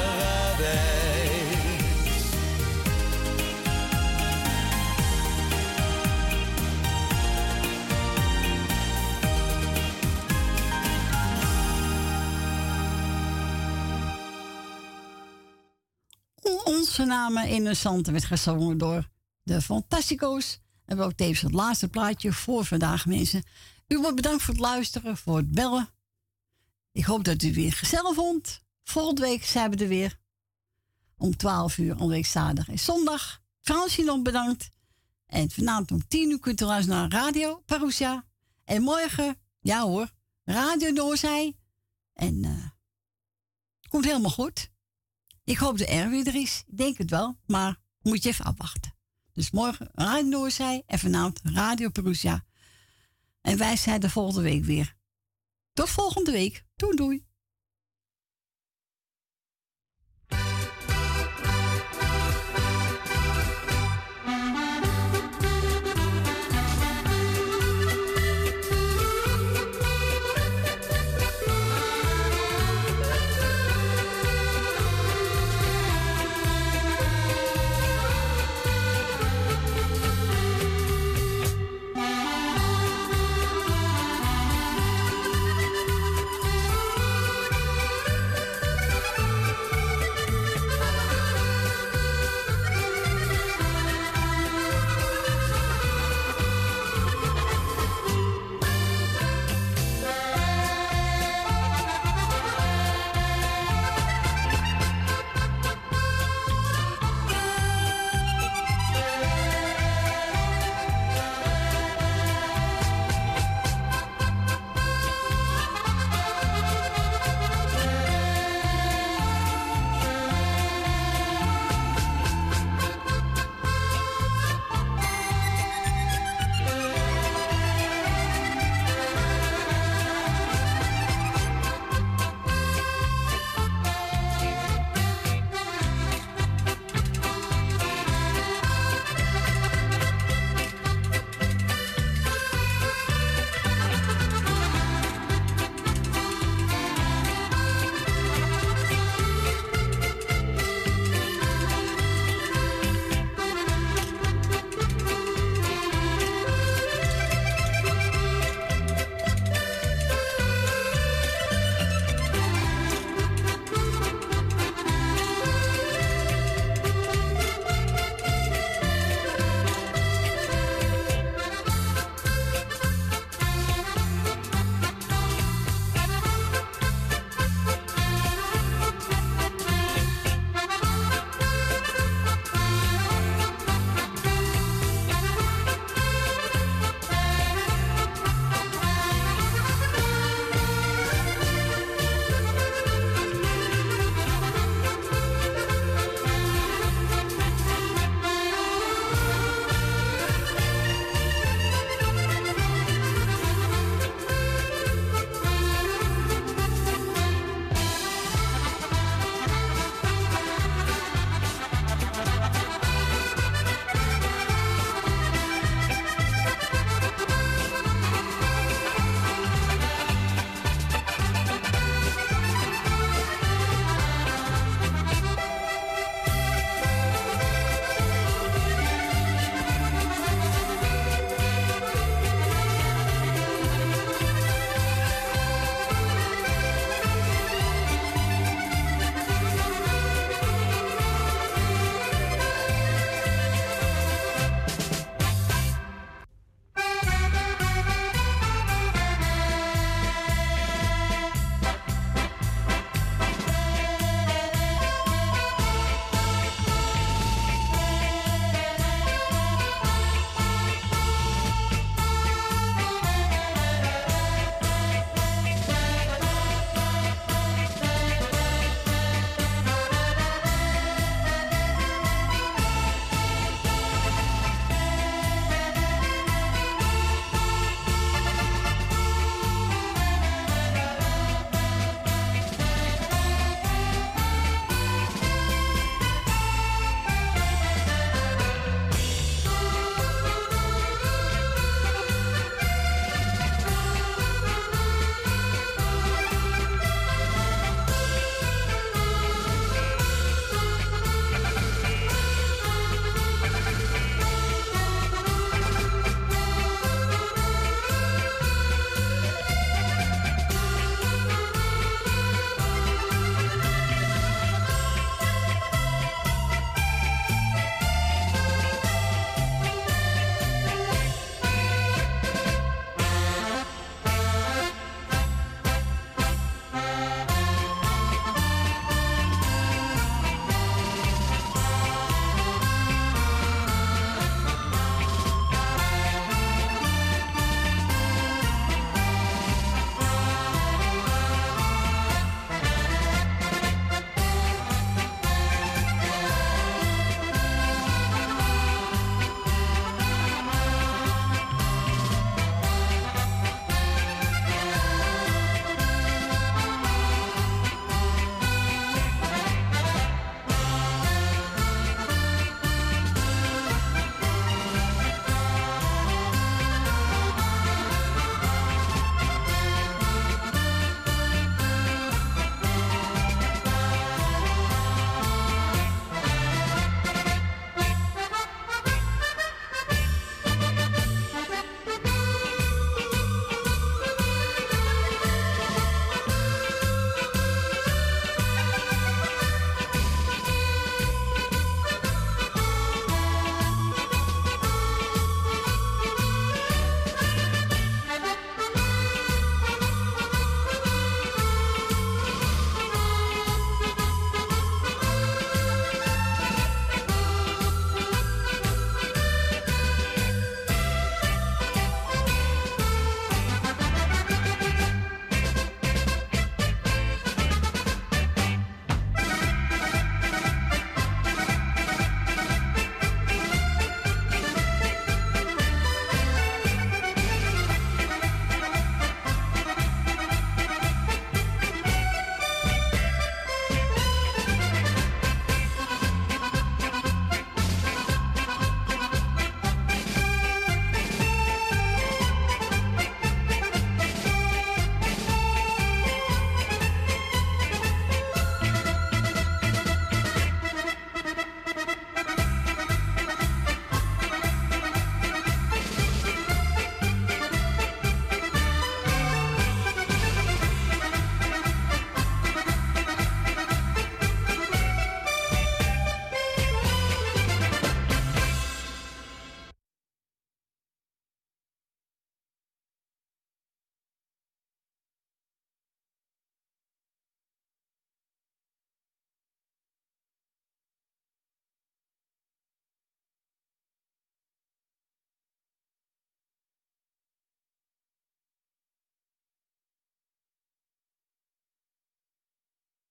[16.64, 19.12] Onze namen in de zand werd gezongen door
[19.44, 20.60] de Fantastico's.
[20.84, 23.44] En we ook tevens het laatste plaatje voor vandaag, mensen.
[23.86, 25.88] U wordt bedankt voor het luisteren, voor het bellen.
[26.92, 28.62] Ik hoop dat u weer gezellig vond.
[28.84, 30.18] Volgende week zijn we er weer.
[31.16, 33.42] Om 12 uur, week zaterdag en zondag.
[33.60, 34.70] Fransje nog bedankt.
[35.26, 38.24] En vanavond om 10 uur kunt u luisteren naar Radio Parousia.
[38.64, 40.10] En morgen, ja hoor,
[40.44, 41.56] Radio Noorzij.
[42.12, 42.72] En eh
[43.80, 44.70] het komt helemaal goed.
[45.44, 46.64] Ik hoop dat er weer er is.
[46.66, 48.93] Ik denk het wel, maar moet je even afwachten.
[49.34, 52.44] Dus morgen Radio Noorzij en vanavond Radio Perusia.
[53.40, 54.96] En wij zijn de volgende week weer.
[55.72, 56.64] Tot volgende week.
[56.76, 57.26] Doei doei.